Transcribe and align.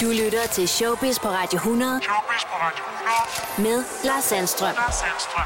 Du 0.00 0.06
lytter 0.06 0.46
til 0.52 0.68
Showbiz 0.68 1.18
på 1.18 1.28
Radio 1.28 1.56
100. 1.56 2.00
Showbiz 2.02 2.42
på 2.44 2.56
Radio 2.66 2.84
100. 3.58 3.68
Med 3.68 3.84
Lars 4.04 4.24
Sandstrøm. 4.24 4.74
Lars 4.74 4.94
Sandstrøm. 4.94 5.44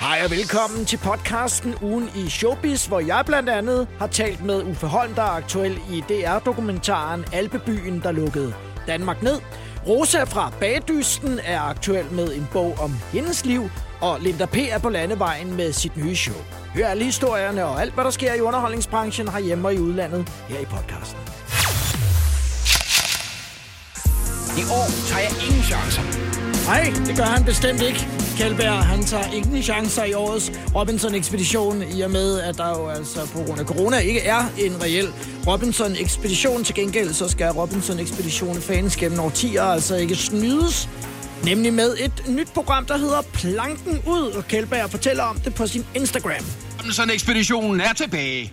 Hej 0.00 0.20
og 0.24 0.30
velkommen 0.30 0.84
til 0.84 0.96
podcasten 0.96 1.74
Ugen 1.82 2.10
i 2.16 2.28
Showbiz, 2.30 2.86
hvor 2.86 3.00
jeg 3.00 3.22
blandt 3.26 3.48
andet 3.48 3.88
har 3.98 4.06
talt 4.06 4.44
med 4.44 4.62
Uffe 4.62 4.86
Holm, 4.86 5.14
der 5.14 5.22
er 5.22 5.30
aktuel 5.30 5.80
i 5.90 6.04
DR-dokumentaren 6.08 7.24
Alpebyen, 7.32 8.00
der 8.02 8.12
lukkede 8.12 8.54
Danmark 8.86 9.22
ned. 9.22 9.40
Rosa 9.88 10.24
fra 10.24 10.52
Bagdysten 10.60 11.40
er 11.44 11.60
aktuel 11.60 12.12
med 12.12 12.34
en 12.34 12.48
bog 12.52 12.76
om 12.80 12.90
hendes 13.12 13.44
liv, 13.44 13.70
og 14.00 14.20
Linda 14.20 14.46
P. 14.46 14.56
er 14.56 14.78
på 14.78 14.88
landevejen 14.88 15.56
med 15.56 15.72
sit 15.72 15.96
nye 15.96 16.16
show. 16.16 16.36
Hør 16.74 16.86
alle 16.86 17.04
historierne 17.04 17.64
og 17.64 17.80
alt, 17.80 17.94
hvad 17.94 18.04
der 18.04 18.10
sker 18.10 18.34
i 18.34 18.40
underholdningsbranchen 18.40 19.28
herhjemme 19.28 19.68
og 19.68 19.74
i 19.74 19.78
udlandet 19.78 20.28
her 20.48 20.58
i 20.58 20.64
podcasten. 20.64 21.35
I 24.58 24.64
år 24.70 24.88
tager 25.08 25.20
jeg 25.20 25.32
ingen 25.46 25.62
chancer. 25.62 26.02
Nej, 26.66 26.92
det 27.06 27.16
gør 27.16 27.24
han 27.24 27.44
bestemt 27.44 27.82
ikke. 27.82 28.08
Kjellberg, 28.36 28.72
han 28.72 29.04
tager 29.04 29.32
ingen 29.32 29.62
chancer 29.62 30.04
i 30.04 30.12
årets 30.12 30.52
Robinson-ekspedition, 30.74 31.82
i 31.96 32.00
og 32.00 32.10
med, 32.10 32.40
at 32.40 32.56
der 32.58 32.68
jo 32.68 32.88
altså 32.88 33.26
på 33.32 33.42
grund 33.46 33.60
af 33.60 33.66
corona 33.66 33.98
ikke 33.98 34.20
er 34.20 34.44
en 34.58 34.82
reel 34.82 35.08
Robinson-ekspedition. 35.46 36.64
Til 36.64 36.74
gengæld 36.74 37.12
så 37.12 37.28
skal 37.28 37.50
Robinson-ekspeditionen 37.50 38.62
fans 38.62 38.96
gennem 38.96 39.20
årtier 39.20 39.62
altså 39.62 39.96
ikke 39.96 40.16
snydes. 40.16 40.88
Nemlig 41.44 41.74
med 41.74 41.96
et 41.98 42.22
nyt 42.28 42.48
program, 42.54 42.86
der 42.86 42.98
hedder 42.98 43.22
Planken 43.32 44.02
Ud, 44.06 44.32
og 44.36 44.48
Kjellberg 44.48 44.90
fortæller 44.90 45.22
om 45.22 45.40
det 45.40 45.54
på 45.54 45.66
sin 45.66 45.86
Instagram. 45.94 46.44
Sådan 46.90 47.14
ekspeditionen 47.14 47.80
er 47.80 47.92
tilbage. 47.92 48.52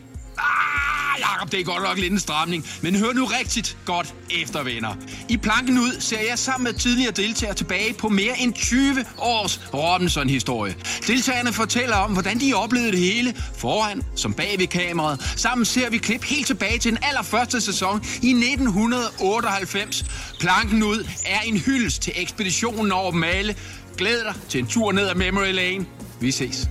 Jakob, 1.32 1.52
det 1.52 1.60
er 1.60 1.64
godt 1.64 1.84
nok 1.84 1.98
lidt 1.98 2.14
en 2.14 2.20
stramning, 2.20 2.66
men 2.82 2.96
hør 2.96 3.14
nu 3.14 3.26
rigtigt 3.26 3.78
godt 3.86 4.14
efter, 4.42 4.64
venner. 4.64 4.96
I 5.30 5.38
planken 5.38 5.78
ud 5.78 6.00
ser 6.00 6.20
jeg 6.30 6.40
sammen 6.40 6.64
med 6.64 6.74
tidligere 6.74 7.12
deltagere 7.12 7.56
tilbage 7.56 7.94
på 7.94 8.10
mere 8.10 8.40
end 8.40 8.54
20 8.54 9.06
års 9.18 9.62
Robinson-historie. 9.74 10.76
Deltagerne 11.08 11.54
fortæller 11.54 11.96
om, 11.96 12.12
hvordan 12.12 12.40
de 12.40 12.54
oplevede 12.54 12.92
det 12.92 13.00
hele 13.00 13.36
foran 13.58 14.02
som 14.16 14.34
bag 14.34 14.56
ved 14.60 14.68
kameraet. 14.68 15.34
Sammen 15.36 15.66
ser 15.66 15.90
vi 15.90 15.98
klip 15.98 16.24
helt 16.24 16.48
tilbage 16.48 16.80
til 16.80 16.92
den 16.92 17.00
allerførste 17.04 17.62
sæson 17.62 18.04
i 18.22 18.30
1998. 18.30 20.06
Planken 20.40 20.84
ud 20.84 21.08
er 21.26 21.40
en 21.40 21.58
hyldest 21.58 22.02
til 22.02 22.14
ekspeditionen 22.16 22.92
over 22.92 23.12
Male. 23.12 23.56
Glæd 23.98 24.24
dig 24.24 24.34
til 24.50 24.60
en 24.60 24.68
tur 24.68 24.92
ned 24.92 25.08
ad 25.08 25.16
Memory 25.16 25.54
Lane. 25.54 25.86
Vi 26.20 26.32
ses. 26.32 26.70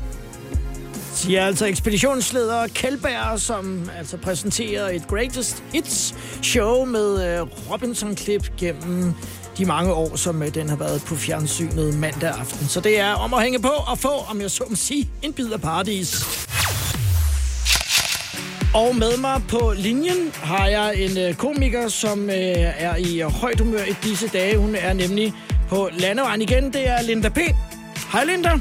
Siger 1.14 1.46
altså 1.46 1.66
ekspeditionsleder 1.66 2.66
Kjellberg, 2.66 3.40
som 3.40 3.90
altså 3.98 4.16
præsenterer 4.16 4.88
et 4.88 5.08
Greatest 5.08 5.62
Hits 5.72 6.14
show 6.42 6.84
med 6.84 7.38
øh, 7.40 7.46
Robinson-klip 7.70 8.56
gennem 8.56 9.12
de 9.58 9.64
mange 9.64 9.92
år, 9.92 10.16
som 10.16 10.42
øh, 10.42 10.54
den 10.54 10.68
har 10.68 10.76
været 10.76 11.02
på 11.06 11.16
fjernsynet 11.16 11.94
mandag 11.94 12.30
aften. 12.30 12.68
Så 12.68 12.80
det 12.80 13.00
er 13.00 13.12
om 13.12 13.34
at 13.34 13.42
hænge 13.42 13.60
på 13.60 13.68
og 13.68 13.98
få, 13.98 14.08
om 14.08 14.40
jeg 14.40 14.50
så 14.50 14.64
må 14.70 14.76
sige, 14.76 15.08
en 15.22 15.32
bid 15.32 15.52
af 15.52 15.60
paradis. 15.60 16.26
Og 18.74 18.96
med 18.96 19.16
mig 19.16 19.42
på 19.48 19.74
linjen 19.76 20.32
har 20.34 20.66
jeg 20.66 20.96
en 20.96 21.18
øh, 21.18 21.34
komiker, 21.34 21.88
som 21.88 22.28
er 22.32 22.96
i 22.96 23.20
højt 23.20 23.60
humør 23.60 23.84
i 23.84 23.94
disse 24.02 24.28
dage. 24.28 24.58
Hun 24.58 24.74
er 24.74 24.92
nemlig 24.92 25.34
på 25.68 25.88
landevejen 25.92 26.42
igen. 26.42 26.72
Det 26.72 26.88
er 26.88 27.02
Linda 27.02 27.28
P. 27.28 27.38
Hej 28.12 28.24
Linda. 28.24 28.60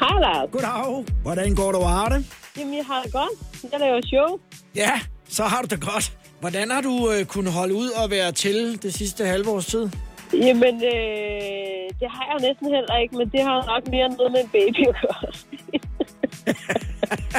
Hej 0.00 0.20
Lars. 0.20 0.48
Goddag. 0.52 1.04
Hvordan 1.22 1.54
går 1.54 1.72
du 1.72 1.78
og 1.78 1.88
har 1.90 2.08
det? 2.08 2.26
Jamen, 2.58 2.74
jeg 2.76 2.84
har 2.84 3.02
det 3.02 3.12
godt. 3.12 3.30
Jeg 3.72 3.80
laver 3.80 4.00
show. 4.06 4.38
Ja, 4.76 5.00
så 5.28 5.42
har 5.44 5.62
du 5.62 5.66
det 5.74 5.80
godt. 5.80 6.12
Hvordan 6.40 6.70
har 6.70 6.80
du 6.80 7.10
øh, 7.12 7.24
kunnet 7.24 7.52
holde 7.52 7.74
ud 7.74 7.88
og 7.90 8.10
være 8.10 8.32
til 8.32 8.82
det 8.82 8.94
sidste 8.94 9.24
halve 9.24 9.50
års 9.50 9.66
tid? 9.66 9.90
Jamen, 10.32 10.74
øh, 10.74 11.84
det 12.00 12.08
har 12.16 12.24
jeg 12.32 12.38
næsten 12.48 12.66
heller 12.74 12.96
ikke, 13.02 13.16
men 13.16 13.28
det 13.30 13.40
har 13.42 13.66
nok 13.66 13.88
mere 13.90 14.08
noget 14.08 14.32
med 14.32 14.40
en 14.40 14.48
baby 14.48 14.88
at 14.88 14.96
gøre. 15.02 15.32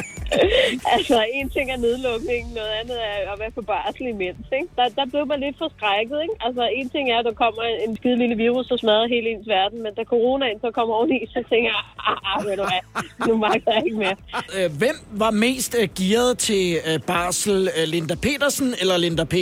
altså, 0.94 1.26
en 1.32 1.50
ting 1.50 1.66
er 1.70 1.76
nedlukningen, 1.76 2.54
noget 2.54 2.72
andet 2.80 2.98
er 3.04 3.32
at 3.32 3.40
være 3.40 3.50
på 3.50 3.62
barsel 3.62 4.06
imens. 4.06 4.46
Ikke? 4.52 4.68
Der, 4.76 4.88
der 4.98 5.06
blev 5.12 5.26
man 5.26 5.40
lidt 5.40 5.58
forskrækket. 5.58 6.18
Ikke? 6.22 6.34
Altså, 6.46 6.62
en 6.78 6.88
ting 6.90 7.04
er, 7.12 7.18
at 7.18 7.24
der 7.24 7.32
kommer 7.44 7.62
en 7.86 7.96
skide 7.96 8.16
lille 8.16 8.36
virus, 8.36 8.70
og 8.70 8.78
smadrer 8.78 9.08
hele 9.08 9.30
ens 9.30 9.48
verden, 9.48 9.82
men 9.82 9.94
da 9.94 10.02
coronaen 10.04 10.60
så 10.60 10.70
kommer 10.70 10.94
oveni, 10.94 11.26
så 11.26 11.40
tænker 11.50 11.70
jeg, 11.76 11.84
ah, 12.08 12.30
ah 12.30 12.46
ved 12.46 12.56
du 12.56 12.64
hvad, 12.70 12.82
nu 13.28 13.36
magter 13.36 13.72
jeg 13.74 13.82
ikke 13.86 13.98
mere. 14.04 14.16
Øh, 14.56 14.70
hvem 14.78 14.96
var 15.22 15.30
mest 15.30 15.76
øh, 15.80 15.88
gearet 15.98 16.38
til 16.38 16.64
øh, 16.88 17.00
barsel? 17.06 17.68
Linda 17.86 18.14
Petersen 18.14 18.68
eller 18.80 18.96
Linda 18.96 19.24
P? 19.24 19.34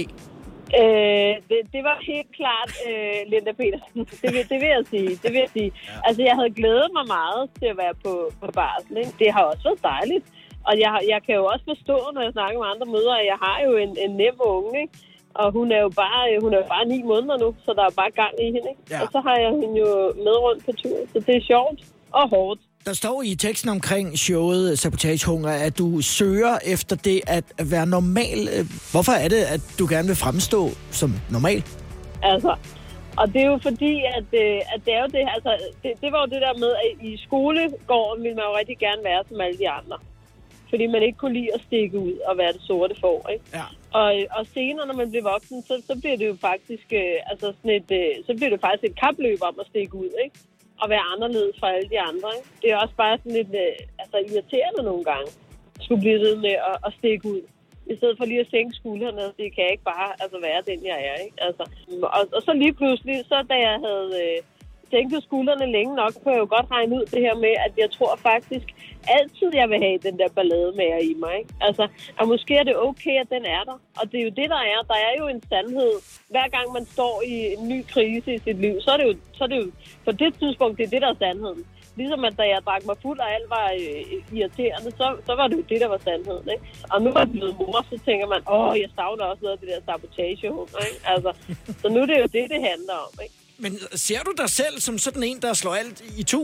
Øh, 0.80 1.34
det, 1.48 1.60
det 1.74 1.82
var 1.88 1.96
helt 2.12 2.30
klart 2.40 2.70
øh, 2.88 3.20
Linda 3.32 3.52
Petersen. 3.60 4.00
Det 4.22 4.28
vil, 4.34 4.42
det 4.52 4.58
vil 4.62 4.70
jeg 4.76 4.84
sige. 4.90 5.10
Det 5.22 5.30
vil 5.32 5.40
jeg 5.46 5.52
sige. 5.58 5.70
Ja. 5.74 5.92
Altså, 6.06 6.22
jeg 6.28 6.34
havde 6.38 6.52
glædet 6.60 6.90
mig 6.98 7.06
meget 7.16 7.42
til 7.58 7.66
at 7.72 7.76
være 7.76 7.94
på, 8.04 8.12
på 8.40 8.46
barsel. 8.60 8.96
Ikke? 9.02 9.14
Det 9.18 9.28
har 9.32 9.42
også 9.42 9.64
været 9.68 9.82
dejligt. 9.82 10.24
Og 10.68 10.74
jeg, 10.84 10.90
jeg 11.12 11.20
kan 11.26 11.34
jo 11.40 11.44
også 11.52 11.64
forstå, 11.72 11.96
når 12.14 12.22
jeg 12.26 12.32
snakker 12.32 12.56
med 12.62 12.68
andre 12.74 12.88
mødre, 12.96 13.14
at 13.20 13.26
jeg 13.32 13.38
har 13.46 13.58
jo 13.66 13.72
en, 13.84 13.92
en 14.04 14.12
nem 14.22 14.36
unge, 14.54 14.72
ikke? 14.82 14.94
Og 15.40 15.46
hun 15.56 15.72
er 15.76 15.80
jo 15.86 15.90
bare, 16.02 16.40
hun 16.44 16.50
er 16.54 16.58
jo 16.62 16.68
bare 16.74 16.84
ni 16.92 17.02
måneder 17.02 17.36
nu, 17.44 17.48
så 17.64 17.70
der 17.78 17.84
er 17.90 17.94
bare 18.00 18.10
gang 18.20 18.34
i 18.44 18.46
hende, 18.54 18.68
ikke? 18.72 18.82
Ja. 18.90 19.00
Og 19.02 19.08
så 19.14 19.18
har 19.26 19.36
jeg 19.44 19.50
hende 19.60 19.76
jo 19.84 19.90
med 20.24 20.36
rundt 20.44 20.64
på 20.66 20.72
tur, 20.82 20.98
så 21.12 21.18
det 21.26 21.34
er 21.36 21.44
sjovt 21.52 21.80
og 22.12 22.28
hårdt. 22.28 22.60
Der 22.86 22.92
står 22.92 23.22
i 23.22 23.34
teksten 23.34 23.70
omkring 23.70 24.18
showet 24.18 24.78
Sabotagehunger, 24.78 25.50
at 25.66 25.78
du 25.78 26.00
søger 26.00 26.58
efter 26.74 26.96
det 26.96 27.20
at 27.26 27.44
være 27.74 27.86
normal. 27.86 28.38
Øh, 28.54 28.64
Hvorfor 28.92 29.12
er 29.24 29.28
det, 29.28 29.42
at 29.54 29.60
du 29.78 29.86
gerne 29.94 30.08
vil 30.08 30.16
fremstå 30.16 30.68
som 30.90 31.10
normal? 31.30 31.62
Altså, 32.22 32.56
og 33.20 33.26
det 33.32 33.40
er 33.42 33.46
jo 33.54 33.58
fordi, 33.68 33.94
at, 34.18 34.28
øh, 34.42 34.74
at 34.74 34.80
det 34.84 34.92
er 34.94 35.00
jo 35.00 35.08
det, 35.16 35.24
altså, 35.36 35.52
det, 35.82 35.90
det 36.02 36.12
var 36.12 36.20
jo 36.24 36.28
det 36.34 36.40
der 36.46 36.54
med, 36.64 36.72
at 36.84 37.06
i 37.10 37.16
skolegården 37.26 38.22
ville 38.24 38.36
man 38.40 38.44
jo 38.50 38.54
rigtig 38.60 38.78
gerne 38.78 39.02
være 39.04 39.22
som 39.28 39.40
alle 39.40 39.58
de 39.58 39.68
andre. 39.70 39.96
Fordi 40.70 40.86
man 40.86 41.02
ikke 41.02 41.18
kunne 41.18 41.38
lide 41.40 41.54
at 41.54 41.60
stikke 41.66 41.98
ud 41.98 42.16
og 42.28 42.38
være 42.38 42.52
det 42.52 42.62
sorte 42.62 42.94
for, 43.00 43.28
ikke? 43.34 43.44
Ja. 43.58 43.66
Og, 44.00 44.08
og 44.38 44.46
senere, 44.46 44.86
når 44.86 44.96
man 45.02 45.10
bliver 45.10 45.30
voksen, 45.32 45.62
så, 45.62 45.74
så 45.88 45.94
bliver 46.00 46.16
det 46.16 46.26
jo 46.32 46.36
faktisk, 46.48 46.88
øh, 47.02 47.18
altså 47.30 47.46
sådan 47.56 47.76
et, 47.80 47.90
øh, 48.00 48.12
så 48.26 48.32
bliver 48.36 48.50
det 48.50 48.60
faktisk 48.60 48.84
et 48.84 49.00
kapløb 49.04 49.38
om 49.50 49.56
at 49.60 49.66
stikke 49.72 49.94
ud, 49.94 50.12
ikke? 50.24 50.36
Og 50.82 50.86
være 50.94 51.08
anderledes 51.12 51.56
fra 51.60 51.72
alle 51.74 51.88
de 51.94 52.00
andre, 52.10 52.28
ikke? 52.38 52.48
Det 52.62 52.68
er 52.72 52.76
også 52.84 52.96
bare 53.02 53.18
sådan 53.18 53.38
lidt, 53.40 53.52
øh, 53.64 53.76
altså 54.02 54.16
irriterende 54.28 54.82
nogle 54.90 55.04
gange, 55.10 55.28
at 55.76 55.82
skulle 55.84 56.04
blive 56.04 56.20
ved 56.26 56.36
med 56.46 56.54
at, 56.70 56.76
at 56.86 56.92
stikke 56.98 57.24
ud. 57.34 57.42
I 57.92 57.96
stedet 57.96 58.18
for 58.18 58.24
lige 58.24 58.44
at 58.44 58.50
sænke 58.50 58.78
skuldrene, 58.80 59.24
det 59.40 59.48
kan 59.54 59.64
jeg 59.64 59.72
ikke 59.74 59.90
bare 59.94 60.08
altså, 60.22 60.38
være 60.48 60.62
den, 60.70 60.78
jeg 60.90 60.98
er, 61.10 61.16
ikke? 61.26 61.38
Altså, 61.46 61.64
og, 62.16 62.22
og 62.36 62.42
så 62.46 62.52
lige 62.52 62.74
pludselig, 62.80 63.16
så 63.30 63.36
da 63.50 63.56
jeg 63.68 63.76
havde 63.86 64.10
øh, 64.24 64.38
sænket 64.90 65.22
skuldrene 65.22 65.72
længe 65.72 65.94
nok, 65.96 66.12
kunne 66.22 66.34
jeg 66.34 66.40
jo 66.44 66.48
godt 66.56 66.70
regne 66.70 66.96
ud 66.96 67.04
det 67.14 67.20
her 67.26 67.34
med, 67.34 67.54
at 67.66 67.72
jeg 67.82 67.90
tror 67.90 68.16
faktisk 68.16 68.66
altid, 69.18 69.48
jeg 69.54 69.68
vil 69.70 69.78
have 69.86 69.98
den 69.98 70.18
der 70.18 70.28
ballade 70.36 70.72
med 70.80 71.02
i 71.12 71.14
mig. 71.24 71.34
Ikke? 71.38 71.54
Altså, 71.60 71.88
og 72.18 72.28
måske 72.28 72.54
er 72.56 72.62
det 72.62 72.76
okay, 72.76 73.14
at 73.22 73.28
den 73.30 73.44
er 73.44 73.62
der. 73.64 73.76
Og 74.00 74.12
det 74.12 74.20
er 74.20 74.24
jo 74.28 74.32
det, 74.40 74.48
der 74.54 74.62
er. 74.74 74.80
Der 74.92 74.98
er 75.08 75.14
jo 75.20 75.26
en 75.28 75.42
sandhed. 75.50 75.92
Hver 76.30 76.48
gang 76.48 76.72
man 76.72 76.84
står 76.86 77.22
i 77.32 77.34
en 77.54 77.68
ny 77.68 77.78
krise 77.92 78.34
i 78.34 78.38
sit 78.38 78.58
liv, 78.60 78.74
så 78.80 78.90
er 78.90 78.96
det 78.96 79.06
jo, 79.10 79.14
så 79.32 79.44
er 79.44 79.48
det 79.48 79.58
jo 79.64 79.70
på 80.04 80.12
det 80.12 80.34
tidspunkt, 80.40 80.78
det 80.78 80.84
er 80.84 80.90
det, 80.94 81.02
der 81.02 81.10
er 81.10 81.20
sandheden. 81.24 81.64
Ligesom 81.96 82.24
at 82.24 82.38
da 82.38 82.42
jeg 82.42 82.60
drak 82.66 82.82
mig 82.86 82.96
fuld, 83.02 83.18
og 83.18 83.30
alt 83.34 83.50
var 83.50 83.66
øh, 83.80 84.38
irriterende, 84.38 84.90
så, 84.90 85.06
så 85.26 85.32
var 85.34 85.46
det 85.48 85.56
jo 85.56 85.64
det, 85.70 85.80
der 85.80 85.88
var 85.88 85.98
sandheden. 85.98 86.48
Ikke? 86.54 86.64
Og 86.92 87.02
nu 87.02 87.08
er 87.10 87.18
jeg 87.18 87.30
blevet 87.30 87.58
mor, 87.58 87.86
så 87.90 87.96
tænker 88.04 88.26
man, 88.26 88.42
åh, 88.54 88.80
jeg 88.80 88.90
savner 88.96 89.24
også 89.24 89.42
noget 89.42 89.56
af 89.56 89.60
det 89.62 89.68
der 89.68 89.80
sabotage. 89.86 90.46
Ikke? 90.86 91.00
Altså, 91.12 91.30
så 91.80 91.88
nu 91.88 91.98
er 92.00 92.06
det 92.06 92.18
jo 92.18 92.28
det, 92.36 92.44
det 92.52 92.60
handler 92.70 92.96
om. 93.06 93.12
Ikke? 93.24 93.34
Men 93.64 93.72
ser 94.06 94.20
du 94.26 94.32
dig 94.42 94.50
selv 94.60 94.80
som 94.80 94.98
sådan 94.98 95.22
en, 95.22 95.38
der 95.44 95.52
slår 95.54 95.74
alt 95.74 95.98
i 96.18 96.22
to? 96.22 96.42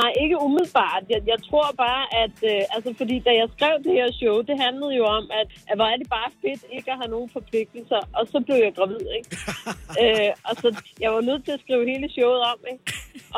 Nej, 0.00 0.12
ikke 0.22 0.36
umiddelbart. 0.46 1.02
Jeg, 1.12 1.20
jeg 1.32 1.38
tror 1.48 1.66
bare, 1.84 2.02
at... 2.24 2.36
Øh, 2.50 2.62
altså, 2.74 2.90
fordi 3.00 3.16
da 3.26 3.30
jeg 3.40 3.48
skrev 3.56 3.74
det 3.86 3.92
her 4.00 4.08
show, 4.20 4.36
det 4.48 4.56
handlede 4.66 4.94
jo 5.00 5.04
om, 5.18 5.24
at, 5.40 5.48
at 5.70 5.76
hvor 5.78 5.88
er 5.92 5.96
det 6.02 6.08
bare 6.18 6.30
fedt 6.42 6.62
ikke 6.76 6.90
at 6.92 6.98
have 7.02 7.10
nogen 7.14 7.30
forpligtelser. 7.38 8.00
Og 8.18 8.24
så 8.32 8.38
blev 8.46 8.58
jeg 8.66 8.72
gravid, 8.78 9.04
ikke? 9.18 9.30
øh, 10.02 10.30
og 10.48 10.54
så 10.62 10.68
jeg 11.00 11.10
var 11.16 11.20
nødt 11.20 11.44
til 11.44 11.52
at 11.56 11.60
skrive 11.64 11.84
hele 11.92 12.08
showet 12.16 12.42
om, 12.52 12.58
ikke? 12.72 12.84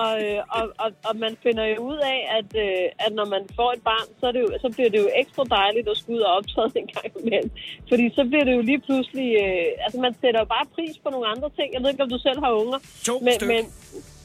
Og, 0.03 0.13
øh, 0.25 0.41
og, 0.57 0.65
og, 0.85 0.91
og 1.09 1.15
man 1.25 1.33
finder 1.45 1.65
jo 1.73 1.77
ud 1.91 1.99
af, 2.15 2.19
at, 2.39 2.51
øh, 2.65 2.87
at 3.05 3.13
når 3.19 3.27
man 3.35 3.43
får 3.59 3.71
et 3.77 3.83
barn, 3.91 4.09
så, 4.21 4.25
er 4.29 4.33
det 4.33 4.41
jo, 4.47 4.51
så 4.65 4.69
bliver 4.75 4.91
det 4.91 4.99
jo 5.05 5.09
ekstra 5.23 5.45
dejligt 5.59 5.89
at 5.89 5.97
skulle 6.01 6.19
ud 6.19 6.25
og 6.29 6.33
optræde 6.39 6.73
en 6.83 6.89
gang 6.95 7.09
imellem. 7.23 7.51
Fordi 7.91 8.05
så 8.19 8.23
bliver 8.31 8.45
det 8.49 8.55
jo 8.59 8.63
lige 8.71 8.83
pludselig... 8.87 9.29
Øh, 9.45 9.85
altså, 9.85 9.99
man 10.07 10.15
sætter 10.21 10.41
jo 10.45 10.49
bare 10.57 10.67
pris 10.77 10.95
på 11.05 11.09
nogle 11.15 11.27
andre 11.35 11.49
ting. 11.57 11.69
Jeg 11.75 11.81
ved 11.83 11.91
ikke, 11.91 12.03
om 12.07 12.13
du 12.17 12.21
selv 12.29 12.39
har 12.45 12.53
unger. 12.63 12.79
Men, 13.23 13.35
stykker. 13.35 13.55
men, 13.55 13.65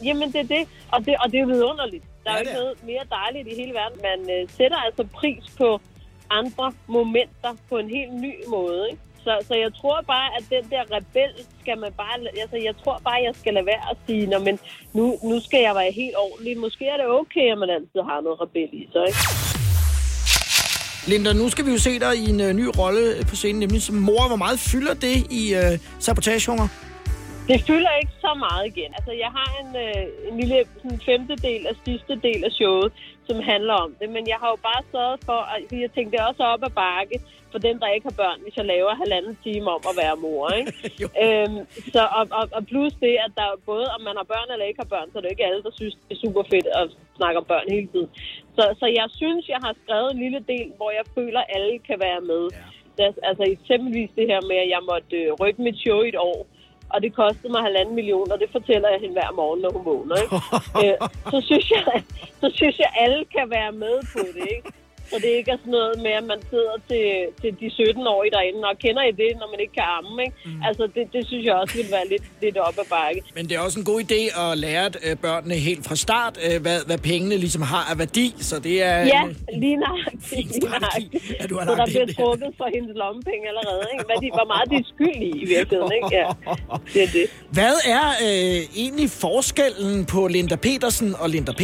jamen, 0.08 0.28
det 0.34 0.40
er 0.46 0.50
det. 0.58 0.64
Og 0.92 1.00
det, 1.06 1.14
og 1.22 1.32
det 1.32 1.38
er 1.38 1.42
jo 1.42 1.48
vidunderligt. 1.48 2.04
Der 2.24 2.30
er 2.32 2.34
Ja, 2.34 2.40
jo 2.40 2.42
ikke 2.42 2.52
er. 2.52 2.60
noget 2.64 2.78
mere 2.92 3.04
dejligt 3.20 3.48
i 3.52 3.56
hele 3.62 3.74
verden. 3.82 4.00
Man 4.10 4.20
øh, 4.36 4.50
sætter 4.58 4.78
altså 4.78 5.04
pris 5.20 5.44
på 5.58 5.82
andre 6.30 6.74
momenter 6.88 7.52
på 7.70 7.78
en 7.78 7.90
helt 7.90 8.14
ny 8.14 8.34
måde. 8.48 8.88
Ikke? 8.92 9.02
Så, 9.24 9.34
så 9.48 9.54
jeg 9.56 9.72
tror 9.82 10.02
bare, 10.08 10.30
at 10.38 10.44
den 10.50 10.64
der 10.70 10.84
rebel 10.96 11.32
skal 11.62 11.78
man 11.78 11.92
bare... 12.02 12.16
Altså, 12.42 12.58
jeg 12.68 12.76
tror 12.84 13.02
bare, 13.04 13.20
jeg 13.28 13.34
skal 13.42 13.54
lade 13.54 13.66
være 13.66 13.84
at 13.92 13.98
sige, 14.08 14.26
Nå, 14.28 14.40
men 14.40 14.60
nu, 14.94 15.04
nu 15.24 15.40
skal 15.48 15.62
jeg 15.68 15.76
være 15.76 15.92
helt 15.92 16.16
ordentlig. 16.18 16.58
Måske 16.58 16.86
er 16.88 16.98
det 16.98 17.08
okay, 17.08 17.52
at 17.52 17.58
man 17.58 17.70
altid 17.70 18.02
har 18.10 18.22
noget 18.22 18.42
rebel 18.42 18.70
i 18.74 18.90
sig, 18.94 19.04
ikke? 19.08 19.20
Linda, 21.08 21.34
nu 21.34 21.50
skal 21.50 21.66
vi 21.66 21.72
jo 21.72 21.78
se 21.78 22.00
dig 22.00 22.16
i 22.18 22.30
en 22.30 22.42
uh, 22.42 22.52
ny 22.62 22.66
rolle 22.80 23.26
på 23.30 23.36
scenen, 23.36 23.60
nemlig 23.60 23.82
som 23.82 23.96
mor. 23.96 24.28
Hvor 24.28 24.36
meget 24.36 24.60
fylder 24.60 24.94
det 24.94 25.16
i 25.32 25.54
uh, 25.56 25.80
Sabotagehunger? 26.00 26.68
Det 27.50 27.60
fylder 27.68 27.94
ikke 28.02 28.16
så 28.26 28.32
meget 28.46 28.66
igen. 28.72 28.92
Altså, 28.98 29.14
jeg 29.24 29.32
har 29.38 29.50
en, 29.62 29.70
øh, 29.86 30.04
en 30.30 30.36
lille 30.42 30.58
sådan, 30.82 31.00
femtedel 31.08 31.64
af 31.72 31.76
sidste 31.86 32.14
del 32.28 32.42
af 32.48 32.52
showet, 32.60 32.90
som 33.28 33.38
handler 33.52 33.76
om 33.86 33.92
det. 34.00 34.10
Men 34.16 34.24
jeg 34.32 34.38
har 34.42 34.50
jo 34.54 34.60
bare 34.70 34.82
sørget 34.94 35.20
for, 35.30 35.40
at 35.56 35.62
jeg 35.84 35.92
tænkte 35.98 36.28
også 36.30 36.44
op 36.54 36.64
ad 36.68 36.74
bakke 36.84 37.18
for 37.52 37.60
dem, 37.68 37.76
der 37.82 37.88
ikke 37.96 38.08
har 38.10 38.18
børn, 38.24 38.40
hvis 38.44 38.58
jeg 38.60 38.66
laver 38.74 39.02
halvanden 39.04 39.36
time 39.46 39.68
om 39.78 39.82
at 39.90 39.96
være 40.04 40.16
mor. 40.26 40.44
Ikke? 40.60 40.72
øhm, 41.24 41.60
så, 41.94 42.02
og, 42.18 42.26
og, 42.40 42.46
og 42.58 42.62
plus 42.72 42.94
det, 43.06 43.14
at 43.26 43.32
der 43.40 43.48
både 43.72 43.86
om 43.96 44.02
man 44.08 44.16
har 44.20 44.28
børn 44.34 44.50
eller 44.54 44.66
ikke 44.70 44.84
har 44.84 44.94
børn, 44.96 45.08
så 45.10 45.16
er 45.18 45.24
det 45.24 45.32
ikke 45.32 45.48
alle, 45.50 45.64
der 45.68 45.74
synes, 45.80 45.96
det 46.08 46.14
er 46.16 46.24
super 46.26 46.44
fedt 46.52 46.68
at 46.80 46.86
snakke 47.20 47.38
om 47.42 47.46
børn 47.54 47.68
hele 47.76 47.88
tiden. 47.94 48.10
Så, 48.58 48.64
så 48.80 48.86
jeg 49.00 49.08
synes, 49.22 49.44
jeg 49.54 49.62
har 49.66 49.74
skrevet 49.84 50.10
en 50.12 50.24
lille 50.26 50.42
del, 50.54 50.68
hvor 50.78 50.92
jeg 51.00 51.06
føler, 51.18 51.40
at 51.44 51.52
alle 51.56 51.76
kan 51.88 51.98
være 52.08 52.22
med. 52.32 52.44
Ja. 52.52 53.08
Altså 53.30 53.44
eksempelvis 53.56 54.12
det 54.20 54.26
her 54.32 54.42
med, 54.50 54.58
at 54.66 54.70
jeg 54.76 54.82
måtte 54.92 55.16
øh, 55.22 55.34
rykke 55.42 55.62
mit 55.62 55.78
show 55.84 56.00
i 56.02 56.10
et 56.14 56.20
år 56.32 56.40
og 56.94 57.02
det 57.02 57.16
kostede 57.16 57.52
mig 57.54 57.62
halvanden 57.62 57.96
million, 57.96 58.32
og 58.32 58.40
det 58.40 58.50
fortæller 58.52 58.90
jeg 58.90 59.00
hende 59.00 59.16
hver 59.20 59.32
morgen, 59.36 59.62
når 59.62 59.72
hun 59.76 59.86
vågner. 59.86 60.16
Ikke? 60.24 60.36
øh, 60.82 60.96
så, 61.32 61.38
synes 61.50 61.72
jeg, 61.72 62.04
så 62.42 62.48
synes 62.54 62.80
jeg, 62.80 62.90
alle 63.04 63.26
kan 63.36 63.50
være 63.50 63.72
med 63.72 63.96
på 64.14 64.20
det. 64.36 64.48
Ikke? 64.56 64.72
Så 65.10 65.16
det 65.24 65.32
ikke 65.40 65.52
er 65.52 65.60
sådan 65.64 65.76
noget 65.80 65.96
med, 66.06 66.14
at 66.22 66.26
man 66.34 66.40
sidder 66.52 66.76
til, 66.90 67.06
til 67.42 67.52
de 67.62 67.68
17-årige 67.80 68.32
derinde, 68.36 68.62
og 68.72 68.76
kender 68.86 69.04
I 69.12 69.12
det, 69.24 69.32
når 69.42 69.48
man 69.54 69.60
ikke 69.64 69.74
kan 69.80 69.88
amme, 69.98 70.24
ikke? 70.26 70.36
Mm. 70.46 70.62
Altså, 70.68 70.84
det, 70.96 71.04
det 71.14 71.22
synes 71.30 71.44
jeg 71.46 71.56
også 71.62 71.74
vil 71.80 71.90
være 71.98 72.08
lidt, 72.14 72.26
lidt 72.42 72.58
op 72.68 72.78
ad 72.84 72.88
bakke. 72.96 73.20
Men 73.38 73.44
det 73.48 73.54
er 73.58 73.62
også 73.68 73.80
en 73.82 73.88
god 73.92 74.00
idé 74.08 74.22
at 74.44 74.58
lære 74.66 74.88
øh, 75.06 75.16
børnene 75.26 75.56
helt 75.68 75.84
fra 75.88 75.96
start, 76.06 76.34
øh, 76.46 76.62
hvad, 76.66 76.80
hvad 76.90 77.00
pengene 77.12 77.36
ligesom 77.46 77.62
har 77.74 77.84
af 77.92 77.98
værdi, 78.04 78.28
så 78.50 78.56
det 78.68 78.76
er... 78.92 78.98
Ja, 79.16 79.22
lige 79.64 79.78
nøjagtigt. 79.86 80.52
Lige 80.54 80.70
nøjagtigt. 80.86 81.42
At 81.42 81.50
du 81.50 81.56
har 81.60 81.66
så 81.66 81.76
der 81.76 81.86
bliver 81.86 82.08
trukket 82.18 82.50
for 82.60 82.68
hendes 82.76 82.94
lommepenge 83.02 83.44
allerede, 83.52 83.84
ikke? 83.94 84.06
Hvad 84.10 84.18
de, 84.24 84.28
hvor 84.38 84.48
meget 84.54 84.66
de 84.72 84.76
er 84.84 84.88
skyld 84.94 85.18
i, 85.28 85.32
i 85.44 85.46
virkeligheden, 85.56 85.92
ikke? 85.98 86.10
Ja, 86.20 86.28
det 86.94 87.02
er 87.08 87.12
det. 87.18 87.26
Hvad 87.58 87.76
er 87.98 88.06
øh, 88.28 88.60
egentlig 88.84 89.10
forskellen 89.10 90.06
på 90.06 90.28
Linda 90.28 90.56
Petersen 90.56 91.10
og 91.22 91.30
Linda 91.30 91.52
P? 91.52 91.64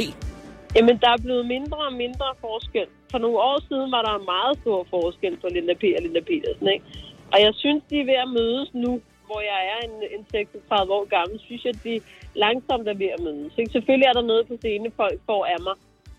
Jamen, 0.75 0.95
der 1.03 1.09
er 1.15 1.21
blevet 1.25 1.45
mindre 1.55 1.77
og 1.77 1.93
mindre 1.93 2.27
forskel. 2.41 2.87
For 3.11 3.17
nogle 3.17 3.39
år 3.49 3.59
siden 3.69 3.91
var 3.95 4.01
der 4.07 4.13
en 4.15 4.29
meget 4.35 4.55
stor 4.61 4.79
forskel 4.89 5.37
på 5.41 5.47
Linda 5.55 5.73
P. 5.81 5.83
og 5.97 6.01
Linda 6.05 6.21
Petersen, 6.29 6.67
ikke? 6.75 6.85
Og 7.33 7.37
jeg 7.45 7.53
synes, 7.61 7.83
de 7.89 7.95
er 7.99 8.09
ved 8.11 8.19
at 8.25 8.33
mødes 8.39 8.69
nu, 8.73 8.91
hvor 9.27 9.41
jeg 9.51 9.59
er 9.73 9.79
en, 9.87 9.95
en 10.15 10.25
36 10.31 10.93
år 10.97 11.05
gammel, 11.15 11.39
synes 11.39 11.65
jeg, 11.65 11.73
at 11.75 11.83
de 11.83 11.95
langsomt 12.43 12.87
er 12.87 12.97
ved 13.03 13.09
at 13.15 13.23
mødes. 13.27 13.53
Ikke? 13.57 13.71
Selvfølgelig 13.71 14.07
er 14.07 14.13
der 14.13 14.29
noget 14.31 14.47
på 14.47 14.55
scene, 14.61 14.97
folk 15.01 15.19
får 15.25 15.45
af 15.45 15.59
mig, 15.67 15.75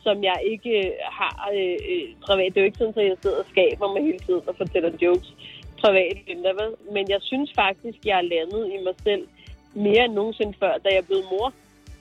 som 0.07 0.17
jeg 0.25 0.39
ikke 0.53 0.73
øh, 0.85 0.93
har 1.19 1.51
øh, 1.59 1.79
øh, 1.93 2.07
privat. 2.27 2.51
Det 2.53 2.57
er 2.57 2.65
jo 2.65 2.71
ikke 2.71 2.83
sådan, 2.83 3.03
at 3.03 3.11
jeg 3.13 3.23
sidder 3.23 3.41
og 3.43 3.51
skaber 3.53 3.87
mig 3.93 4.03
hele 4.09 4.23
tiden 4.27 4.43
og 4.51 4.55
fortæller 4.57 4.91
jokes 5.03 5.31
privat, 5.81 6.17
Linda, 6.27 6.51
vel? 6.61 6.73
Men 6.95 7.05
jeg 7.15 7.21
synes 7.31 7.51
faktisk, 7.63 7.99
jeg 8.09 8.19
er 8.19 8.31
landet 8.35 8.65
i 8.75 8.79
mig 8.87 8.95
selv 9.07 9.25
mere 9.75 10.05
end 10.05 10.15
nogensinde 10.15 10.55
før, 10.63 10.73
da 10.85 10.89
jeg 10.97 11.05
blev 11.07 11.23
mor 11.33 11.49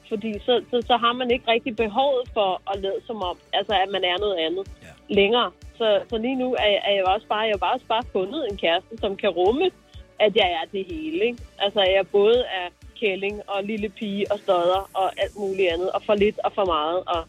fordi 0.09 0.39
så, 0.39 0.53
så, 0.71 0.77
så 0.89 0.97
har 0.97 1.13
man 1.13 1.31
ikke 1.31 1.51
rigtig 1.51 1.75
behovet 1.75 2.25
for 2.33 2.61
at 2.71 2.81
lade 2.81 2.99
som 3.07 3.21
om, 3.29 3.37
altså 3.53 3.73
at 3.83 3.89
man 3.95 4.03
er 4.03 4.17
noget 4.19 4.37
andet 4.45 4.65
ja. 4.81 5.13
længere. 5.19 5.51
Så, 5.77 6.01
så 6.09 6.17
lige 6.17 6.35
nu 6.35 6.53
er, 6.53 6.73
er 6.89 6.93
jeg 6.99 7.05
også 7.15 7.27
bare, 7.27 7.39
jeg 7.39 7.57
har 7.63 7.73
også 7.73 7.85
bare 7.85 8.03
fundet 8.11 8.41
en 8.51 8.57
kæreste, 8.57 8.97
som 8.97 9.15
kan 9.15 9.29
rumme, 9.29 9.71
at 10.19 10.35
jeg 10.35 10.49
er 10.59 10.65
det 10.71 10.85
hele. 10.85 11.25
Ikke? 11.25 11.43
Altså 11.59 11.79
jeg 11.79 12.07
både 12.11 12.39
er 12.39 12.67
kælling 12.99 13.41
og 13.47 13.63
lille 13.63 13.89
pige 13.89 14.31
og 14.31 14.39
stodder 14.39 14.89
og 14.93 15.07
alt 15.23 15.35
muligt 15.39 15.71
andet, 15.73 15.89
og 15.91 16.01
for 16.03 16.15
lidt 16.15 16.39
og 16.45 16.51
for 16.53 16.65
meget. 16.65 16.99
Og, 17.13 17.21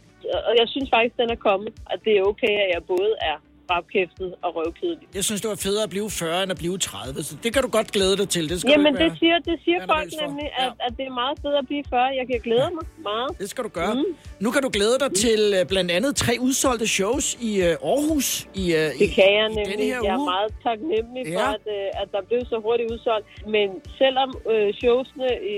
og 0.49 0.53
jeg 0.61 0.69
synes 0.69 0.91
faktisk, 0.91 1.17
den 1.17 1.31
er 1.31 1.41
kommet, 1.49 1.73
at 1.91 1.99
det 2.05 2.19
er 2.19 2.23
okay, 2.23 2.55
at 2.65 2.71
jeg 2.75 2.83
både 2.85 3.13
er 3.21 3.37
rapkæftet 3.71 4.35
og 4.45 4.51
røvkedelig. 4.57 5.07
Jeg 5.15 5.25
synes, 5.25 5.41
det 5.41 5.51
var 5.51 5.57
federe 5.57 5.83
at 5.89 5.91
blive 5.91 6.11
40 6.11 6.43
end 6.43 6.51
at 6.53 6.59
blive 6.59 6.79
30, 6.79 7.23
så 7.23 7.37
det 7.45 7.51
kan 7.55 7.63
du 7.63 7.69
godt 7.79 7.89
glæde 7.97 8.17
dig 8.21 8.29
til. 8.29 8.45
Det 8.49 8.61
skal 8.61 8.71
Jamen, 8.71 8.95
det 8.95 9.11
siger, 9.21 9.37
det 9.51 9.57
siger 9.65 9.79
folk 9.95 10.11
nemlig, 10.25 10.47
at, 10.59 10.65
ja. 10.65 10.87
at 10.87 10.93
det 10.99 11.05
er 11.11 11.15
meget 11.23 11.39
federe 11.43 11.59
at 11.59 11.67
blive 11.67 11.85
40. 11.91 12.03
Jeg 12.21 12.27
kan 12.31 12.41
glæde 12.49 12.71
mig 12.79 12.85
meget. 13.11 13.31
Det 13.39 13.51
skal 13.51 13.65
du 13.65 13.69
gøre. 13.81 13.95
Mm. 13.95 14.05
Nu 14.45 14.49
kan 14.55 14.63
du 14.63 14.71
glæde 14.79 14.97
dig 15.05 15.11
til 15.25 15.41
uh, 15.61 15.69
blandt 15.73 15.91
andet 15.91 16.17
tre 16.17 16.33
udsolgte 16.47 16.87
shows 16.99 17.27
i 17.49 17.51
uh, 17.61 17.91
Aarhus 17.93 18.29
i, 18.63 18.65
uh, 18.81 18.87
det 19.03 19.09
kan 19.19 19.29
jeg 19.39 19.47
i 19.51 19.55
nemlig. 19.55 19.87
her 19.93 20.01
jeg 20.09 20.15
er 20.21 20.25
meget 20.35 20.53
taknemmelig 20.69 21.23
Ja. 21.27 21.37
for, 21.37 21.47
at, 21.59 21.65
uh, 21.77 22.03
at 22.03 22.09
der 22.15 22.23
blev 22.29 22.41
så 22.53 22.57
hurtigt 22.67 22.91
udsolgt. 22.93 23.27
Men 23.55 23.69
selvom 24.01 24.29
uh, 24.53 24.69
showsene 24.81 25.29
i, 25.55 25.57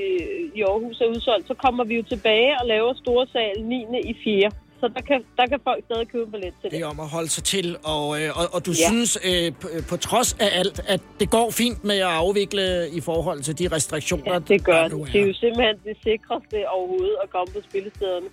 i 0.59 0.61
Aarhus 0.71 1.01
er 1.05 1.09
udsolgt, 1.15 1.45
så 1.51 1.55
kommer 1.65 1.85
vi 1.85 1.95
jo 2.01 2.03
tilbage 2.15 2.51
og 2.61 2.65
laver 2.67 2.93
store 3.05 3.27
sal 3.35 3.55
9. 3.65 3.87
i 4.13 4.15
4. 4.25 4.51
Så 4.83 4.89
der 4.97 5.03
kan, 5.11 5.19
der 5.39 5.47
kan 5.47 5.61
folk 5.69 5.81
stadig 5.89 6.09
købe 6.15 6.27
billet 6.31 6.55
til 6.61 6.71
det. 6.71 6.73
Det 6.73 6.81
er 6.81 6.87
om 6.87 7.01
at 7.01 7.09
holde 7.17 7.29
sig 7.37 7.45
til, 7.55 7.67
og, 7.95 8.05
øh, 8.21 8.39
og, 8.41 8.45
og 8.55 8.61
du 8.67 8.71
Ja. 8.83 8.89
synes 8.91 9.11
øh, 9.29 9.53
på, 9.61 9.67
på 9.91 9.97
trods 9.97 10.31
af 10.45 10.51
alt, 10.61 10.79
at 10.95 11.01
det 11.21 11.29
går 11.37 11.51
fint 11.51 11.81
med 11.91 11.99
at 12.09 12.13
afvikle 12.23 12.65
i 12.99 13.01
forhold 13.01 13.41
til 13.49 13.55
de 13.61 13.67
restriktioner, 13.77 14.33
Ja, 14.33 14.39
det 14.39 14.65
gør 14.65 14.73
der 14.83 14.89
det. 14.89 14.93
nu 14.99 15.05
Det 15.13 15.21
er 15.23 15.27
jo 15.27 15.35
simpelthen 15.45 15.77
det 15.89 15.97
sikreste 16.07 16.57
overhovedet 16.77 17.17
at 17.25 17.31
komme 17.31 17.51
på 17.57 17.61
spillestederne. 17.69 18.27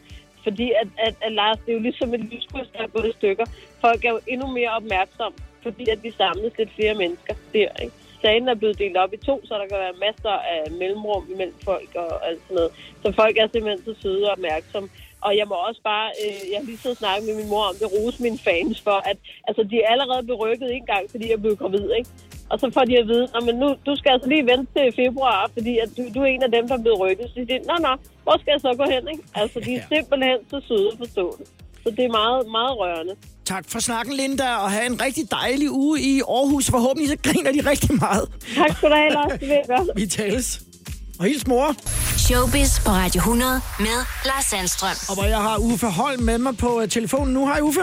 Fordi 0.44 0.68
at, 0.82 0.88
at, 1.08 1.14
at 1.26 1.32
Lars, 1.40 1.58
det 1.66 1.70
er 1.72 1.78
jo 1.80 1.84
ligesom 1.90 2.14
et 2.14 2.20
lyskryds, 2.34 2.68
der 2.74 2.80
er 2.84 2.88
gået 2.88 3.08
i 3.10 3.14
stykker. 3.20 3.46
Folk 3.86 4.06
er 4.06 4.10
jo 4.16 4.20
endnu 4.28 4.48
mere 4.58 4.72
opmærksomme, 4.80 5.38
fordi 5.64 5.84
at 5.94 6.00
vi 6.04 6.12
samles 6.22 6.54
lidt 6.58 6.72
flere 6.78 6.96
mennesker 6.96 7.34
der, 7.54 7.70
ikke? 7.84 7.94
Sagen 8.22 8.48
er 8.50 8.56
blevet 8.56 8.78
delt 8.80 8.98
op 8.98 9.14
i 9.14 9.18
to, 9.18 9.36
så 9.48 9.54
der 9.62 9.68
kan 9.72 9.78
være 9.86 9.94
masser 10.08 10.36
af 10.56 10.72
mellemrum 10.72 11.24
imellem 11.34 11.56
folk 11.64 11.90
og 11.96 12.28
alt 12.28 12.42
sådan 12.44 12.56
noget. 12.56 12.72
Så 13.04 13.08
folk 13.22 13.38
er 13.38 13.48
simpelthen 13.54 13.86
så 13.86 13.94
søde 14.02 14.24
og 14.26 14.32
opmærksomme. 14.32 14.90
Og 15.26 15.32
jeg 15.40 15.46
må 15.52 15.56
også 15.70 15.82
bare, 15.92 16.08
øh, 16.24 16.40
jeg 16.52 16.58
har 16.60 16.66
lige 16.70 16.80
siddet 16.82 16.98
og 16.98 17.02
snakket 17.04 17.24
med 17.28 17.36
min 17.40 17.50
mor 17.54 17.64
om 17.72 17.76
det, 17.82 17.88
rose 17.96 18.20
mine 18.26 18.40
fans 18.48 18.78
for, 18.88 18.98
at 19.12 19.18
altså, 19.48 19.62
de 19.72 19.76
er 19.84 19.88
allerede 19.94 20.22
blevet 20.26 20.42
rykket 20.46 20.68
en 20.78 20.86
gang, 20.92 21.04
fordi 21.14 21.26
jeg 21.34 21.40
blev 21.44 21.54
gravid, 21.62 21.86
ikke? 22.00 22.10
Og 22.52 22.56
så 22.62 22.66
får 22.76 22.84
de 22.90 22.94
at 23.02 23.08
vide, 23.12 23.26
"Nå, 23.34 23.40
men 23.48 23.56
nu, 23.64 23.68
du 23.88 23.94
skal 24.00 24.12
altså 24.16 24.30
lige 24.34 24.46
vente 24.52 24.68
til 24.76 24.86
februar, 25.04 25.40
fordi 25.56 25.74
at 25.84 25.90
du, 25.98 26.02
du 26.16 26.20
er 26.26 26.30
en 26.36 26.44
af 26.48 26.52
dem, 26.58 26.64
der 26.70 26.76
er 26.78 26.82
blevet 26.86 27.00
rykket. 27.00 27.26
Så 27.30 27.36
de 27.40 27.46
siger, 27.50 27.62
nå, 27.72 27.76
nå, 27.88 27.94
hvor 28.24 28.36
skal 28.42 28.52
jeg 28.56 28.62
så 28.68 28.72
gå 28.82 28.86
hen, 28.94 29.04
ikke? 29.14 29.24
Altså, 29.42 29.58
de 29.66 29.72
er 29.76 29.84
simpelthen 29.94 30.38
så 30.52 30.58
søde 30.68 30.88
og 30.92 30.98
forstående. 31.04 31.44
Så 31.84 31.90
det 31.98 32.04
er 32.06 32.14
meget, 32.22 32.40
meget 32.58 32.74
rørende. 32.82 33.16
Tak 33.46 33.66
for 33.72 33.80
snakken, 33.80 34.14
Linda, 34.14 34.56
og 34.64 34.72
have 34.72 34.86
en 34.86 35.02
rigtig 35.06 35.32
dejlig 35.32 35.72
uge 35.72 36.00
i 36.02 36.22
Aarhus. 36.36 36.66
Forhåbentlig 36.72 37.10
så 37.10 37.18
griner 37.24 37.52
de 37.52 37.70
rigtig 37.70 37.90
meget. 38.06 38.26
Tak 38.56 38.78
skal 38.78 38.90
du 38.90 38.96
have, 38.96 39.12
Lars. 39.12 39.32
Det 39.32 39.42
vil 39.42 39.50
jeg 39.50 39.64
gøre. 39.68 39.86
Vi 39.96 40.06
tales. 40.08 40.62
Og 41.20 41.26
hils 41.26 41.48
mor. 41.48 41.76
Showbiz 42.18 42.80
på 42.86 42.92
Radio 42.92 43.20
100 43.20 43.62
med 43.80 44.06
Lars 44.26 44.46
Sandstrøm. 44.46 44.96
Og 45.10 45.14
hvor 45.16 45.26
jeg 45.26 45.38
har 45.38 45.58
Uffe 45.58 45.88
Holm 45.88 46.24
med 46.24 46.38
mig 46.38 46.58
på 46.58 46.82
øh, 46.82 46.90
telefonen 46.90 47.34
nu. 47.34 47.48
Hej 47.48 47.60
Uffe. 47.62 47.82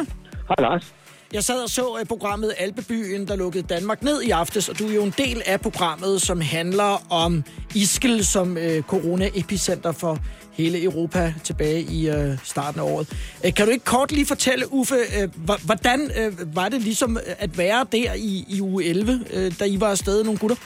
Hej 0.48 0.56
Lars. 0.58 0.94
Jeg 1.32 1.44
sad 1.44 1.62
og 1.62 1.70
så 1.70 1.96
øh, 2.00 2.06
programmet 2.06 2.54
Alpebyen, 2.58 3.28
der 3.28 3.36
lukkede 3.36 3.66
Danmark 3.66 4.02
ned 4.02 4.22
i 4.22 4.30
aftes, 4.30 4.68
og 4.68 4.78
du 4.78 4.88
er 4.88 4.94
jo 4.94 5.04
en 5.04 5.14
del 5.18 5.42
af 5.46 5.60
programmet, 5.60 6.22
som 6.22 6.40
handler 6.40 7.12
om 7.12 7.44
Iskel 7.74 8.24
som 8.24 8.58
øh, 8.58 8.82
corona-epicenter 8.82 9.92
for 9.92 10.18
hele 10.52 10.82
Europa 10.82 11.34
tilbage 11.44 11.82
i 11.82 12.08
øh, 12.08 12.38
starten 12.44 12.80
af 12.80 12.84
året. 12.84 13.12
Øh, 13.44 13.54
kan 13.54 13.66
du 13.66 13.72
ikke 13.72 13.84
kort 13.84 14.12
lige 14.12 14.26
fortælle, 14.26 14.72
Uffe, 14.72 14.96
øh, 15.20 15.28
hvordan 15.64 16.10
øh, 16.18 16.56
var 16.56 16.68
det 16.68 16.82
ligesom 16.82 17.18
at 17.38 17.58
være 17.58 17.86
der 17.92 18.14
i, 18.14 18.44
i 18.48 18.60
uge 18.60 18.84
11, 18.84 19.24
øh, 19.32 19.52
da 19.60 19.64
I 19.64 19.80
var 19.80 19.90
afsted, 19.90 20.24
nogle 20.24 20.38
gutter? 20.38 20.56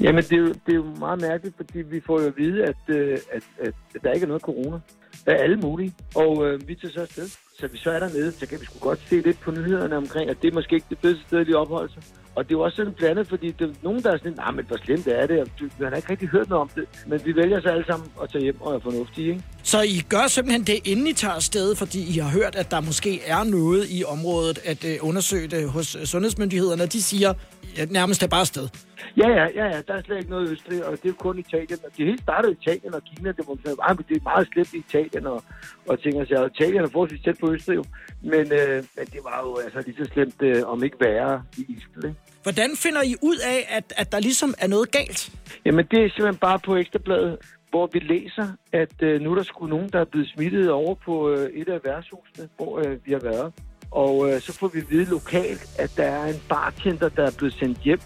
Jamen, 0.00 0.22
det 0.22 0.32
er, 0.32 0.36
jo, 0.36 0.46
det 0.46 0.68
er 0.68 0.74
jo 0.74 0.84
meget 0.98 1.20
mærkeligt, 1.20 1.56
fordi 1.56 1.78
vi 1.78 2.00
får 2.06 2.20
jo 2.20 2.26
at 2.26 2.36
vide, 2.36 2.64
at, 2.64 2.76
øh, 2.88 3.18
at, 3.32 3.42
at, 3.60 3.72
at 3.94 4.02
der 4.02 4.12
ikke 4.12 4.24
er 4.24 4.28
noget 4.28 4.42
corona. 4.42 4.80
af 5.26 5.32
er 5.32 5.36
alle 5.36 5.56
mulige, 5.56 5.94
og 6.14 6.46
øh, 6.46 6.68
vi 6.68 6.74
tager 6.74 6.92
så 6.92 7.00
afsted. 7.00 7.28
Så 7.58 7.68
vi 7.72 7.78
så 7.78 7.90
er 7.90 7.98
dernede, 7.98 8.32
så 8.32 8.46
kan 8.46 8.60
vi 8.60 8.64
sgu 8.64 8.78
godt 8.78 9.00
se 9.08 9.20
lidt 9.20 9.40
på 9.40 9.50
nyhederne 9.50 9.96
omkring, 9.96 10.30
at 10.30 10.36
det 10.42 10.50
er 10.50 10.54
måske 10.54 10.74
ikke 10.74 10.86
det 10.90 10.98
bedste 10.98 11.22
sted, 11.26 11.44
de 11.44 11.54
opholder 11.54 11.88
sig. 11.88 12.02
Og 12.34 12.44
det 12.44 12.54
er 12.54 12.58
jo 12.58 12.62
også 12.62 12.76
sådan 12.76 12.92
blandet, 12.92 13.28
fordi 13.28 13.50
det 13.50 13.70
er 13.70 13.74
nogen, 13.82 14.02
der 14.02 14.12
er 14.12 14.18
sådan, 14.18 14.32
nej, 14.32 14.50
men 14.50 14.64
hvor 14.64 14.76
slemt 14.84 15.06
er 15.06 15.26
det, 15.26 15.40
og 15.40 15.46
man 15.78 15.88
har 15.88 15.96
ikke 15.96 16.10
rigtig 16.10 16.28
hørt 16.28 16.48
noget 16.48 16.60
om 16.60 16.70
det. 16.74 16.84
Men 17.06 17.20
vi 17.24 17.36
vælger 17.36 17.60
så 17.60 17.68
alle 17.68 17.86
sammen 17.86 18.08
at 18.22 18.30
tage 18.32 18.42
hjem 18.42 18.60
og 18.60 18.74
er 18.74 18.78
fornuftige, 18.78 19.28
ikke? 19.28 19.42
Så 19.62 19.82
I 19.82 20.02
gør 20.08 20.26
simpelthen 20.26 20.64
det, 20.64 20.78
inden 20.84 21.06
I 21.06 21.12
tager 21.12 21.34
afsted, 21.34 21.74
fordi 21.74 22.14
I 22.14 22.18
har 22.18 22.30
hørt, 22.30 22.56
at 22.56 22.70
der 22.70 22.80
måske 22.80 23.22
er 23.24 23.44
noget 23.44 23.86
i 23.90 24.04
området 24.04 24.58
at 24.64 24.84
øh, 24.84 24.96
undersøge 25.00 25.48
det 25.48 25.70
hos 25.70 25.96
øh, 25.96 26.04
sundhedsmyndighederne. 26.04 26.86
De 26.86 27.02
siger, 27.02 27.34
ja, 27.76 27.84
nærmest 27.84 28.22
er 28.22 28.26
bare 28.28 28.40
afsted. 28.40 28.68
Ja, 29.16 29.28
ja, 29.28 29.46
ja, 29.58 29.64
ja, 29.74 29.80
der 29.88 29.94
er 29.94 30.02
slet 30.02 30.16
ikke 30.16 30.30
noget 30.30 30.48
i 30.48 30.52
Østrig, 30.52 30.84
og 30.86 31.02
det 31.02 31.08
er 31.08 31.12
kun 31.12 31.38
Italien. 31.38 31.78
Og 31.84 31.90
det 31.96 32.06
hele 32.06 32.18
startede 32.18 32.52
i 32.52 32.56
Italien 32.62 32.94
og 32.94 33.02
Kina, 33.08 33.28
det, 33.32 33.44
var, 33.48 33.54
ah, 33.88 33.96
men 33.96 34.04
det 34.08 34.16
er 34.16 34.20
meget 34.22 34.48
slemt 34.52 34.74
i 34.74 34.78
Italien, 34.78 35.26
og, 35.26 35.42
og 35.88 36.02
ting 36.02 36.20
og 36.20 36.26
sager. 36.26 36.40
Og 36.40 36.50
Italien 36.54 36.82
er 36.84 36.88
forholdsvis 36.88 37.22
tæt 37.24 37.38
på 37.40 37.52
Østrig 37.52 37.76
jo. 37.76 37.84
Men, 38.22 38.52
øh, 38.60 38.76
men 38.96 39.04
det 39.14 39.20
var 39.28 39.38
jo 39.44 39.50
altså 39.64 39.82
lige 39.86 39.96
så 40.04 40.10
slemt, 40.12 40.42
øh, 40.42 40.62
om 40.72 40.84
ikke 40.84 40.96
værre 41.00 41.42
i 41.58 41.62
Island? 41.68 42.14
Hvordan 42.42 42.70
finder 42.76 43.02
I 43.02 43.14
ud 43.22 43.38
af, 43.54 43.76
at, 43.78 43.92
at 43.96 44.12
der 44.12 44.20
ligesom 44.20 44.54
er 44.58 44.66
noget 44.66 44.90
galt? 44.90 45.32
Jamen, 45.64 45.84
det 45.90 45.98
er 46.04 46.08
simpelthen 46.08 46.36
bare 46.36 46.58
på 46.58 46.76
Ekstrabladet, 46.76 47.38
hvor 47.70 47.88
vi 47.92 47.98
læser, 47.98 48.46
at 48.72 49.02
øh, 49.02 49.20
nu 49.20 49.30
er 49.32 49.34
der 49.34 49.42
sgu 49.42 49.66
nogen, 49.66 49.88
der 49.92 50.00
er 50.00 50.04
blevet 50.04 50.28
smittet 50.34 50.70
over 50.70 50.94
på 50.94 51.30
øh, 51.30 51.50
et 51.60 51.68
af 51.68 51.80
værtshusene, 51.84 52.48
hvor 52.56 52.78
øh, 52.78 53.06
vi 53.06 53.12
har 53.12 53.20
været. 53.20 53.52
Og 53.90 54.30
øh, 54.30 54.40
så 54.40 54.52
får 54.52 54.68
vi 54.68 54.78
at 54.78 54.90
vide 54.90 55.04
lokalt, 55.04 55.68
at 55.78 55.90
der 55.96 56.04
er 56.04 56.26
en 56.26 56.40
bartender, 56.48 57.08
der 57.08 57.26
er 57.26 57.30
blevet 57.38 57.54
sendt 57.54 57.78
hjem, 57.78 58.00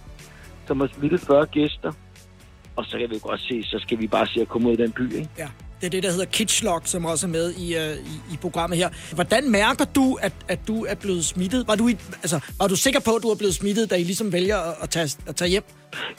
som 0.66 0.80
har 0.80 0.90
smittet 0.98 1.20
40 1.20 1.46
gæster. 1.46 1.92
Og 2.76 2.84
så 2.84 2.98
kan 2.98 3.10
vi 3.10 3.18
godt 3.22 3.40
se, 3.40 3.62
så 3.62 3.78
skal 3.78 3.98
vi 3.98 4.06
bare 4.06 4.26
se 4.26 4.40
at 4.40 4.48
komme 4.48 4.68
ud 4.68 4.72
af 4.72 4.78
den 4.78 4.92
by, 4.92 5.12
ikke? 5.12 5.28
Ja. 5.38 5.48
Det 5.80 5.86
er 5.86 5.90
det, 5.90 6.02
der 6.02 6.10
hedder 6.10 6.24
Kitschlock, 6.24 6.86
som 6.86 7.04
også 7.04 7.26
er 7.26 7.30
med 7.30 7.54
i, 7.54 7.66
uh, 7.76 8.06
i, 8.12 8.34
i 8.34 8.36
programmet 8.40 8.78
her. 8.78 9.14
Hvordan 9.14 9.50
mærker 9.50 9.84
du, 9.84 10.18
at, 10.22 10.32
at 10.48 10.60
du 10.68 10.84
er 10.84 10.94
blevet 10.94 11.24
smittet? 11.24 11.68
Var 11.68 11.74
du, 11.74 11.88
i, 11.88 11.96
altså, 12.24 12.40
var 12.58 12.68
du 12.68 12.76
sikker 12.76 13.00
på, 13.00 13.10
at 13.16 13.22
du 13.22 13.28
er 13.28 13.34
blevet 13.36 13.54
smittet, 13.54 13.90
da 13.90 13.94
I 13.94 14.02
ligesom 14.02 14.32
vælger 14.32 14.56
at, 14.56 14.74
at, 14.82 14.90
tage, 14.90 15.18
at 15.26 15.36
tage 15.36 15.50
hjem? 15.50 15.64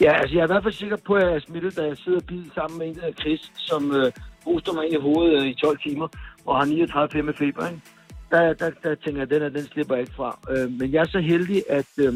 Ja, 0.02 0.14
altså 0.22 0.36
jeg 0.36 0.42
er 0.42 0.48
i 0.50 0.54
hvert 0.54 0.64
fald 0.64 0.74
sikker 0.74 0.98
på, 1.08 1.14
at 1.14 1.24
jeg 1.24 1.36
er 1.36 1.40
smittet, 1.40 1.78
da 1.78 1.82
jeg 1.82 1.98
sidder 1.98 2.20
og 2.20 2.26
bider 2.26 2.50
sammen 2.56 2.80
med 2.80 2.88
en, 2.88 2.96
der 2.96 3.12
Chris, 3.12 3.52
som 3.56 3.96
øh, 3.96 4.12
hoster 4.46 4.74
mig 4.74 4.86
ind 4.86 4.94
i 4.94 5.02
hovedet 5.02 5.42
øh, 5.42 5.48
i 5.48 5.54
12 5.54 5.80
timer 5.88 6.08
og 6.46 6.58
har 6.58 6.66
39 6.66 7.24
med 7.24 7.34
feber. 7.34 7.68
Ikke? 7.68 7.82
Der, 8.32 8.53
der, 8.53 8.70
der 8.84 8.96
tænker 8.96 9.22
jeg, 9.22 9.29
den, 9.29 9.41
her, 9.41 9.50
den 9.50 9.67
slipper 9.74 9.96
jeg 9.96 10.01
ikke 10.01 10.15
fra. 10.15 10.39
Øh, 10.51 10.72
men 10.79 10.94
jeg 10.94 11.01
er 11.01 11.08
så 11.08 11.20
heldig, 11.20 11.63
at 11.70 11.91
øh, 11.98 12.13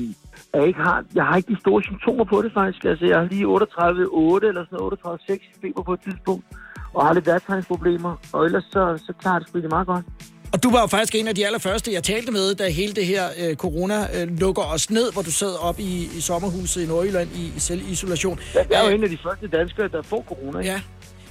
jeg 0.53 0.67
ikke 0.67 0.79
har, 0.79 1.05
jeg 1.15 1.25
har 1.25 1.37
ikke 1.37 1.53
de 1.53 1.59
store 1.59 1.83
symptomer 1.83 2.23
på 2.23 2.41
det 2.41 2.51
faktisk. 2.53 2.85
Altså 2.85 3.05
jeg 3.05 3.17
har 3.19 3.25
lige 3.25 3.45
38,8 3.45 4.47
eller 4.47 4.65
sådan 4.69 5.37
38,6 5.37 5.61
feber 5.61 5.83
på 5.83 5.93
et 5.93 5.99
tidspunkt 6.07 6.45
og 6.93 7.05
har 7.05 7.13
lidt 7.13 7.27
værtræningsproblemer, 7.27 8.15
og 8.33 8.45
ellers 8.45 8.63
så, 8.63 9.03
så 9.07 9.13
klarer 9.21 9.39
det 9.39 9.47
sgu 9.47 9.59
meget 9.69 9.87
godt. 9.87 10.05
Og 10.53 10.63
du 10.63 10.71
var 10.71 10.81
jo 10.81 10.87
faktisk 10.87 11.15
en 11.15 11.27
af 11.27 11.35
de 11.35 11.45
allerførste, 11.45 11.93
jeg 11.93 12.03
talte 12.03 12.31
med, 12.31 12.55
da 12.55 12.69
hele 12.69 12.93
det 12.93 13.05
her 13.05 13.23
øh, 13.41 13.55
corona 13.55 14.21
øh, 14.21 14.27
lukker 14.39 14.61
os 14.61 14.89
ned, 14.89 15.13
hvor 15.13 15.21
du 15.21 15.31
sad 15.31 15.53
op 15.61 15.79
i, 15.79 16.09
i 16.17 16.21
sommerhuset 16.21 16.83
i 16.83 16.87
Nordjylland 16.87 17.29
i, 17.35 17.51
i 17.55 17.59
selvisolation. 17.59 18.39
Jeg 18.55 18.65
er 18.71 18.89
jo 18.89 18.95
en 18.95 19.03
af 19.03 19.09
de 19.09 19.17
første 19.23 19.47
danskere, 19.47 19.87
der 19.87 20.01
får 20.01 20.25
corona. 20.27 20.59
Ikke? 20.59 20.71
Ja. 20.71 20.81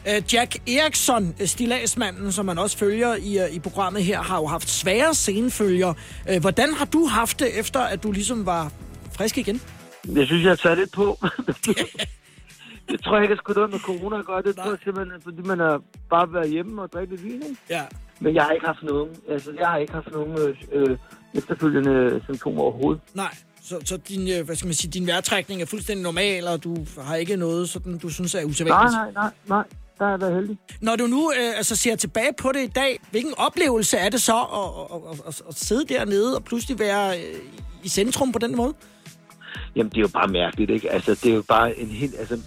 Øh, 0.09 0.35
Jack 0.35 0.69
Eriksson, 0.69 1.35
øh, 1.41 1.47
stilagsmanden, 1.47 2.33
som 2.33 2.47
man 2.47 2.59
også 2.59 2.79
følger 2.79 3.15
i, 3.15 3.39
øh, 3.39 3.55
i 3.55 3.59
programmet 3.59 4.05
her, 4.05 4.23
har 4.23 4.37
jo 4.37 4.47
haft 4.47 4.69
svære 4.69 5.15
senfølger. 5.15 5.95
Øh, 6.31 6.41
hvordan 6.41 6.75
har 6.75 6.85
du 6.85 7.07
haft 7.07 7.41
det, 7.41 7.59
efter 7.61 7.81
at 7.81 8.03
du 8.03 8.13
ligesom 8.13 8.47
var 8.47 8.73
frisk 9.17 9.39
igen? 9.39 9.61
Jeg 10.15 10.27
synes, 10.27 10.43
jeg 10.43 10.51
har 10.51 10.57
taget 10.57 10.79
lidt 10.79 10.93
på. 10.93 11.05
det 12.91 13.01
tror 13.05 13.15
jeg 13.15 13.23
ikke, 13.23 13.33
at 13.33 13.39
skulle 13.39 13.57
noget 13.57 13.71
med 13.71 13.81
corona 13.81 14.19
at 14.19 14.27
gøre. 14.27 14.43
Det 14.43 14.57
Nej. 14.57 14.65
tror 14.65 14.73
jeg 14.73 14.79
simpelthen, 14.85 15.21
fordi 15.23 15.43
man 15.43 15.59
har 15.59 15.83
bare 16.11 16.33
været 16.33 16.51
hjemme 16.51 16.83
og 16.83 16.93
drikke 16.93 17.11
lidt 17.11 17.25
vin, 17.25 17.35
ikke? 17.35 17.57
Ja. 17.71 17.83
Men 18.21 18.35
jeg 18.35 18.43
har 18.43 18.51
ikke 18.51 18.67
haft 18.67 18.83
nogen, 18.83 19.11
altså 19.29 19.51
jeg 19.59 19.67
har 19.69 19.79
ikke 19.79 19.93
haft 19.93 20.13
nogen 20.13 20.39
øh, 20.73 20.97
efterfølgende 21.35 22.21
symptomer 22.25 22.63
overhovedet. 22.63 23.03
Nej, 23.15 23.35
så, 23.63 23.81
så 23.85 23.97
din, 23.97 24.45
hvad 24.45 24.57
skal 24.57 24.67
man 24.67 24.75
sige, 24.75 24.91
din 24.91 25.07
vejrtrækning 25.07 25.63
er 25.63 25.67
fuldstændig 25.67 26.03
normal, 26.03 26.47
og 26.47 26.65
du 26.65 26.77
har 27.01 27.17
ikke 27.17 27.37
noget, 27.37 27.69
sådan, 27.69 27.99
du 27.99 28.09
synes 28.09 28.35
er 28.35 28.45
usædvanligt? 28.45 28.93
Nej, 28.93 29.11
nej, 29.13 29.13
nej, 29.13 29.33
nej. 29.47 29.65
Der 29.99 30.07
er 30.07 30.27
jeg 30.27 30.35
heldig. 30.35 30.59
Når 30.81 30.97
du 30.97 31.07
nu 31.07 31.33
øh, 31.33 31.57
altså, 31.57 31.77
ser 31.77 31.97
tilbage 31.97 32.33
på 32.39 32.53
det 32.53 32.63
i 32.63 32.67
dag, 32.67 33.01
hvilken 33.11 33.35
oplevelse 33.39 33.97
er 33.97 34.09
det 34.09 34.23
så 34.23 34.37
at, 34.37 34.97
at, 34.97 35.19
at, 35.29 35.43
at, 35.49 35.55
sidde 35.55 35.95
dernede 35.95 36.37
og 36.37 36.45
pludselig 36.45 36.79
være 36.79 37.19
øh, 37.19 37.41
i 37.85 37.89
centrum 37.89 38.33
på 38.33 38.39
den 38.39 38.57
måde? 38.57 38.75
Jamen, 39.77 39.91
det 39.91 39.97
er 39.97 40.01
jo 40.01 40.09
bare 40.09 40.29
mærkeligt, 40.29 40.71
ikke? 40.71 40.91
Altså, 40.91 41.11
det 41.11 41.31
er 41.31 41.35
jo 41.35 41.43
bare 41.49 41.79
en 41.79 41.87
helt... 41.87 42.15
Altså, 42.19 42.39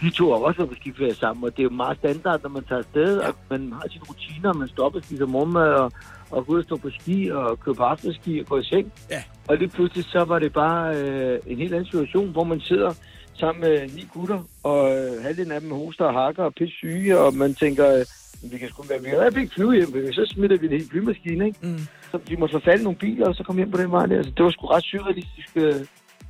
de 0.00 0.10
to 0.10 0.30
har 0.30 0.38
også 0.38 0.58
været 0.58 0.70
på 0.70 0.76
skiferie 0.80 1.14
sammen, 1.14 1.44
og 1.44 1.50
det 1.50 1.58
er 1.58 1.64
jo 1.64 1.70
meget 1.70 1.98
standard, 1.98 2.42
når 2.42 2.50
man 2.50 2.64
tager 2.64 2.78
afsted, 2.78 3.20
ja. 3.20 3.28
at 3.28 3.34
man 3.50 3.72
har 3.72 3.84
sine 3.90 4.04
rutiner, 4.08 4.52
man 4.52 4.68
stopper 4.68 4.98
og 4.98 5.04
spiser 5.04 5.26
morgenmad, 5.26 5.72
og, 5.72 5.92
og 6.30 6.46
går 6.46 6.52
ud 6.52 6.58
og 6.58 6.64
stå 6.64 6.76
på 6.76 6.90
ski, 7.00 7.30
og 7.30 7.60
kører 7.60 7.74
på 7.74 7.82
aftenski, 7.82 8.40
og 8.40 8.46
går 8.46 8.58
i 8.58 8.64
seng. 8.64 8.92
Ja. 9.10 9.22
Og 9.48 9.56
lige 9.56 9.68
pludselig 9.68 10.04
så 10.04 10.24
var 10.24 10.38
det 10.38 10.52
bare 10.52 10.96
øh, 10.96 11.38
en 11.46 11.58
helt 11.58 11.72
anden 11.72 11.86
situation, 11.86 12.28
hvor 12.28 12.44
man 12.44 12.60
sidder 12.60 12.92
sammen 13.40 13.60
med 13.60 13.88
ni 13.96 14.08
gutter, 14.14 14.40
og 14.62 14.96
øh, 14.96 15.22
halvdelen 15.22 15.52
af 15.52 15.60
dem 15.60 15.70
hoster 15.70 16.04
og 16.04 16.14
hakker 16.14 16.44
og 16.44 16.54
pisse 16.54 16.76
syge, 16.76 17.18
og 17.18 17.34
man 17.34 17.54
tænker, 17.54 17.86
øh, 17.96 18.04
vi 18.52 18.58
kan 18.58 18.68
sgu 18.68 18.82
være, 18.82 19.02
vi 19.02 19.10
kan 19.10 19.42
ikke 19.42 19.54
flyve 19.54 19.74
hjem, 19.74 20.12
så 20.12 20.32
smitter 20.34 20.58
vi 20.58 20.66
en 20.66 20.72
helt 20.72 20.90
flymaskine, 20.90 21.46
ikke? 21.46 21.58
Mm. 21.62 21.78
Så 22.10 22.18
vi 22.28 22.36
måtte 22.36 22.56
i 22.56 22.82
nogle 22.82 22.98
biler, 22.98 23.28
og 23.28 23.34
så 23.34 23.42
komme 23.42 23.60
hjem 23.60 23.70
på 23.70 23.78
den 23.82 23.90
vej 23.90 24.06
der. 24.06 24.22
Så 24.22 24.30
det 24.36 24.44
var 24.44 24.50
sgu 24.50 24.66
ret 24.66 24.84
surrealistisk 24.84 25.50
øh, 25.54 25.74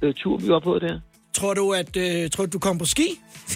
øh, 0.02 0.14
tur, 0.14 0.36
vi 0.36 0.48
var 0.48 0.60
på 0.60 0.78
der. 0.78 1.00
Tror 1.32 1.54
du, 1.54 1.72
at 1.72 1.96
øh, 1.96 2.30
tror 2.30 2.44
du, 2.46 2.50
du 2.52 2.58
kommer 2.58 2.78
på 2.78 2.84
ski 2.84 3.08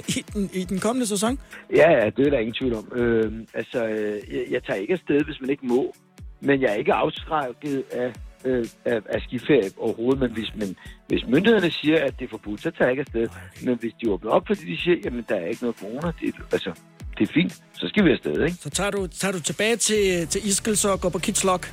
i 0.09 0.25
den, 0.33 0.51
i 0.53 0.65
den 0.65 0.79
kommende 0.79 1.07
sæson? 1.07 1.39
Ja, 1.77 1.91
ja, 1.91 2.11
det 2.17 2.27
er 2.27 2.31
der 2.31 2.39
ingen 2.39 2.55
tvivl 2.55 2.75
om. 2.75 2.93
Øh, 2.95 3.33
altså, 3.55 3.87
øh, 3.87 4.35
jeg, 4.35 4.45
jeg 4.51 4.63
tager 4.65 4.81
ikke 4.81 4.93
afsted, 4.93 5.25
hvis 5.25 5.41
man 5.41 5.51
ikke 5.51 5.67
må. 5.67 5.95
Men 6.41 6.61
jeg 6.61 6.71
er 6.71 6.75
ikke 6.75 6.93
afskrækket 6.93 7.85
af, 7.93 8.13
øh, 8.45 8.67
af, 8.85 9.01
af 9.09 9.21
skiferie 9.21 9.71
overhovedet. 9.77 10.21
Men 10.21 10.31
hvis, 10.31 10.55
men 10.57 10.77
hvis 11.09 11.27
myndighederne 11.27 11.71
siger, 11.71 12.05
at 12.05 12.19
det 12.19 12.25
er 12.25 12.29
forbudt, 12.29 12.63
så 12.63 12.71
tager 12.71 12.85
jeg 12.89 12.91
ikke 12.91 13.01
afsted. 13.01 13.29
Men 13.63 13.79
hvis 13.81 13.93
de 14.01 14.11
åbner 14.11 14.31
op, 14.31 14.47
fordi 14.47 14.73
de 14.73 14.81
siger, 14.81 14.97
jamen 15.05 15.25
der 15.29 15.35
er 15.35 15.47
ikke 15.47 15.63
noget 15.63 15.77
corona, 15.77 16.13
det, 16.21 16.35
altså, 16.53 16.73
det 17.19 17.29
er 17.29 17.33
fint, 17.33 17.53
så 17.73 17.89
skal 17.89 18.05
vi 18.05 18.11
afsted, 18.11 18.45
ikke? 18.45 18.57
Så 18.57 18.71
tager 18.71 18.91
du, 18.91 19.07
tager 19.07 19.33
du 19.33 19.41
tilbage 19.41 19.77
til, 19.77 20.27
til 20.29 20.49
Iskel, 20.49 20.77
så 20.77 20.93
og 20.93 21.01
går 21.01 21.09
på 21.09 21.19
Kitslok? 21.19 21.73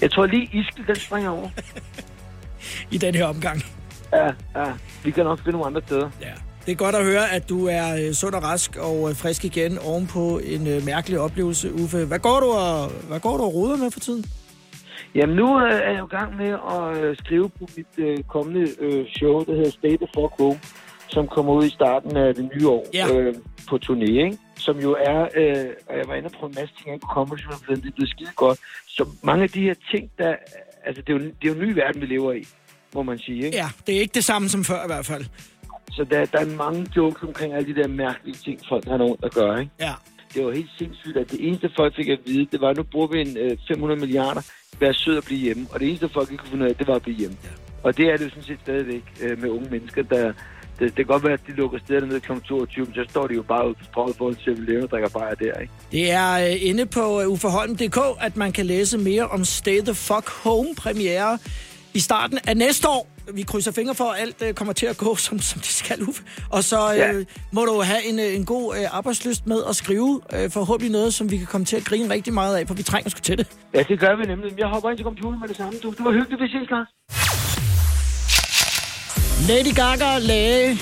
Jeg 0.00 0.10
tror 0.10 0.26
lige, 0.26 0.44
Iskel, 0.44 0.86
den 0.86 0.96
springer 0.96 1.30
over. 1.30 1.48
I 2.94 2.98
den 2.98 3.14
her 3.14 3.24
omgang. 3.24 3.62
Ja, 4.12 4.26
ja. 4.56 4.72
Vi 5.04 5.10
kan 5.10 5.24
nok 5.24 5.38
finde 5.38 5.52
nogle 5.52 5.66
andre 5.66 5.82
steder. 5.86 6.10
Ja. 6.20 6.32
Det 6.66 6.72
er 6.72 6.76
godt 6.76 6.94
at 6.94 7.04
høre, 7.04 7.30
at 7.30 7.48
du 7.48 7.66
er 7.66 8.06
øh, 8.06 8.12
sund 8.12 8.34
og 8.34 8.42
rask 8.42 8.76
og 8.76 9.10
øh, 9.10 9.16
frisk 9.16 9.44
igen 9.44 9.78
ovenpå 9.78 10.38
en 10.38 10.66
øh, 10.66 10.84
mærkelig 10.84 11.18
oplevelse, 11.18 11.72
Uffe. 11.74 12.04
Hvad 12.04 12.18
går 12.18 12.40
du 12.40 12.46
og, 12.46 12.88
hvad 13.08 13.20
går 13.20 13.36
du 13.36 13.42
og 13.42 13.54
roder 13.54 13.76
med 13.76 13.90
for 13.90 14.00
tiden? 14.00 14.24
Jamen, 15.14 15.36
nu 15.36 15.56
er 15.56 15.90
jeg 15.90 15.98
jo 15.98 16.06
i 16.06 16.08
gang 16.08 16.36
med 16.36 16.52
at 16.76 17.18
skrive 17.18 17.48
på 17.48 17.68
mit 17.76 18.26
kommende 18.28 18.66
show, 19.16 19.44
der 19.44 19.54
hedder 19.54 19.70
State 19.70 20.02
of 20.02 20.08
Fuck 20.14 20.32
Home, 20.38 20.60
som 21.08 21.28
kommer 21.28 21.52
ud 21.52 21.64
i 21.64 21.70
starten 21.70 22.16
af 22.16 22.34
det 22.34 22.50
nye 22.54 22.68
år 22.68 22.86
ja. 22.94 23.14
øh, 23.14 23.34
på 23.68 23.78
turné, 23.84 24.10
ikke? 24.10 24.38
Som 24.56 24.78
jo 24.78 24.96
er, 25.00 25.20
øh, 25.36 25.66
og 25.88 25.96
jeg 25.98 26.04
var 26.08 26.14
inde 26.14 26.30
på 26.40 26.46
en 26.46 26.54
masse 26.58 26.74
ting, 26.76 26.90
jeg 26.90 27.00
kunne 27.00 27.14
komme, 27.14 27.36
det 27.68 27.86
er 27.86 27.92
blevet 27.96 28.10
skide 28.10 28.30
godt. 28.36 28.58
Så 28.86 29.08
mange 29.22 29.42
af 29.42 29.48
de 29.48 29.60
her 29.60 29.74
ting, 29.90 30.10
der, 30.18 30.34
altså 30.86 31.02
det 31.02 31.08
er 31.14 31.18
jo, 31.18 31.18
det 31.18 31.44
er 31.44 31.48
jo 31.48 31.52
en 31.52 31.68
ny 31.68 31.72
verden, 31.72 32.00
vi 32.00 32.06
lever 32.06 32.32
i 32.32 32.44
må 32.94 33.02
man 33.02 33.18
sige. 33.18 33.44
Ikke? 33.44 33.56
Ja, 33.56 33.68
det 33.86 33.96
er 33.96 34.00
ikke 34.00 34.14
det 34.14 34.24
samme 34.24 34.48
som 34.48 34.64
før 34.64 34.84
i 34.84 34.86
hvert 34.86 35.06
fald. 35.06 35.24
Så 35.90 36.04
der, 36.10 36.24
der 36.24 36.38
er 36.38 36.56
mange 36.56 36.86
jokes 36.96 37.22
omkring 37.22 37.54
alle 37.54 37.74
de 37.74 37.82
der 37.82 37.88
mærkelige 37.88 38.34
ting, 38.34 38.60
folk 38.68 38.84
har 38.84 38.96
nogen 38.96 39.16
at 39.22 39.34
gøre. 39.34 39.60
Ikke? 39.60 39.72
Ja. 39.80 39.92
Det 40.34 40.44
var 40.44 40.52
helt 40.52 40.70
sindssygt, 40.78 41.16
at 41.16 41.30
det 41.30 41.46
eneste 41.48 41.70
folk 41.76 41.96
fik 41.96 42.08
at 42.08 42.18
vide, 42.26 42.46
det 42.52 42.60
var, 42.60 42.68
at 42.68 42.76
nu 42.76 42.82
bruger 42.82 43.06
vi 43.06 43.20
en 43.20 43.36
øh, 43.36 43.56
500 43.68 44.00
milliarder, 44.00 44.42
vær 44.80 44.92
sød 44.92 45.16
at 45.16 45.24
blive 45.24 45.40
hjemme. 45.40 45.66
Og 45.72 45.80
det 45.80 45.88
eneste 45.88 46.08
folk 46.08 46.30
ikke 46.30 46.40
kunne 46.40 46.50
finde 46.50 46.64
ud 46.64 46.70
af, 46.70 46.76
det 46.76 46.86
var 46.86 46.94
at 46.94 47.02
blive 47.02 47.16
hjemme. 47.16 47.36
Ja. 47.44 47.48
Og 47.82 47.96
det 47.96 48.06
er 48.06 48.16
det 48.16 48.24
jo 48.24 48.30
sådan 48.30 48.44
set 48.44 48.58
stadigvæk 48.62 49.04
øh, 49.22 49.42
med 49.42 49.48
unge 49.50 49.70
mennesker, 49.70 50.02
der... 50.02 50.32
Det, 50.78 50.86
det 50.86 50.96
kan 50.96 51.04
godt 51.06 51.24
være, 51.24 51.32
at 51.32 51.40
de 51.46 51.52
lukker 51.52 51.78
stederne 51.78 52.08
ned 52.08 52.20
kl. 52.20 52.32
22, 52.48 52.84
men 52.84 52.94
så 52.94 53.04
står 53.08 53.26
de 53.26 53.34
jo 53.34 53.42
bare 53.42 53.66
ude 53.66 53.74
på 53.74 53.84
strået 53.84 54.16
for 54.16 54.28
en 54.28 54.38
7 54.38 54.50
og 54.82 54.90
drikker 54.90 55.08
bare 55.08 55.34
der, 55.40 55.60
ikke? 55.60 55.72
Det 55.92 56.10
er 56.10 56.32
øh, 56.32 56.68
inde 56.68 56.86
på 56.86 57.22
uforholden.dk, 57.26 57.98
at 58.20 58.36
man 58.36 58.52
kan 58.52 58.66
læse 58.66 58.98
mere 58.98 59.28
om 59.28 59.44
Stay 59.44 59.80
the 59.80 59.94
Fuck 59.94 60.28
Home 60.28 60.74
premiere 60.76 61.38
i 61.94 62.00
starten 62.00 62.38
af 62.46 62.56
næste 62.56 62.88
år. 62.88 63.08
Vi 63.34 63.42
krydser 63.42 63.72
fingre 63.72 63.94
for, 63.94 64.04
at 64.04 64.20
alt 64.20 64.42
øh, 64.42 64.54
kommer 64.54 64.72
til 64.72 64.86
at 64.86 64.96
gå, 64.96 65.16
som, 65.16 65.38
som 65.38 65.60
det 65.60 65.70
skal, 65.70 66.02
Uffe. 66.02 66.22
Og 66.50 66.64
så 66.64 66.92
øh, 66.92 66.98
ja. 66.98 67.12
må 67.52 67.64
du 67.64 67.82
have 67.82 68.04
en, 68.04 68.18
øh, 68.18 68.34
en 68.36 68.44
god 68.44 68.76
øh, 68.76 68.96
arbejdsløst 68.96 69.46
med 69.46 69.62
at 69.68 69.76
skrive 69.76 70.20
øh, 70.34 70.50
forhåbentlig 70.50 70.92
noget, 70.92 71.14
som 71.14 71.30
vi 71.30 71.36
kan 71.36 71.46
komme 71.46 71.64
til 71.64 71.76
at 71.76 71.84
grine 71.84 72.14
rigtig 72.14 72.32
meget 72.34 72.56
af, 72.56 72.66
for 72.66 72.74
vi 72.74 72.82
trænger 72.82 73.10
sgu 73.10 73.20
til 73.20 73.38
det. 73.38 73.46
Ja, 73.74 73.82
det 73.82 74.00
gør 74.00 74.16
vi 74.16 74.24
nemlig. 74.24 74.58
Jeg 74.58 74.68
hopper 74.68 74.90
ind 74.90 74.98
til 74.98 75.04
computeren 75.04 75.40
med 75.40 75.48
det 75.48 75.56
samme. 75.56 75.78
Du, 75.82 75.94
du 75.98 76.04
var 76.04 76.12
hyggelig, 76.12 76.38
vi 76.40 76.48
ses. 76.48 76.68
Lady 79.48 79.74
Gaga 79.74 80.18
lagde 80.18 80.78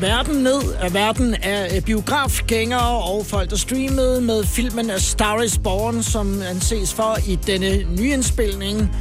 verden 0.00 0.42
ned 0.42 0.62
af 0.80 0.94
verden 0.94 1.34
af 1.34 1.76
øh, 1.76 1.82
biografgængere 1.82 3.02
og 3.12 3.26
folk, 3.26 3.50
der 3.50 3.56
streamede 3.56 4.20
med 4.20 4.44
filmen 4.44 4.90
A 4.90 4.98
Star 4.98 5.42
is 5.42 5.58
Born, 5.58 6.02
som 6.02 6.42
anses 6.50 6.94
for 6.94 7.16
i 7.28 7.34
denne 7.36 7.96
nyindspilning 8.00 8.96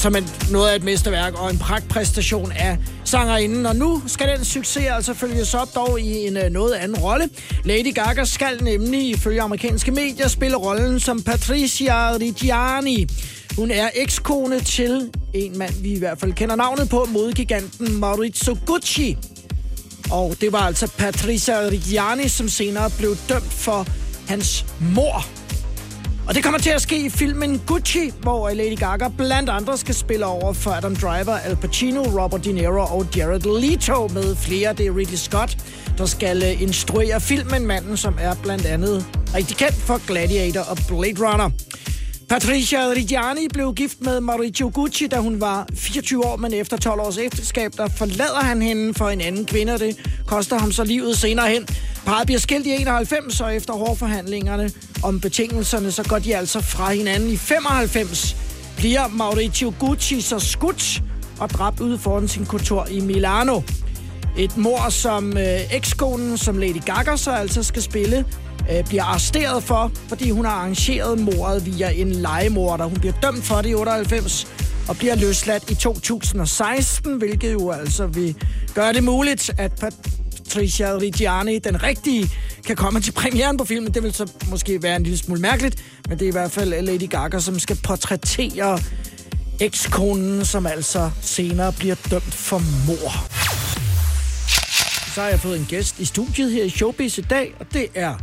som 0.00 0.14
er 0.14 0.50
noget 0.52 0.70
af 0.70 0.76
et 0.76 0.84
mesterværk 0.84 1.34
og 1.34 1.50
en 1.50 1.58
pragtpræstation 1.58 2.52
af 2.52 2.78
sangerinden. 3.04 3.66
Og 3.66 3.76
nu 3.76 4.02
skal 4.06 4.28
den 4.28 4.44
succes 4.44 4.86
altså 4.86 5.14
følges 5.14 5.54
op 5.54 5.74
dog 5.74 6.00
i 6.00 6.26
en 6.26 6.36
øh, 6.36 6.50
noget 6.50 6.74
anden 6.74 6.98
rolle. 6.98 7.28
Lady 7.64 7.94
Gaga 7.94 8.24
skal 8.24 8.64
nemlig 8.64 9.08
ifølge 9.08 9.42
amerikanske 9.42 9.90
medier 9.90 10.28
spille 10.28 10.56
rollen 10.56 11.00
som 11.00 11.22
Patricia 11.22 12.12
Reggiani. 12.12 13.06
Hun 13.56 13.70
er 13.70 13.88
ekskone 13.94 14.60
til 14.60 15.10
en 15.34 15.58
mand, 15.58 15.74
vi 15.82 15.92
i 15.92 15.98
hvert 15.98 16.18
fald 16.18 16.32
kender 16.32 16.56
navnet 16.56 16.88
på, 16.88 17.08
modegiganten 17.12 18.00
Maurizio 18.00 18.56
Gucci. 18.66 19.18
Og 20.10 20.36
det 20.40 20.52
var 20.52 20.60
altså 20.60 20.92
Patricia 20.98 21.54
Reggiani, 21.54 22.28
som 22.28 22.48
senere 22.48 22.90
blev 22.98 23.16
dømt 23.28 23.52
for 23.52 23.86
hans 24.28 24.66
mor 24.80 25.26
og 26.30 26.36
det 26.36 26.42
kommer 26.44 26.58
til 26.58 26.70
at 26.70 26.82
ske 26.82 27.04
i 27.04 27.08
filmen 27.08 27.62
Gucci, 27.66 28.12
hvor 28.22 28.50
Lady 28.50 28.76
Gaga 28.76 29.08
blandt 29.16 29.50
andre 29.50 29.78
skal 29.78 29.94
spille 29.94 30.26
over 30.26 30.52
for 30.52 30.70
Adam 30.70 30.96
Driver, 30.96 31.32
Al 31.32 31.56
Pacino, 31.56 32.02
Robert 32.02 32.44
De 32.44 32.52
Niro 32.52 32.98
og 32.98 33.06
Jared 33.16 33.60
Leto 33.60 34.08
med 34.08 34.36
flere. 34.36 34.72
Det 34.72 34.86
er 34.86 34.96
Ridley 34.96 35.16
Scott, 35.16 35.56
der 35.98 36.06
skal 36.06 36.42
øh, 36.42 36.62
instruere 36.62 37.20
filmen, 37.20 37.66
manden 37.66 37.96
som 37.96 38.14
er 38.20 38.34
blandt 38.42 38.66
andet 38.66 39.06
rigtig 39.34 39.56
kendt 39.56 39.74
for 39.74 40.06
Gladiator 40.06 40.60
og 40.60 40.76
Blade 40.88 41.26
Runner. 41.26 41.50
Patricia 42.30 42.88
Reggiani 42.88 43.48
blev 43.48 43.74
gift 43.74 44.00
med 44.00 44.20
Mauricio 44.20 44.70
Gucci, 44.74 45.06
da 45.06 45.16
hun 45.16 45.40
var 45.40 45.66
24 45.74 46.26
år, 46.26 46.36
men 46.36 46.54
efter 46.54 46.76
12 46.76 47.00
års 47.00 47.18
ægteskab, 47.18 47.72
der 47.76 47.88
forlader 47.88 48.40
han 48.40 48.62
hende 48.62 48.94
for 48.94 49.08
en 49.08 49.20
anden 49.20 49.46
kvinde, 49.46 49.72
og 49.72 49.80
det 49.80 49.96
koster 50.26 50.58
ham 50.58 50.72
så 50.72 50.84
livet 50.84 51.18
senere 51.18 51.50
hen. 51.50 51.66
Parret 52.06 52.26
bliver 52.26 52.38
skilt 52.38 52.66
i 52.66 52.70
91, 52.70 53.40
og 53.40 53.56
efter 53.56 53.72
hårdforhandlingerne 53.72 54.70
om 55.02 55.20
betingelserne, 55.20 55.92
så 55.92 56.02
går 56.02 56.18
de 56.18 56.36
altså 56.36 56.60
fra 56.60 56.92
hinanden 56.92 57.30
i 57.30 57.36
95. 57.36 58.36
Bliver 58.76 59.08
Mauricio 59.08 59.74
Gucci 59.78 60.20
så 60.20 60.38
skudt 60.38 61.02
og 61.40 61.50
dræbt 61.50 61.80
ude 61.80 61.98
foran 61.98 62.28
sin 62.28 62.46
kontor 62.46 62.86
i 62.90 63.00
Milano. 63.00 63.60
Et 64.38 64.56
mor 64.56 64.88
som 64.88 65.36
øh, 65.36 65.74
ekskonen, 65.74 66.38
som 66.38 66.58
Lady 66.58 66.82
Gaga 66.86 67.16
så 67.16 67.30
altså 67.30 67.62
skal 67.62 67.82
spille, 67.82 68.24
øh, 68.70 68.84
bliver 68.86 69.04
arresteret 69.04 69.62
for, 69.62 69.92
fordi 70.08 70.30
hun 70.30 70.44
har 70.44 70.52
arrangeret 70.52 71.18
mordet 71.18 71.66
via 71.66 71.90
en 71.90 72.12
legemorder. 72.12 72.84
Hun 72.84 72.98
bliver 73.00 73.14
dømt 73.22 73.44
for 73.44 73.62
det 73.62 73.70
i 73.70 73.74
98 73.74 74.46
og 74.88 74.96
bliver 74.96 75.14
løsladt 75.14 75.70
i 75.70 75.74
2016, 75.74 77.18
hvilket 77.18 77.52
jo 77.52 77.70
altså 77.70 78.06
vil 78.06 78.34
gøre 78.74 78.92
det 78.92 79.04
muligt, 79.04 79.50
at 79.58 79.72
Patricia 79.72 80.98
Reggiani, 80.98 81.58
den 81.58 81.82
rigtige, 81.82 82.30
kan 82.66 82.76
komme 82.76 83.00
til 83.00 83.12
premieren 83.12 83.56
på 83.56 83.64
filmen. 83.64 83.94
Det 83.94 84.02
vil 84.02 84.12
så 84.12 84.32
måske 84.50 84.82
være 84.82 84.96
en 84.96 85.02
lille 85.02 85.18
smule 85.18 85.40
mærkeligt, 85.40 85.84
men 86.08 86.18
det 86.18 86.24
er 86.24 86.28
i 86.28 86.32
hvert 86.32 86.50
fald 86.50 86.82
Lady 86.82 87.08
Gaga, 87.10 87.40
som 87.40 87.58
skal 87.58 87.78
portrættere 87.84 88.78
ekskonen, 89.60 90.44
som 90.44 90.66
altså 90.66 91.10
senere 91.20 91.72
bliver 91.72 91.94
dømt 92.10 92.34
for 92.34 92.58
mor. 92.86 93.10
Så 95.14 95.20
har 95.20 95.28
jeg 95.28 95.40
fået 95.40 95.58
en 95.58 95.66
gæst 95.68 96.00
i 96.00 96.04
studiet 96.04 96.52
her 96.52 96.64
i 96.64 96.70
Showbiz 96.70 97.18
i 97.18 97.20
dag, 97.20 97.54
og 97.60 97.66
det 97.72 97.86
er 97.94 98.14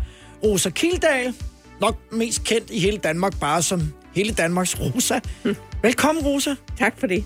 Rosa 0.44 0.70
Kildal. 0.70 1.34
Nok 1.82 1.98
mest 2.12 2.44
kendt 2.44 2.72
i 2.72 2.80
hele 2.80 2.98
Danmark, 2.98 3.40
bare 3.40 3.62
som 3.62 3.94
hele 4.16 4.34
Danmarks 4.34 4.80
Rosa. 4.80 5.20
Hm. 5.44 5.56
Velkommen, 5.84 6.24
Rosa. 6.24 6.56
Tak 6.80 7.00
for 7.00 7.08
det. 7.08 7.24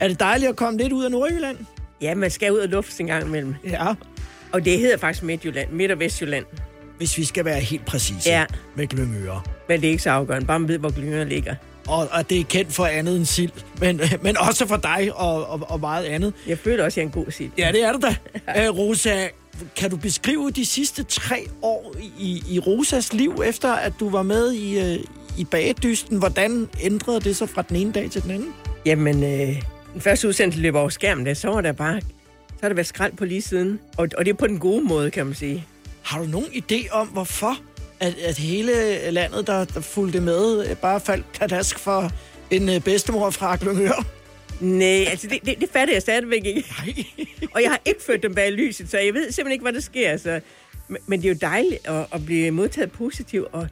Er 0.00 0.08
det 0.08 0.20
dejligt 0.20 0.48
at 0.48 0.56
komme 0.56 0.78
lidt 0.78 0.92
ud 0.92 1.04
af 1.04 1.10
Nordjylland? 1.10 1.56
Ja, 2.00 2.14
man 2.14 2.30
skal 2.30 2.52
ud 2.52 2.58
og 2.58 2.68
lufte 2.68 3.00
en 3.00 3.06
gang 3.06 3.26
imellem. 3.26 3.54
Ja. 3.64 3.86
Og 4.52 4.64
det 4.64 4.78
hedder 4.78 4.96
faktisk 4.96 5.22
Midtjylland, 5.22 5.70
Midt- 5.72 5.90
og 5.92 5.98
Vestjylland. 6.00 6.44
Hvis 6.98 7.18
vi 7.18 7.24
skal 7.24 7.44
være 7.44 7.60
helt 7.60 7.84
præcise 7.86 8.30
Ja. 8.30 8.44
med 8.76 8.86
Glyngøre. 8.86 9.40
Men 9.68 9.80
det 9.80 9.86
er 9.86 9.90
ikke 9.90 10.02
så 10.02 10.10
afgørende, 10.10 10.46
bare 10.46 10.58
man 10.60 10.68
ved, 10.68 10.78
hvor 10.78 10.90
Glyngøre 10.90 11.28
ligger. 11.28 11.54
Og, 11.88 12.08
og 12.12 12.30
det 12.30 12.40
er 12.40 12.44
kendt 12.44 12.72
for 12.72 12.86
andet 12.86 13.16
end 13.16 13.24
sild, 13.26 13.50
men, 13.80 14.00
men 14.22 14.36
også 14.38 14.66
for 14.66 14.76
dig 14.76 15.10
og, 15.14 15.46
og, 15.46 15.60
og 15.68 15.80
meget 15.80 16.04
andet. 16.04 16.32
Jeg 16.46 16.58
føler 16.58 16.84
også, 16.84 16.94
at 16.94 16.96
jeg 16.96 17.02
er 17.02 17.18
en 17.18 17.24
god 17.24 17.30
sild. 17.32 17.50
Ja, 17.58 17.70
det 17.72 17.82
er 17.84 17.92
det 17.92 18.02
da. 18.02 18.16
Æ, 18.64 18.68
Rosa, 18.68 19.26
kan 19.76 19.90
du 19.90 19.96
beskrive 19.96 20.50
de 20.50 20.66
sidste 20.66 21.02
tre 21.02 21.46
år 21.62 21.94
i, 22.18 22.42
i 22.50 22.58
Rosas 22.58 23.12
liv, 23.12 23.42
efter 23.46 23.72
at 23.72 23.92
du 24.00 24.10
var 24.10 24.22
med 24.22 24.52
i, 24.52 24.78
øh, 24.78 25.04
i 25.38 25.44
bagedysten? 25.44 26.18
Hvordan 26.18 26.68
ændrede 26.80 27.20
det 27.20 27.36
sig 27.36 27.48
fra 27.48 27.62
den 27.62 27.76
ene 27.76 27.92
dag 27.92 28.10
til 28.10 28.22
den 28.22 28.30
anden? 28.30 28.54
Jamen, 28.86 29.24
øh, 29.24 29.62
den 29.92 30.00
første 30.00 30.28
udsendelse 30.28 30.60
løber 30.60 30.80
over 30.80 30.88
skærmen, 30.88 31.26
der, 31.26 31.34
så 31.34 31.48
var 31.48 31.60
der 31.60 31.72
bare... 31.72 32.00
Så 32.00 32.62
har 32.62 32.68
der 32.68 32.74
været 32.74 32.86
skrald 32.86 33.12
på 33.12 33.24
lige 33.24 33.42
siden. 33.42 33.80
Og, 33.96 34.08
og 34.18 34.24
det 34.24 34.30
er 34.30 34.34
på 34.34 34.46
den 34.46 34.58
gode 34.58 34.84
måde, 34.84 35.10
kan 35.10 35.26
man 35.26 35.34
sige. 35.34 35.66
Har 36.02 36.18
du 36.18 36.26
nogen 36.26 36.46
idé 36.46 36.90
om, 36.90 37.08
hvorfor 37.08 37.58
at, 38.00 38.14
at 38.24 38.38
hele 38.38 38.72
landet, 39.10 39.46
der, 39.46 39.64
der 39.64 39.80
fulgte 39.80 40.20
med, 40.20 40.68
øh, 40.70 40.76
bare 40.76 41.00
faldt 41.00 41.32
pladask 41.32 41.78
for 41.78 42.10
en 42.50 42.68
øh, 42.68 42.80
bedstemor 42.80 43.30
fra 43.30 43.56
Glyngør? 43.56 44.04
Nej, 44.60 45.04
altså 45.10 45.28
det, 45.28 45.38
det, 45.46 45.60
det 45.60 45.68
fatter 45.72 45.94
jeg 45.94 46.02
stadigvæk 46.02 46.44
ikke. 46.44 46.64
Nej. 46.78 47.04
Og 47.54 47.62
jeg 47.62 47.70
har 47.70 47.80
ikke 47.84 48.02
ført 48.02 48.22
dem 48.22 48.34
bag 48.34 48.52
lyset, 48.52 48.90
så 48.90 48.98
jeg 48.98 49.14
ved 49.14 49.22
simpelthen 49.32 49.52
ikke, 49.52 49.62
hvad 49.62 49.72
der 49.72 49.80
sker. 49.80 50.16
Så, 50.16 50.40
men, 50.88 50.98
men 51.06 51.22
det 51.22 51.28
er 51.28 51.32
jo 51.32 51.38
dejligt 51.40 51.86
at, 51.88 52.06
at 52.12 52.24
blive 52.26 52.50
modtaget 52.50 52.92
positivt, 52.92 53.48
og, 53.52 53.68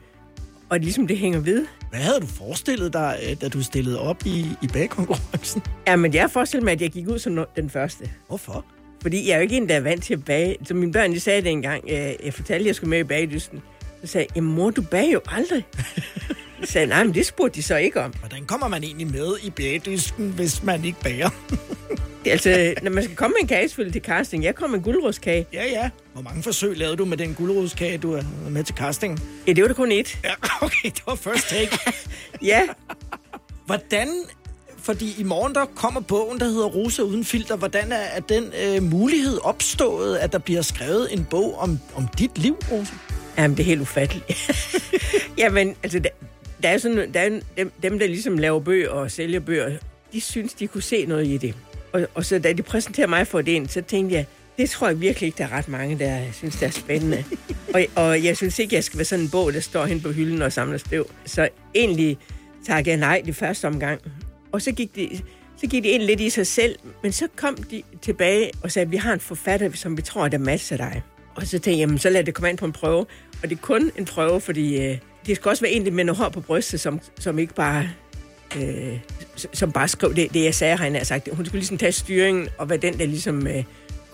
og 0.69 0.79
ligesom 0.81 1.07
det 1.07 1.19
hænger 1.19 1.41
ved. 1.41 1.67
Hvad 1.91 2.01
havde 2.01 2.21
du 2.21 2.27
forestillet 2.27 2.93
dig, 2.93 3.19
øh, 3.31 3.37
da 3.41 3.49
du 3.49 3.63
stillede 3.63 4.01
op 4.01 4.27
i, 4.27 4.47
i 4.63 4.67
bagkonkurrencen? 4.73 5.63
Ja, 5.87 5.97
men 5.97 6.15
jeg 6.15 6.31
forestiller 6.31 6.65
mig, 6.65 6.73
at 6.73 6.81
jeg 6.83 6.91
gik 6.91 7.09
ud 7.09 7.19
som 7.19 7.45
den 7.57 7.71
første. 7.71 8.11
Hvorfor? 8.27 8.65
Fordi 9.03 9.27
jeg 9.29 9.33
er 9.33 9.37
jo 9.37 9.43
ikke 9.43 9.57
en, 9.57 9.69
der 9.69 9.75
er 9.75 9.81
vant 9.81 10.05
til 10.05 10.15
at 10.15 10.25
bage. 10.25 10.57
Så 10.65 10.75
mine 10.75 10.93
børn, 10.93 11.13
de 11.13 11.21
sagde 11.21 11.43
det 11.43 11.51
engang, 11.51 11.85
øh, 11.89 11.97
jeg 12.25 12.35
fortalte, 12.35 12.63
at 12.63 12.67
jeg 12.67 12.75
skulle 12.75 12.91
med 12.91 12.99
i 12.99 13.05
bagedysten. 13.05 13.63
Så 14.01 14.07
sagde 14.07 14.27
jeg, 14.31 14.37
"Jamen, 14.37 14.55
mor, 14.55 14.71
du 14.71 14.83
bager 14.83 15.13
jo 15.13 15.21
aldrig. 15.27 15.65
Så 16.65 16.73
sagde 16.73 16.89
jeg, 16.89 16.97
nej, 16.97 17.05
men 17.05 17.15
det 17.15 17.27
spurgte 17.27 17.57
de 17.57 17.63
så 17.63 17.77
ikke 17.77 18.01
om. 18.01 18.13
Hvordan 18.13 18.45
kommer 18.47 18.69
man 18.69 18.85
egentlig 18.85 19.07
med 19.07 19.35
i 19.43 19.51
bagedysten, 19.51 20.31
hvis 20.31 20.63
man 20.63 20.85
ikke 20.85 21.01
bager? 21.01 21.29
Det 22.25 22.31
er 22.33 22.33
Altså, 22.33 22.75
når 22.83 22.91
man 22.91 23.05
skal 23.05 23.17
komme 23.17 23.35
med 23.35 23.43
en 23.43 23.49
kage 23.49 23.69
selvfølgelig 23.69 24.03
til 24.03 24.11
casting. 24.11 24.45
Jeg 24.45 24.55
kom 24.55 24.71
med 24.71 24.79
en 24.79 24.85
guldrødskage. 24.85 25.47
ja, 25.53 25.65
ja. 25.65 25.91
Hvor 26.13 26.23
mange 26.23 26.43
forsøg 26.43 26.77
lavede 26.77 26.97
du 26.97 27.05
med 27.05 27.17
den 27.17 27.35
gulerodskage, 27.35 27.99
du 27.99 28.13
er 28.13 28.23
med 28.51 28.65
til 28.65 28.75
casting? 28.75 29.21
Ja, 29.47 29.53
det 29.53 29.63
var 29.63 29.69
da 29.69 29.75
kun 29.75 29.93
ét. 29.93 30.19
Ja, 30.25 30.33
okay, 30.67 30.85
det 30.91 31.03
var 31.07 31.15
first 31.15 31.49
take. 31.49 31.79
Ja, 32.43 32.63
Hvordan, 33.67 34.09
fordi 34.79 35.15
i 35.19 35.23
morgen 35.23 35.55
der 35.55 35.65
kommer 35.65 36.01
bogen, 36.01 36.41
der 36.41 36.47
hedder 36.47 36.67
Rosa 36.67 37.03
uden 37.03 37.25
filter. 37.25 37.57
Hvordan 37.57 37.93
er, 37.93 37.97
er 37.97 38.21
den 38.21 38.53
øh, 38.65 38.83
mulighed 38.83 39.39
opstået, 39.43 40.17
at 40.17 40.33
der 40.33 40.39
bliver 40.39 40.63
skrevet 40.63 41.13
en 41.13 41.25
bog 41.31 41.59
om, 41.59 41.79
om 41.95 42.09
dit 42.19 42.39
liv, 42.39 42.57
Rosa? 42.73 42.93
Jamen, 43.39 43.57
det 43.57 43.63
er 43.63 43.67
helt 43.67 43.81
ufatteligt. 43.81 44.33
Jamen, 45.39 45.77
altså, 45.83 46.01
der, 46.63 46.69
er 46.69 46.79
sådan, 46.79 47.13
der 47.13 47.21
er 47.21 47.41
dem, 47.57 47.73
dem, 47.83 47.99
der 47.99 48.07
ligesom 48.07 48.39
laver 48.39 48.61
bøger 48.61 48.91
og 48.91 49.11
sælger 49.11 49.41
bøger, 49.41 49.71
de 50.13 50.21
synes, 50.21 50.55
de 50.55 50.67
kunne 50.67 50.83
se 50.83 51.07
noget 51.07 51.27
i 51.27 51.37
det. 51.37 51.55
Og, 51.93 52.07
og 52.15 52.25
så 52.25 52.39
da 52.39 52.53
de 52.53 52.63
præsenterer 52.63 53.07
mig 53.07 53.27
for 53.27 53.43
det 53.43 53.53
ind, 53.53 53.69
så 53.69 53.83
tænkte 53.83 54.17
jeg, 54.17 54.27
det 54.59 54.71
tror 54.71 54.89
jeg 54.89 55.01
virkelig 55.01 55.27
ikke, 55.27 55.39
der 55.39 55.45
er 55.45 55.53
ret 55.53 55.69
mange, 55.69 55.99
der 55.99 56.21
synes, 56.33 56.57
det 56.57 56.67
er 56.67 56.71
spændende. 56.71 57.25
og, 57.75 57.85
og 57.95 58.25
jeg 58.25 58.37
synes 58.37 58.59
ikke, 58.59 58.75
jeg 58.75 58.85
skal 58.85 58.99
være 58.99 59.05
sådan 59.05 59.25
en 59.25 59.31
bog, 59.31 59.53
der 59.53 59.61
står 59.61 59.87
hen 59.87 60.01
på 60.01 60.13
hylden 60.13 60.43
og 60.43 60.53
samler 60.53 60.79
støv. 60.79 61.11
Så 61.27 61.49
egentlig 61.75 62.19
takkede 62.67 62.91
jeg 62.91 63.01
nej 63.01 63.23
det 63.27 63.37
første 63.37 63.67
omgang. 63.67 64.01
Og 64.53 64.63
så 64.63 64.73
gik 64.73 64.97
de, 64.97 65.21
så 65.57 65.67
gik 65.67 65.83
de 65.83 65.89
ind 65.89 66.03
lidt 66.03 66.21
i 66.21 66.31
sig 66.31 66.47
selv, 66.47 66.79
men 67.03 67.13
så 67.13 67.29
kom 67.37 67.57
de 67.57 67.83
tilbage 68.03 68.51
og 68.63 68.73
sagde, 68.73 68.87
at 68.87 68.93
vi 68.93 68.97
har 68.97 69.13
en 69.13 69.21
forfatter, 69.21 69.71
som 69.75 69.97
vi 69.97 70.03
tror, 70.03 70.29
der 70.29 70.39
matcher 70.39 70.77
dig. 70.77 71.03
Og 71.35 71.43
så 71.43 71.51
tænkte 71.51 71.71
jeg, 71.71 71.79
jamen, 71.79 71.99
så 71.99 72.11
lad 72.11 72.25
det 72.25 72.35
komme 72.35 72.51
ind 72.51 72.59
på 72.59 72.65
en 72.65 72.73
prøve. 72.73 73.07
Og 73.43 73.51
det 73.51 73.53
er 73.53 73.61
kun 73.61 73.91
en 73.99 74.05
prøve, 74.05 74.41
fordi 74.41 74.87
øh, 74.87 74.99
det 75.27 75.37
skal 75.37 75.49
også 75.49 75.63
være 75.63 75.73
en 75.73 75.95
med 75.95 76.05
noget 76.05 76.19
hår 76.19 76.29
på 76.29 76.41
brystet, 76.41 76.81
som, 76.81 77.01
som 77.19 77.39
ikke 77.39 77.55
bare... 77.55 77.89
Øh, 78.57 78.99
som 79.53 79.73
bare 79.73 79.89
skrev 79.89 80.15
det, 80.15 80.35
det 80.35 80.45
jeg 80.45 80.55
sagde, 80.55 80.77
har 80.77 80.85
jeg 80.85 80.93
nær 80.93 81.05
sagt. 81.05 81.29
Hun 81.33 81.47
skulle 81.47 81.61
ligesom 81.61 81.79
tage 81.79 81.93
styringen, 81.93 82.49
og 82.59 82.69
være 82.69 82.79
den, 82.79 82.99
der 82.99 83.07
ligesom 83.07 83.47
øh, 83.47 83.65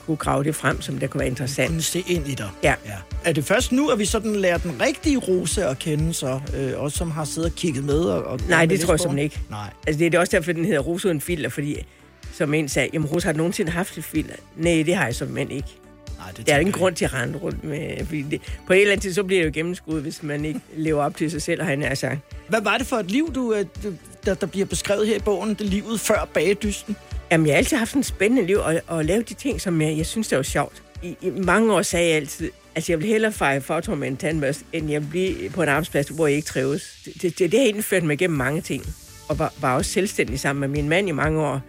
kunne 0.07 0.17
grave 0.17 0.45
det 0.45 0.55
frem, 0.55 0.81
som 0.81 0.99
der 0.99 1.07
kunne 1.07 1.19
være 1.19 1.29
interessant. 1.29 1.69
Kunne 1.69 1.83
se 1.83 2.05
ind 2.09 2.29
i 2.29 2.35
dig. 2.35 2.49
Ja. 2.63 2.75
ja. 2.87 2.95
Er 3.25 3.33
det 3.33 3.45
først 3.45 3.73
nu, 3.73 3.89
at 3.89 3.99
vi 3.99 4.05
sådan 4.05 4.37
lærer 4.37 4.59
den 4.59 4.81
rigtige 4.81 5.19
Rosa 5.19 5.71
at 5.71 5.79
kende, 5.79 6.15
så 6.15 6.41
øh, 6.57 6.73
også 6.77 6.99
som 6.99 7.11
har 7.11 7.25
siddet 7.25 7.51
og 7.51 7.57
kigget 7.57 7.85
med? 7.85 8.01
Og, 8.01 8.25
og 8.25 8.41
Nej, 8.49 8.67
med 8.67 8.69
det 8.69 8.81
tror 8.81 8.93
jeg 8.93 9.01
simpelthen 9.01 9.25
ikke. 9.25 9.41
Nej. 9.51 9.71
Altså, 9.87 9.99
det 9.99 10.07
er 10.07 10.11
det 10.11 10.21
også 10.21 10.37
derfor, 10.37 10.53
den 10.53 10.65
hedder 10.65 10.81
Rose 10.81 11.09
uden 11.09 11.21
filter, 11.21 11.51
fordi 11.51 11.87
som 12.33 12.55
en 12.55 12.69
sagde, 12.69 12.91
jamen 12.93 13.09
Rose 13.09 13.27
har 13.27 13.33
du 13.33 13.37
nogensinde 13.37 13.73
haft 13.73 13.99
et 13.99 14.05
filter? 14.05 14.35
Nej, 14.57 14.83
det 14.87 14.95
har 14.95 15.05
jeg 15.05 15.15
som 15.15 15.39
ikke. 15.39 15.79
Nej, 16.23 16.31
det 16.37 16.47
Der 16.47 16.55
er 16.55 16.59
ingen 16.59 16.73
jeg 16.73 16.79
grund 16.79 16.95
til 16.95 17.05
at 17.05 17.15
rende 17.15 17.39
rundt 17.39 17.65
med, 17.65 18.07
fordi 18.07 18.23
det, 18.23 18.41
på 18.67 18.73
et 18.73 18.81
eller 18.81 18.93
andet 18.93 19.03
tid, 19.03 19.15
så 19.15 19.23
bliver 19.23 19.41
det 19.43 19.47
jo 19.47 19.53
gennemskuddet, 19.55 20.03
hvis 20.03 20.23
man 20.23 20.45
ikke 20.45 20.61
lever 20.77 21.03
op 21.05 21.17
til 21.17 21.31
sig 21.31 21.43
selv, 21.43 21.63
har 21.63 21.69
han 21.69 21.79
nær 21.79 21.95
sagt. 21.95 22.19
Hvad 22.49 22.61
var 22.63 22.79
det 22.79 22.87
for 22.87 22.97
et 22.97 23.11
liv, 23.11 23.33
du, 23.35 23.55
øh, 23.55 23.65
du- 23.85 23.95
der, 24.25 24.35
der 24.35 24.47
bliver 24.47 24.67
beskrevet 24.67 25.07
her 25.07 25.17
i 25.17 25.21
bogen? 25.21 25.49
Det 25.55 25.61
livet 25.61 26.01
før 26.01 26.29
bagedysten? 26.35 26.97
Jamen, 27.31 27.47
jeg 27.47 27.55
har 27.55 27.59
altid 27.59 27.77
haft 27.77 27.91
sådan 27.91 28.01
et 28.01 28.07
spændende 28.07 28.47
liv, 28.47 28.57
og, 28.57 28.81
og 28.87 29.05
lave 29.05 29.23
de 29.23 29.35
ting, 29.35 29.61
som 29.61 29.81
jeg, 29.83 29.97
jeg 29.97 30.07
synes, 30.07 30.29
det 30.29 30.37
var 30.37 30.43
sjovt. 30.43 30.83
I, 31.03 31.17
I 31.23 31.31
mange 31.31 31.73
år 31.75 31.83
sagde 31.83 32.09
jeg 32.09 32.17
altid, 32.17 32.51
altså 32.75 32.93
jeg 32.93 32.99
vil 33.01 33.09
hellere 33.09 33.33
fejre 33.33 33.61
fortor 33.61 33.95
med 33.95 34.09
en 34.09 34.17
tandbørste, 34.17 34.65
end 34.73 34.91
jeg 34.91 35.03
vil 35.03 35.09
blive 35.09 35.51
på 35.51 35.63
en 35.63 35.69
arbejdsplads, 35.69 36.09
hvor 36.09 36.27
jeg 36.27 36.37
ikke 36.37 36.47
trives. 36.47 36.97
Det, 37.05 37.39
det, 37.39 37.53
det, 37.53 37.61
har 37.61 37.67
indført 37.67 38.03
mig 38.03 38.15
igennem 38.15 38.37
mange 38.39 38.61
ting, 38.61 38.87
og 39.29 39.39
var, 39.39 39.53
var 39.61 39.77
også 39.77 39.91
selvstændig 39.91 40.41
sammen 40.41 40.61
med 40.61 40.69
min 40.69 40.89
mand 40.89 41.09
i 41.09 41.13
mange 41.13 41.41
år. 41.41 41.61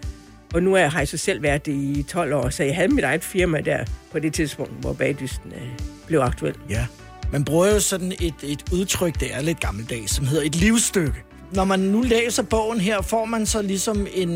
Og 0.53 0.63
nu 0.63 0.75
er, 0.75 0.87
har 0.87 0.99
jeg 0.99 1.07
så 1.07 1.17
selv 1.17 1.43
været 1.43 1.65
det 1.65 1.71
i 1.71 2.05
12 2.09 2.33
år, 2.33 2.49
så 2.49 2.63
jeg 2.63 2.75
havde 2.75 2.87
mit 2.87 3.03
eget 3.03 3.23
firma 3.23 3.61
der 3.61 3.85
på 4.11 4.19
det 4.19 4.33
tidspunkt, 4.33 4.73
hvor 4.81 4.93
bagdysten 4.93 5.51
øh, 5.55 5.67
blev 6.07 6.19
aktuel. 6.19 6.55
Ja. 6.69 6.85
Man 7.31 7.45
bruger 7.45 7.67
jo 7.67 7.79
sådan 7.79 8.11
et, 8.21 8.33
et 8.43 8.63
udtryk, 8.71 9.19
det 9.19 9.33
er 9.33 9.41
lidt 9.41 9.59
gammeldags, 9.59 10.11
som 10.11 10.27
hedder 10.27 10.43
et 10.43 10.55
livsstykke. 10.55 11.23
Når 11.51 11.63
man 11.63 11.79
nu 11.79 12.01
læser 12.01 12.43
bogen 12.43 12.79
her, 12.79 13.01
får 13.01 13.25
man 13.25 13.45
så 13.45 13.61
ligesom 13.61 14.07
en, 14.13 14.29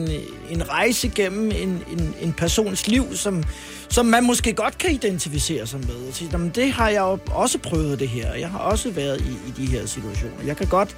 en 0.50 0.70
rejse 0.70 1.12
gennem 1.16 1.52
en, 1.52 1.84
en, 1.92 2.14
en 2.22 2.34
persons 2.34 2.88
liv, 2.88 3.16
som, 3.16 3.44
som 3.90 4.06
man 4.06 4.24
måske 4.24 4.54
godt 4.54 4.78
kan 4.78 4.92
identificere 4.92 5.68
sig 5.68 5.80
med. 5.80 6.08
Og 6.08 6.14
sige, 6.14 6.30
Jamen, 6.32 6.50
det 6.56 6.72
har 6.72 6.90
jeg 6.90 7.00
jo 7.00 7.20
også 7.32 7.58
prøvet 7.58 8.00
det 8.00 8.10
her. 8.10 8.34
Jeg 8.34 8.50
har 8.50 8.60
også 8.60 8.92
været 8.92 9.22
i, 9.22 9.50
i 9.50 9.54
de 9.58 9.66
her 9.66 9.86
situationer. 9.86 10.44
Jeg 10.46 10.58
kan 10.58 10.68
godt 10.68 10.98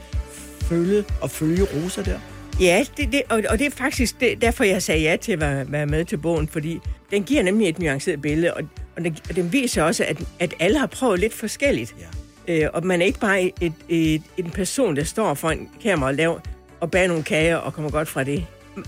følge 0.62 1.04
og 1.22 1.32
følge 1.32 1.64
Rosa 1.64 2.04
der. 2.04 2.20
Ja, 2.60 2.86
det, 2.98 3.12
det, 3.12 3.22
og, 3.30 3.44
og 3.50 3.60
det 3.60 3.68
er 3.68 3.72
faktisk 3.72 4.20
det, 4.20 4.42
derfor, 4.42 4.64
jeg 4.64 4.84
sagde 4.84 5.02
ja 5.02 5.16
til 5.16 5.32
at 5.32 5.40
være, 5.40 5.72
være 5.72 5.86
med 5.86 6.06
til 6.06 6.18
bogen, 6.18 6.48
fordi 6.48 6.80
den 7.12 7.24
giver 7.24 7.44
nemlig 7.44 7.70
et 7.70 7.80
nuanceret 7.80 8.22
billede, 8.22 8.54
og, 8.54 8.64
og, 8.96 9.04
den, 9.04 9.18
og 9.30 9.36
den 9.36 9.54
viser 9.54 9.84
også, 9.84 10.06
at, 10.08 10.18
at 10.40 10.54
alle 10.60 10.80
har 10.80 10.88
prøvet 10.88 11.20
lidt 11.20 11.34
forskelligt. 11.34 11.96
Ja. 12.00 12.64
Øh, 12.66 12.70
og 12.74 12.86
man 12.86 13.02
er 13.02 13.06
ikke 13.06 13.20
bare 13.20 13.42
et, 13.42 13.54
et, 13.62 13.74
et, 13.90 14.22
en 14.38 14.50
person, 14.50 14.96
der 14.96 15.04
står 15.04 15.34
foran 15.34 15.70
kamera 15.84 16.08
og, 16.08 16.16
laver, 16.16 16.40
og 16.80 16.92
bager 16.92 17.08
nogle 17.08 17.24
kager 17.24 17.56
og 17.56 17.74
kommer 17.74 17.92
godt 17.92 18.08
fra 18.08 18.24
det. 18.24 18.46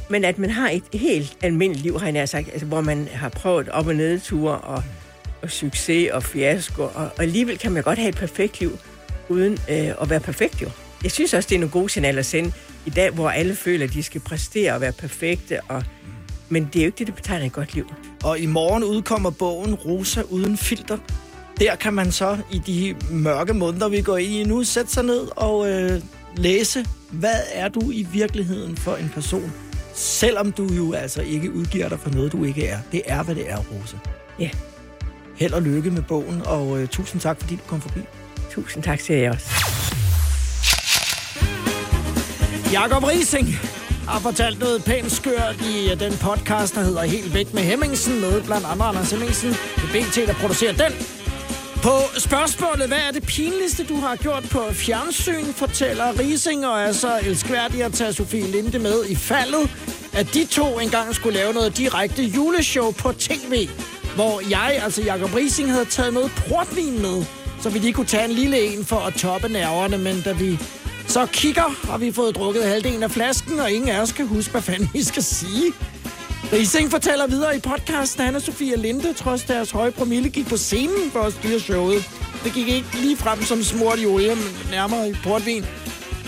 Men 0.09 0.25
at 0.25 0.37
man 0.37 0.49
har 0.49 0.69
et 0.69 0.83
helt 0.93 1.37
almindeligt 1.41 1.83
liv, 1.83 1.99
har 1.99 2.11
jeg 2.11 2.29
sagt, 2.29 2.49
altså, 2.51 2.65
hvor 2.65 2.81
man 2.81 3.07
har 3.11 3.29
prøvet 3.29 3.69
op- 3.69 3.87
og 3.87 3.95
nedture 3.95 4.57
og, 4.57 4.83
og 5.41 5.51
succes 5.51 6.11
og 6.11 6.23
fiasko, 6.23 6.83
og, 6.83 6.91
og 6.95 7.21
alligevel 7.23 7.57
kan 7.57 7.71
man 7.71 7.83
godt 7.83 7.99
have 7.99 8.09
et 8.09 8.15
perfekt 8.15 8.59
liv, 8.59 8.77
uden 9.29 9.53
øh, 9.69 10.01
at 10.01 10.09
være 10.09 10.19
perfekt 10.19 10.61
jo. 10.61 10.67
Jeg 11.03 11.11
synes 11.11 11.33
også, 11.33 11.49
det 11.49 11.55
er 11.55 11.59
nogle 11.59 11.71
gode 11.71 11.89
signaler 11.89 12.19
at 12.19 12.25
sende 12.25 12.51
i 12.85 12.89
dag, 12.89 13.11
hvor 13.11 13.29
alle 13.29 13.55
føler, 13.55 13.85
at 13.85 13.93
de 13.93 14.03
skal 14.03 14.21
præstere 14.21 14.73
og 14.73 14.81
være 14.81 14.91
perfekte, 14.91 15.61
og, 15.61 15.83
men 16.49 16.69
det 16.73 16.75
er 16.75 16.83
jo 16.83 16.85
ikke 16.85 16.97
det, 16.97 17.07
der 17.07 17.13
betegner 17.13 17.45
et 17.45 17.51
godt 17.51 17.73
liv. 17.73 17.93
Og 18.23 18.39
i 18.39 18.45
morgen 18.45 18.83
udkommer 18.83 19.29
bogen 19.29 19.75
Rosa 19.75 20.21
uden 20.21 20.57
filter. 20.57 20.97
Der 21.59 21.75
kan 21.75 21.93
man 21.93 22.11
så 22.11 22.37
i 22.51 22.59
de 22.59 22.95
mørke 23.11 23.53
måneder, 23.53 23.89
vi 23.89 24.01
går 24.01 24.17
ind 24.17 24.31
i 24.31 24.43
nu, 24.43 24.63
sætte 24.63 24.91
sig 24.91 25.03
ned 25.03 25.27
og 25.35 25.69
øh, 25.69 26.01
læse, 26.35 26.85
hvad 27.11 27.39
er 27.53 27.67
du 27.67 27.91
i 27.91 28.07
virkeligheden 28.11 28.77
for 28.77 28.95
en 28.95 29.09
person, 29.09 29.53
selvom 29.93 30.51
du 30.51 30.73
jo 30.73 30.93
altså 30.93 31.21
ikke 31.21 31.53
udgiver 31.53 31.89
dig 31.89 31.99
for 31.99 32.09
noget, 32.09 32.31
du 32.31 32.43
ikke 32.43 32.67
er. 32.67 32.79
Det 32.91 33.01
er, 33.05 33.23
hvad 33.23 33.35
det 33.35 33.49
er, 33.49 33.57
Rosa. 33.57 33.97
Ja. 34.39 34.49
Held 35.35 35.53
og 35.53 35.61
lykke 35.61 35.91
med 35.91 36.01
bogen, 36.01 36.41
og 36.45 36.81
øh, 36.81 36.87
tusind 36.87 37.21
tak, 37.21 37.39
fordi 37.39 37.55
du 37.55 37.61
kom 37.67 37.81
forbi. 37.81 37.99
Tusind 38.51 38.83
tak 38.83 38.99
til 38.99 39.15
jer 39.15 39.33
også. 39.33 39.90
Jakob 42.71 43.03
Rising 43.03 43.47
har 44.07 44.19
fortalt 44.19 44.59
noget 44.59 44.83
pænt 44.83 45.11
skørt 45.11 45.55
i 45.61 45.91
øh, 45.91 45.99
den 45.99 46.13
podcast, 46.17 46.75
der 46.75 46.81
hedder 46.81 47.03
Helt 47.03 47.33
Væk 47.33 47.53
med 47.53 47.61
Hemmingsen, 47.61 48.21
med 48.21 48.43
blandt 48.43 48.65
andre 48.65 48.85
Anders 48.85 49.11
Hemmingsen. 49.11 49.49
Det 49.49 49.83
er 49.83 50.05
BT, 50.05 50.15
der 50.15 50.33
producerer 50.33 50.73
den. 50.73 50.93
På 51.83 51.95
spørgsmålet, 52.17 52.87
hvad 52.87 52.97
er 53.07 53.11
det 53.11 53.23
pinligste, 53.23 53.83
du 53.83 53.95
har 53.95 54.15
gjort 54.15 54.43
på 54.51 54.61
fjernsyn, 54.71 55.45
fortæller 55.45 56.19
Rising, 56.19 56.67
og 56.67 56.81
er 56.81 56.91
så 56.91 57.19
elskværdig 57.23 57.83
at 57.83 57.93
tage 57.93 58.13
Sofie 58.13 58.47
Linde 58.47 58.79
med 58.79 59.05
i 59.09 59.15
faldet, 59.15 59.69
at 60.13 60.33
de 60.33 60.45
to 60.45 60.79
engang 60.79 61.15
skulle 61.15 61.37
lave 61.37 61.53
noget 61.53 61.77
direkte 61.77 62.23
juleshow 62.23 62.91
på 62.91 63.11
tv, 63.11 63.67
hvor 64.15 64.41
jeg, 64.49 64.79
altså 64.83 65.01
Jakob 65.01 65.35
Rising, 65.35 65.71
havde 65.71 65.85
taget 65.85 66.13
noget 66.13 66.31
portvin 66.47 67.01
med, 67.01 67.25
så 67.61 67.69
vi 67.69 67.79
lige 67.79 67.93
kunne 67.93 68.05
tage 68.05 68.25
en 68.25 68.31
lille 68.31 68.61
en 68.61 68.85
for 68.85 68.99
at 68.99 69.13
toppe 69.13 69.49
nerverne, 69.49 69.97
men 69.97 70.21
da 70.21 70.31
vi 70.31 70.59
så 71.11 71.25
kigger, 71.25 71.87
har 71.89 71.97
vi 71.97 72.11
fået 72.11 72.35
drukket 72.35 72.63
halvdelen 72.63 73.03
af 73.03 73.11
flasken, 73.11 73.59
og 73.59 73.71
ingen 73.71 73.89
af 73.89 74.01
os 74.01 74.11
kan 74.11 74.27
huske, 74.27 74.51
hvad 74.51 74.61
fanden 74.61 74.89
vi 74.93 75.03
skal 75.03 75.23
sige. 75.23 75.73
Rising 76.53 76.91
fortæller 76.91 77.27
videre 77.27 77.55
i 77.55 77.59
podcasten, 77.59 78.21
at 78.21 78.25
han 78.25 78.35
og 78.35 78.41
Sofia 78.41 78.75
Linde, 78.75 79.13
trods 79.13 79.43
deres 79.43 79.71
høje 79.71 79.91
promille, 79.91 80.29
gik 80.29 80.47
på 80.47 80.57
scenen 80.57 81.11
for 81.11 81.19
at 81.19 81.33
styre 81.33 81.59
showet. 81.59 82.09
Det 82.43 82.53
gik 82.53 82.67
ikke 82.67 82.87
lige 83.01 83.17
frem 83.17 83.43
som 83.43 83.63
smurt 83.63 83.99
i 83.99 84.05
olie, 84.05 84.35
men 84.35 84.67
nærmere 84.71 85.09
i 85.09 85.13
portvin. 85.23 85.65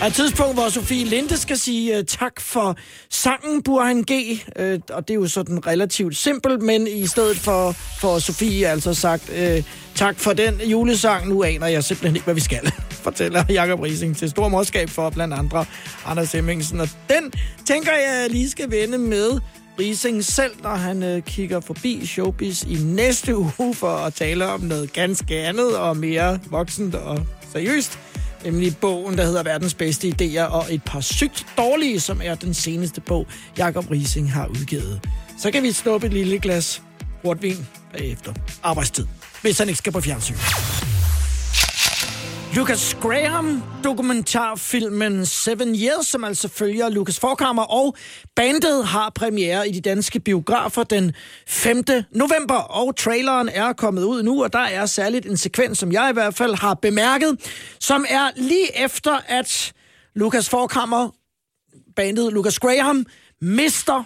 Er 0.04 0.08
et 0.08 0.14
tidspunkt, 0.14 0.54
hvor 0.54 0.68
Sofie 0.68 1.04
Linde 1.04 1.36
skal 1.36 1.58
sige 1.58 1.98
uh, 1.98 2.04
tak 2.04 2.40
for 2.40 2.76
sangen 3.10 3.62
Burhan 3.62 4.02
G. 4.02 4.12
Uh, 4.60 4.64
og 4.90 5.08
det 5.08 5.14
er 5.14 5.14
jo 5.14 5.28
sådan 5.28 5.66
relativt 5.66 6.16
simpelt, 6.16 6.62
men 6.62 6.86
i 6.86 7.06
stedet 7.06 7.36
for, 7.36 7.72
for 7.72 8.18
Sofie 8.18 8.68
altså 8.68 8.94
sagt 8.94 9.30
uh, 9.30 9.64
tak 9.94 10.18
for 10.18 10.32
den 10.32 10.60
julesang. 10.60 11.28
Nu 11.28 11.42
aner 11.42 11.66
jeg 11.66 11.84
simpelthen 11.84 12.16
ikke, 12.16 12.24
hvad 12.24 12.34
vi 12.34 12.40
skal, 12.40 12.72
fortæller 13.06 13.44
Jakob 13.48 13.80
Rising 13.80 14.16
til 14.16 14.30
stor 14.30 14.48
morskab 14.48 14.88
for 14.88 15.10
blandt 15.10 15.34
andre 15.34 15.64
Anders 16.06 16.32
Hemmingsen. 16.32 16.80
Og 16.80 16.88
den 17.08 17.32
tænker 17.66 17.92
jeg, 17.92 18.30
lige 18.30 18.50
skal 18.50 18.70
vende 18.70 18.98
med 18.98 19.40
Rising 19.78 20.24
selv, 20.24 20.52
når 20.62 20.74
han 20.74 21.02
øh, 21.02 21.22
kigger 21.22 21.60
forbi 21.60 22.06
Showbiz 22.06 22.62
i 22.62 22.74
næste 22.74 23.36
uge 23.36 23.74
for 23.74 23.96
at 23.96 24.14
tale 24.14 24.46
om 24.46 24.60
noget 24.60 24.92
ganske 24.92 25.38
andet 25.38 25.76
og 25.76 25.96
mere 25.96 26.40
voksent 26.50 26.94
og 26.94 27.26
seriøst. 27.52 27.98
Nemlig 28.44 28.76
bogen, 28.76 29.18
der 29.18 29.24
hedder 29.24 29.42
Verdens 29.42 29.74
bedste 29.74 30.08
idéer, 30.08 30.42
og 30.42 30.74
et 30.74 30.82
par 30.82 31.00
sygt 31.00 31.46
dårlige, 31.56 32.00
som 32.00 32.20
er 32.24 32.34
den 32.34 32.54
seneste 32.54 33.00
bog, 33.00 33.26
Jakob 33.58 33.90
Rising 33.90 34.32
har 34.32 34.46
udgivet. 34.46 35.00
Så 35.38 35.50
kan 35.50 35.62
vi 35.62 35.72
snuppe 35.72 36.06
et 36.06 36.12
lille 36.12 36.38
glas 36.38 36.82
portvin 37.22 37.66
bagefter 37.92 38.32
arbejdstid, 38.62 39.06
hvis 39.42 39.58
han 39.58 39.68
ikke 39.68 39.78
skal 39.78 39.92
på 39.92 40.00
fjernsyn. 40.00 40.34
Lucas 42.54 42.96
Graham, 43.00 43.62
dokumentarfilmen 43.84 45.26
Seven 45.26 45.74
Years, 45.74 46.06
som 46.06 46.24
altså 46.24 46.48
følger 46.48 46.88
Lucas 46.88 47.20
Forkammer, 47.20 47.62
og 47.62 47.96
bandet 48.36 48.86
har 48.86 49.10
premiere 49.10 49.68
i 49.68 49.72
de 49.72 49.80
danske 49.80 50.20
biografer 50.20 50.82
den 50.82 51.12
5. 51.46 51.84
november, 52.10 52.54
og 52.54 52.96
traileren 52.96 53.48
er 53.48 53.72
kommet 53.72 54.04
ud 54.04 54.22
nu, 54.22 54.44
og 54.44 54.52
der 54.52 54.58
er 54.58 54.86
særligt 54.86 55.26
en 55.26 55.36
sekvens, 55.36 55.78
som 55.78 55.92
jeg 55.92 56.10
i 56.10 56.12
hvert 56.12 56.34
fald 56.34 56.54
har 56.54 56.74
bemærket, 56.74 57.40
som 57.80 58.04
er 58.08 58.30
lige 58.36 58.84
efter, 58.84 59.18
at 59.26 59.72
Lucas 60.14 60.48
Forkammer, 60.48 61.10
bandet 61.96 62.32
Lucas 62.32 62.58
Graham, 62.58 63.06
mister 63.40 64.04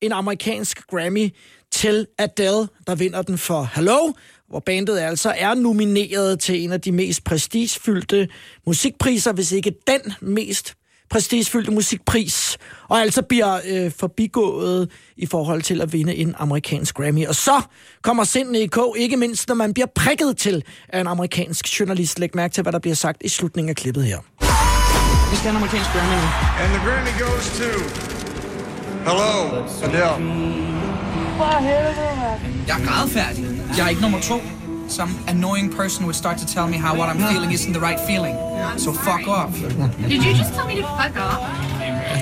en 0.00 0.12
amerikansk 0.12 0.86
Grammy 0.86 1.30
til 1.72 2.06
Adele, 2.18 2.68
der 2.86 2.94
vinder 2.94 3.22
den 3.22 3.38
for 3.38 3.70
Hello, 3.74 4.12
hvor 4.48 4.60
bandet 4.60 4.98
altså 4.98 5.34
er 5.38 5.54
nomineret 5.54 6.40
til 6.40 6.64
en 6.64 6.72
af 6.72 6.80
de 6.80 6.92
mest 6.92 7.24
prestigefyldte 7.24 8.28
musikpriser, 8.66 9.32
hvis 9.32 9.52
ikke 9.52 9.72
den 9.86 10.12
mest 10.20 10.74
prestigefyldte 11.10 11.70
musikpris, 11.70 12.58
og 12.88 13.00
altså 13.00 13.22
bliver 13.22 13.60
øh, 13.68 13.92
forbigået 13.98 14.90
i 15.16 15.26
forhold 15.26 15.62
til 15.62 15.80
at 15.80 15.92
vinde 15.92 16.14
en 16.14 16.34
amerikansk 16.38 16.94
Grammy. 16.94 17.26
Og 17.26 17.34
så 17.34 17.62
kommer 18.02 18.24
sindene 18.24 18.60
i 18.60 18.66
kog, 18.66 18.94
ikke 18.98 19.16
mindst 19.16 19.48
når 19.48 19.54
man 19.54 19.74
bliver 19.74 19.86
prikket 19.94 20.36
til 20.36 20.64
af 20.88 21.00
en 21.00 21.06
amerikansk 21.06 21.80
journalist. 21.80 22.18
Læg 22.18 22.30
mærke 22.34 22.54
til, 22.54 22.62
hvad 22.62 22.72
der 22.72 22.78
bliver 22.78 22.94
sagt 22.94 23.22
i 23.24 23.28
slutningen 23.28 23.68
af 23.70 23.76
klippet 23.76 24.04
her. 24.04 24.18
Vi 25.30 25.36
skal 25.36 25.50
have 25.50 25.50
en 25.50 25.56
amerikansk 25.56 25.90
Grammy. 25.90 26.14
And 26.62 26.70
the 26.72 26.80
Grammy 26.86 27.12
goes 27.20 27.58
to... 27.58 27.70
Hello, 29.06 29.64
Adele. 29.84 30.46
Jeg 32.68 32.80
er 32.80 32.86
grædfærdig. 32.86 33.55
Jeg 33.76 33.84
er 33.84 33.88
ikke 33.88 34.02
nummer 34.02 34.20
to. 34.20 34.40
Some 34.88 35.10
annoying 35.28 35.74
person 35.74 36.04
would 36.04 36.14
start 36.16 36.38
to 36.38 36.46
tell 36.46 36.66
me 36.68 36.76
how 36.76 36.96
what 36.96 37.08
I'm 37.08 37.20
feeling 37.32 37.52
isn't 37.52 37.72
the 37.72 37.80
right 37.80 38.00
feeling. 38.06 38.36
So 38.78 38.92
fuck 38.92 39.28
off. 39.28 39.52
Did 40.08 40.24
you 40.24 40.34
just 40.34 40.54
tell 40.54 40.66
me 40.66 40.76
to 40.76 40.82
fuck 40.82 41.16
off? 41.16 41.65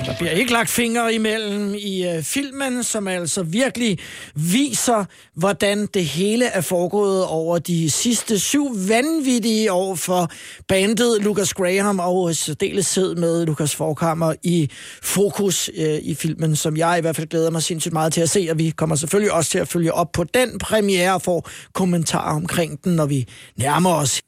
Der 0.05 0.15
bliver 0.17 0.31
ikke 0.31 0.51
lagt 0.51 0.69
fingre 0.69 1.13
imellem 1.13 1.75
i 1.77 2.07
øh, 2.07 2.23
filmen, 2.23 2.83
som 2.83 3.07
altså 3.07 3.43
virkelig 3.43 3.99
viser, 4.35 5.05
hvordan 5.35 5.85
det 5.85 6.05
hele 6.05 6.45
er 6.45 6.61
foregået 6.61 7.25
over 7.25 7.59
de 7.59 7.89
sidste 7.89 8.39
syv 8.39 8.89
vanvittige 8.89 9.71
år 9.71 9.95
for 9.95 10.31
bandet 10.67 11.23
Lucas 11.23 11.53
Graham 11.53 11.99
og 11.99 12.35
særdeleshed 12.35 13.15
med 13.15 13.45
Lucas 13.45 13.75
Forkammer 13.75 14.33
i 14.43 14.69
fokus 15.03 15.69
øh, 15.77 15.99
i 16.01 16.15
filmen, 16.15 16.55
som 16.55 16.77
jeg 16.77 16.97
i 16.97 17.01
hvert 17.01 17.15
fald 17.15 17.27
glæder 17.27 17.51
mig 17.51 17.63
sindssygt 17.63 17.93
meget 17.93 18.13
til 18.13 18.21
at 18.21 18.29
se, 18.29 18.47
og 18.51 18.57
vi 18.57 18.69
kommer 18.69 18.95
selvfølgelig 18.95 19.33
også 19.33 19.51
til 19.51 19.59
at 19.59 19.67
følge 19.67 19.93
op 19.93 20.11
på 20.11 20.23
den 20.23 20.59
premiere 20.59 21.13
og 21.13 21.21
få 21.21 21.43
kommentarer 21.73 22.35
omkring 22.35 22.83
den, 22.83 22.95
når 22.95 23.05
vi 23.05 23.27
nærmer 23.57 23.93
os 23.93 24.21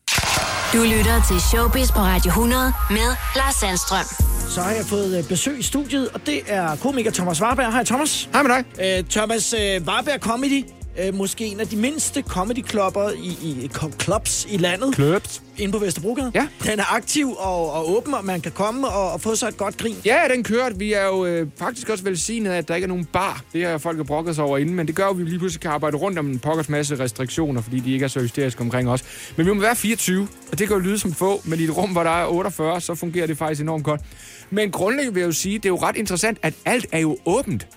Du 0.74 0.78
lytter 0.78 1.22
til 1.28 1.42
Showbiz 1.42 1.92
på 1.92 2.00
Radio 2.00 2.30
100 2.30 2.74
med 2.90 3.16
Lars 3.36 3.56
Sandstrøm. 3.56 4.37
Så 4.49 4.62
har 4.62 4.71
jeg 4.71 4.86
fået 4.86 5.17
øh, 5.17 5.27
besøg 5.27 5.60
i 5.60 5.63
studiet, 5.63 6.10
og 6.13 6.25
det 6.25 6.39
er 6.47 6.75
komiker 6.75 7.12
Thomas 7.12 7.41
Warberg. 7.41 7.71
Hej 7.71 7.83
Thomas. 7.83 8.29
Hej 8.33 8.43
med 8.43 8.51
dig. 8.51 8.97
Øh, 8.99 9.03
Thomas 9.03 9.53
øh, 9.53 9.60
Warberg 9.88 10.19
Comedy. 10.19 10.65
Øh, 11.05 11.13
måske 11.13 11.45
en 11.45 11.60
af 11.60 11.67
de 11.67 11.75
mindste 11.75 12.21
comedy-klubber 12.21 13.12
i, 13.12 13.27
i 13.63 13.69
clubs 14.01 14.47
i 14.49 14.57
landet. 14.57 14.95
Clubs. 14.95 15.41
Inde 15.57 15.71
på 15.71 15.79
Vesterbrogade. 15.79 16.31
Ja. 16.36 16.47
Den 16.63 16.79
er 16.79 16.95
aktiv 16.95 17.36
og, 17.38 17.71
og 17.73 17.97
åben, 17.97 18.13
og 18.13 18.25
man 18.25 18.41
kan 18.41 18.51
komme 18.51 18.88
og, 18.88 19.12
og 19.12 19.21
få 19.21 19.36
sig 19.36 19.47
et 19.47 19.57
godt 19.57 19.77
grin. 19.77 19.95
Ja, 20.05 20.19
den 20.33 20.43
kører. 20.43 20.69
Vi 20.73 20.93
er 20.93 21.05
jo 21.05 21.25
øh, 21.25 21.47
faktisk 21.60 21.89
også 21.89 22.03
velsignet 22.03 22.51
af, 22.51 22.57
at 22.57 22.67
der 22.67 22.75
ikke 22.75 22.86
er 22.86 22.89
nogen 22.89 23.05
bar. 23.05 23.41
Det 23.53 23.65
har 23.65 23.77
folk 23.77 23.97
jo 23.97 24.03
brokket 24.03 24.36
sig 24.36 24.43
over 24.43 24.57
inden, 24.57 24.75
men 24.75 24.88
det 24.88 24.95
gør 24.95 25.03
jo, 25.03 25.10
at 25.10 25.17
vi 25.17 25.23
lige 25.23 25.39
pludselig 25.39 25.62
kan 25.62 25.71
arbejde 25.71 25.97
rundt 25.97 26.19
om 26.19 26.27
en 26.27 26.39
pokkers 26.39 26.69
masse 26.69 26.99
restriktioner, 26.99 27.62
fordi 27.62 27.79
de 27.79 27.93
ikke 27.93 28.03
er 28.03 28.10
så 28.10 28.19
hysteriske 28.19 28.62
omkring 28.62 28.89
os. 28.89 29.03
Men 29.36 29.45
vi 29.45 29.53
må 29.53 29.62
være 29.62 29.75
24, 29.75 30.27
og 30.51 30.60
det 30.60 30.67
kan 30.67 30.77
jo 30.77 30.83
lyde 30.83 30.99
som 30.99 31.13
få, 31.13 31.41
men 31.45 31.60
i 31.60 31.63
et 31.63 31.77
rum, 31.77 31.89
hvor 31.89 32.03
der 32.03 32.21
er 32.21 32.25
48, 32.25 32.81
så 32.81 32.95
fungerer 32.95 33.27
det 33.27 33.38
faktisk 33.38 33.62
enormt 33.62 33.83
godt. 33.83 34.01
Men 34.49 34.71
grundlæggende 34.71 35.13
vil 35.13 35.21
jeg 35.21 35.27
jo 35.27 35.31
sige, 35.31 35.57
det 35.57 35.65
er 35.65 35.69
jo 35.69 35.75
ret 35.75 35.95
interessant, 35.95 36.38
at 36.41 36.53
alt 36.65 36.86
er 36.91 36.99
jo 36.99 37.17
åbent. 37.25 37.67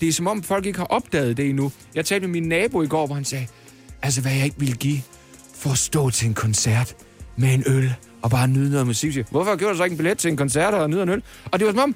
Det 0.00 0.08
er 0.08 0.12
som 0.12 0.26
om, 0.26 0.42
folk 0.42 0.66
ikke 0.66 0.78
har 0.78 0.86
opdaget 0.86 1.36
det 1.36 1.48
endnu. 1.48 1.72
Jeg 1.94 2.04
talte 2.04 2.26
med 2.26 2.40
min 2.40 2.48
nabo 2.48 2.82
i 2.82 2.86
går, 2.86 3.06
hvor 3.06 3.14
han 3.14 3.24
sagde, 3.24 3.46
altså 4.02 4.20
hvad 4.20 4.32
jeg 4.32 4.44
ikke 4.44 4.58
ville 4.58 4.76
give 4.76 5.00
for 5.54 5.70
at 5.70 5.78
stå 5.78 6.10
til 6.10 6.28
en 6.28 6.34
koncert 6.34 6.94
med 7.36 7.54
en 7.54 7.64
øl 7.66 7.94
og 8.22 8.30
bare 8.30 8.48
nyde 8.48 8.70
noget 8.70 8.86
musik. 8.86 9.12
Siger, 9.12 9.24
Hvorfor 9.30 9.56
gjorde 9.56 9.72
du 9.72 9.76
så 9.76 9.84
ikke 9.84 9.94
en 9.94 9.98
billet 9.98 10.18
til 10.18 10.30
en 10.30 10.36
koncert 10.36 10.74
og 10.74 10.90
nyde 10.90 11.02
en 11.02 11.08
øl? 11.08 11.22
Og 11.44 11.58
det 11.58 11.66
var 11.66 11.72
som 11.72 11.80
om, 11.80 11.94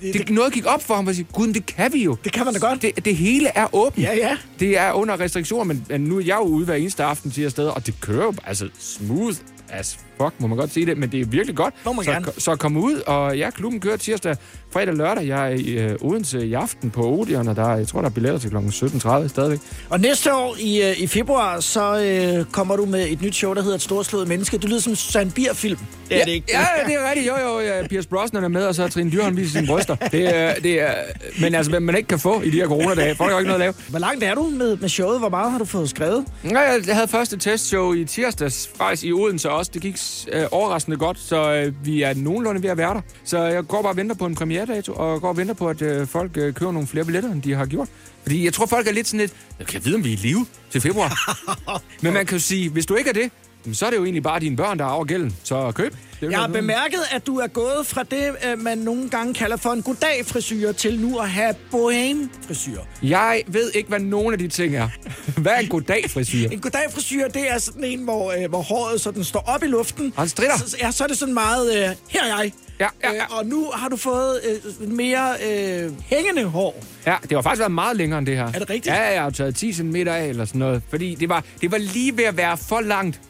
det, 0.00 0.14
det, 0.14 0.30
noget 0.30 0.52
gik 0.52 0.66
op 0.66 0.82
for 0.82 0.94
ham, 0.94 1.06
og 1.06 1.14
sige, 1.14 1.26
gud, 1.32 1.52
det 1.52 1.66
kan 1.66 1.92
vi 1.92 2.04
jo. 2.04 2.16
Det 2.24 2.32
kan 2.32 2.44
man 2.44 2.54
da 2.54 2.60
godt. 2.60 2.82
Det, 2.82 3.04
det 3.04 3.16
hele 3.16 3.48
er 3.48 3.74
åbent. 3.74 4.06
Ja, 4.06 4.14
ja. 4.16 4.36
Det 4.60 4.78
er 4.78 4.92
under 4.92 5.20
restriktioner, 5.20 5.64
men, 5.64 5.86
men 5.88 6.00
nu 6.00 6.16
er 6.16 6.20
jeg 6.20 6.36
jo 6.36 6.42
ude 6.42 6.64
hver 6.64 6.74
eneste 6.74 7.04
aften 7.04 7.30
til 7.30 7.42
afsted, 7.42 7.66
og 7.68 7.86
det 7.86 8.00
kører 8.00 8.24
jo 8.24 8.34
altså 8.44 8.68
smooth 8.78 9.36
as 9.68 9.98
fuck, 10.22 10.34
må 10.38 10.46
man 10.46 10.58
godt 10.58 10.72
sige 10.72 10.86
det, 10.86 10.98
men 10.98 11.12
det 11.12 11.20
er 11.20 11.24
virkelig 11.24 11.56
godt. 11.56 11.74
Må 11.84 11.92
man 11.92 12.04
så, 12.04 12.10
gerne. 12.10 12.26
så 12.38 12.56
kom 12.56 12.76
ud, 12.76 12.94
og 13.06 13.38
ja, 13.38 13.50
klubben 13.50 13.80
kører 13.80 13.96
tirsdag, 13.96 14.36
fredag, 14.72 14.94
lørdag. 14.94 15.26
Jeg 15.26 15.46
er 15.52 15.56
i 15.56 15.70
øh, 15.70 15.96
Odense 16.00 16.46
i 16.46 16.54
aften 16.54 16.90
på 16.90 17.02
Odeon, 17.10 17.48
og 17.48 17.56
der, 17.56 17.64
er- 17.72 17.76
jeg 17.76 17.88
tror, 17.88 18.00
der 18.00 18.08
er 18.08 18.12
billetter 18.12 18.38
til 18.40 18.50
kl. 18.50 18.56
17.30 18.56 19.28
stadigvæk. 19.28 19.58
Og 19.90 20.00
næste 20.00 20.34
år 20.34 20.56
i, 20.60 20.82
øh, 20.82 21.00
i 21.00 21.06
februar, 21.06 21.60
så 21.60 22.00
øh, 22.38 22.44
kommer 22.52 22.76
du 22.76 22.84
med 22.84 23.08
et 23.08 23.22
nyt 23.22 23.34
show, 23.34 23.54
der 23.54 23.62
hedder 23.62 23.76
Et 23.76 23.82
storslået 23.82 24.28
menneske. 24.28 24.58
Det 24.58 24.68
lyder 24.68 24.80
som 24.80 24.92
en 24.92 24.96
Susanne 24.96 25.30
Bier-film. 25.30 25.78
Det 26.08 26.14
er 26.14 26.18
ja, 26.18 26.24
det 26.24 26.30
ikke. 26.32 26.46
Ja, 26.52 26.60
ja, 26.60 26.86
det 26.86 26.94
er 26.94 27.08
rigtigt. 27.10 27.26
Jo, 27.28 27.32
jo, 27.48 27.60
ja, 27.60 27.86
Pierce 27.86 28.08
Brosnan 28.08 28.44
er 28.44 28.48
med, 28.48 28.64
og 28.64 28.74
så 28.74 28.82
har 28.82 28.88
Trine 28.88 29.10
Dyrholm 29.10 29.36
viser 29.36 29.52
sine 29.52 29.66
bryster. 29.66 29.94
Det 29.96 30.36
er, 30.36 30.54
det 30.54 30.80
er, 30.82 30.92
men 31.40 31.54
altså, 31.54 31.70
hvad 31.70 31.80
man 31.80 31.96
ikke 31.96 32.06
kan 32.08 32.18
få 32.18 32.40
i 32.40 32.50
de 32.50 32.56
her 32.56 32.66
coronadage. 32.66 33.14
Folk 33.14 33.32
har 33.32 33.38
ikke 33.38 33.48
noget 33.48 33.60
at 33.62 33.64
lave. 33.64 33.74
Hvor 33.88 33.98
langt 33.98 34.24
er 34.24 34.34
du 34.34 34.42
med, 34.56 34.76
med 34.76 34.88
showet? 34.88 35.18
Hvor 35.18 35.28
meget 35.28 35.50
har 35.52 35.58
du 35.58 35.64
fået 35.64 35.90
skrevet? 35.90 36.24
Nej, 36.42 36.62
jeg 36.62 36.80
jeg 36.86 36.94
havde 36.94 37.08
første 37.08 37.36
testshow 37.36 37.92
i 37.92 38.04
tirsdags, 38.04 38.70
faktisk 38.76 39.04
i 39.04 39.12
Odense 39.12 39.50
også. 39.50 39.70
Det 39.74 39.82
gik 39.82 39.96
øh, 40.32 40.44
overraskende 40.50 40.96
godt, 40.96 41.18
så 41.18 41.52
øh, 41.52 41.86
vi 41.86 42.02
er 42.02 42.14
nogenlunde 42.14 42.62
ved 42.62 42.70
at 42.70 42.76
være 42.76 42.94
der. 42.94 43.00
Så 43.24 43.38
jeg 43.38 43.66
går 43.66 43.82
bare 43.82 43.92
og 43.92 43.96
venter 43.96 44.14
på 44.14 44.26
en 44.26 44.34
premieredato, 44.34 44.92
og 44.92 45.20
går 45.20 45.28
og 45.28 45.36
venter 45.36 45.54
på, 45.54 45.68
at 45.68 45.82
øh, 45.82 46.06
folk 46.06 46.36
øh, 46.36 46.54
køber 46.54 46.72
nogle 46.72 46.88
flere 46.88 47.04
billetter, 47.04 47.32
end 47.32 47.42
de 47.42 47.54
har 47.54 47.66
gjort. 47.66 47.88
Fordi 48.22 48.44
jeg 48.44 48.52
tror, 48.52 48.66
folk 48.66 48.86
er 48.86 48.92
lidt 48.92 49.06
sådan 49.06 49.20
lidt, 49.20 49.32
jeg 49.58 49.66
kan 49.66 49.84
vide, 49.84 49.94
om 49.94 50.04
vi 50.04 50.08
er 50.08 50.12
i 50.12 50.16
live 50.16 50.46
til 50.70 50.80
februar. 50.80 51.12
Men 52.02 52.12
man 52.12 52.26
kan 52.26 52.36
jo 52.36 52.42
sige, 52.42 52.70
hvis 52.70 52.86
du 52.86 52.94
ikke 52.94 53.10
er 53.10 53.14
det, 53.14 53.30
så 53.74 53.86
er 53.86 53.90
det 53.90 53.96
jo 53.96 54.04
egentlig 54.04 54.22
bare 54.22 54.40
dine 54.40 54.56
børn, 54.56 54.78
der 54.78 54.84
er 54.84 54.88
over 54.88 55.04
gælden. 55.04 55.36
Så 55.44 55.72
køb. 55.74 55.94
Det 56.20 56.30
Jeg 56.30 56.38
har 56.38 56.46
bemærket, 56.46 57.00
at 57.10 57.26
du 57.26 57.38
er 57.38 57.46
gået 57.46 57.86
fra 57.86 58.02
det, 58.02 58.36
øh, 58.46 58.58
man 58.58 58.78
nogle 58.78 59.08
gange 59.08 59.34
kalder 59.34 59.56
for 59.56 59.70
en 59.70 59.82
goddag-frisyr, 59.82 60.72
til 60.72 61.00
nu 61.00 61.18
at 61.18 61.30
have 61.30 61.54
bohem-frisyr. 61.70 62.80
Jeg 63.02 63.42
ved 63.46 63.70
ikke, 63.74 63.88
hvad 63.88 63.98
nogen 64.00 64.32
af 64.32 64.38
de 64.38 64.48
ting 64.48 64.76
er. 64.76 64.88
Hvad 65.42 65.52
er 65.52 65.58
en 65.58 65.68
goddag 65.68 66.10
frisyr? 66.10 66.48
En 66.48 66.60
goddag-frisyr, 66.60 67.28
det 67.28 67.50
er 67.50 67.58
sådan 67.58 67.84
en, 67.84 68.04
hvor, 68.04 68.32
øh, 68.32 68.48
hvor 68.48 68.62
håret 68.62 69.00
sådan 69.00 69.24
står 69.24 69.44
op 69.46 69.62
i 69.62 69.66
luften. 69.66 70.12
Og 70.16 70.22
han 70.22 70.28
stritter. 70.28 70.58
Så, 70.58 70.76
ja, 70.80 70.90
så 70.90 71.04
er 71.04 71.08
det 71.08 71.18
sådan 71.18 71.34
meget, 71.34 71.76
øh, 71.76 71.88
her 72.08 72.22
er 72.22 72.26
jeg. 72.42 72.52
Ja, 72.80 72.88
ja, 73.04 73.12
ja. 73.12 73.22
Øh, 73.22 73.38
og 73.38 73.46
nu 73.46 73.70
har 73.74 73.88
du 73.88 73.96
fået 73.96 74.40
øh, 74.80 74.90
mere 74.90 75.34
øh, 75.50 75.92
hængende 76.06 76.44
hår. 76.44 76.84
Ja, 77.06 77.16
det 77.22 77.32
har 77.32 77.42
faktisk 77.42 77.60
været 77.60 77.72
meget 77.72 77.96
længere 77.96 78.18
end 78.18 78.26
det 78.26 78.36
her. 78.36 78.44
Er 78.46 78.58
det 78.58 78.70
rigtigt? 78.70 78.86
Ja, 78.86 79.12
jeg 79.12 79.22
har 79.22 79.30
taget 79.30 79.56
10 79.56 79.72
cm 79.72 79.96
af 79.96 80.26
eller 80.26 80.44
sådan 80.44 80.58
noget. 80.58 80.82
Fordi 80.90 81.14
det 81.14 81.28
var, 81.28 81.44
det 81.60 81.72
var 81.72 81.78
lige 81.78 82.16
ved 82.16 82.24
at 82.24 82.36
være 82.36 82.56
for 82.56 82.80
langt. 82.80 83.20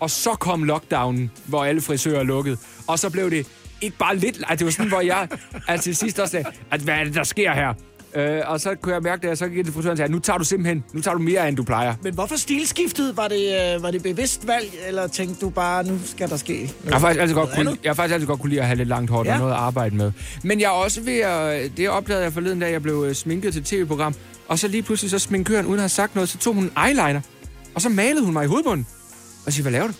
Og 0.00 0.10
så 0.10 0.30
kom 0.30 0.62
lockdownen, 0.62 1.30
hvor 1.44 1.64
alle 1.64 1.80
frisører 1.80 2.22
lukkede. 2.22 2.56
Og 2.86 2.98
så 2.98 3.10
blev 3.10 3.30
det 3.30 3.46
ikke 3.80 3.96
bare 3.98 4.16
lidt... 4.16 4.36
Altså, 4.36 4.56
det 4.56 4.64
var 4.64 4.70
sådan, 4.70 4.88
hvor 4.88 5.00
jeg 5.00 5.28
altså, 5.68 5.84
til 5.84 5.96
sidst 5.96 6.18
også 6.18 6.30
sagde, 6.30 6.46
at 6.70 6.80
hvad 6.80 6.94
er 6.94 7.04
det, 7.04 7.14
der 7.14 7.24
sker 7.24 7.52
her? 7.52 7.74
Øh, 8.16 8.40
og 8.46 8.60
så 8.60 8.74
kunne 8.74 8.94
jeg 8.94 9.02
mærke 9.02 9.22
det, 9.22 9.30
og 9.30 9.38
så 9.38 9.48
gik 9.48 9.56
jeg 9.56 9.64
til 9.64 9.74
frisøren 9.74 9.92
og 9.92 9.96
sagde, 9.96 10.12
nu 10.12 10.18
tager 10.18 10.38
du 10.38 10.44
simpelthen 10.44 10.84
nu 10.92 11.00
tager 11.00 11.14
du 11.14 11.22
mere, 11.22 11.48
end 11.48 11.56
du 11.56 11.62
plejer. 11.62 11.94
Men 12.02 12.14
hvorfor 12.14 12.36
stilskiftet? 12.36 13.16
Var 13.16 13.28
det, 13.28 13.74
øh, 13.76 13.82
var 13.82 13.90
det 13.90 14.02
bevidst 14.02 14.46
valg, 14.46 14.66
eller 14.88 15.06
tænkte 15.06 15.40
du 15.40 15.50
bare, 15.50 15.84
nu 15.84 15.98
skal 16.04 16.28
der 16.30 16.36
ske 16.36 16.72
Jeg 16.84 16.92
har 16.92 17.00
faktisk 17.00 17.20
altid 17.20 17.34
godt, 17.34 17.50
kunne, 17.54 17.76
jeg 17.82 17.90
har 17.90 17.94
faktisk 17.94 18.14
altid 18.14 18.26
godt 18.26 18.40
kunne 18.40 18.50
lide 18.50 18.60
at 18.60 18.66
have 18.66 18.76
lidt 18.76 18.88
langt 18.88 19.10
hår, 19.10 19.24
ja. 19.24 19.32
Og 19.32 19.38
noget 19.38 19.52
at 19.52 19.58
arbejde 19.58 19.96
med. 19.96 20.12
Men 20.44 20.60
jeg 20.60 20.66
er 20.66 20.70
også 20.70 21.00
ved 21.00 21.18
at... 21.18 21.76
Det 21.76 21.88
opdagede 21.88 22.24
jeg 22.24 22.32
forleden, 22.32 22.60
da 22.60 22.70
jeg 22.70 22.82
blev 22.82 23.04
øh, 23.08 23.14
sminket 23.14 23.52
til 23.52 23.64
tv-program. 23.64 24.14
Og 24.48 24.58
så 24.58 24.68
lige 24.68 24.82
pludselig 24.82 25.10
så 25.10 25.18
sminkøren, 25.18 25.66
uden 25.66 25.78
at 25.78 25.82
have 25.82 25.88
sagt 25.88 26.14
noget, 26.14 26.28
så 26.28 26.38
tog 26.38 26.54
hun 26.54 26.64
en 26.64 26.72
eyeliner. 26.86 27.20
Og 27.74 27.82
så 27.82 27.88
malede 27.88 28.24
hun 28.24 28.32
mig 28.32 28.44
i 28.44 28.48
hovedbunden. 28.48 28.86
Og 29.46 29.52
siger, 29.52 29.62
hvad 29.62 29.72
laver 29.72 29.86
du? 29.86 29.92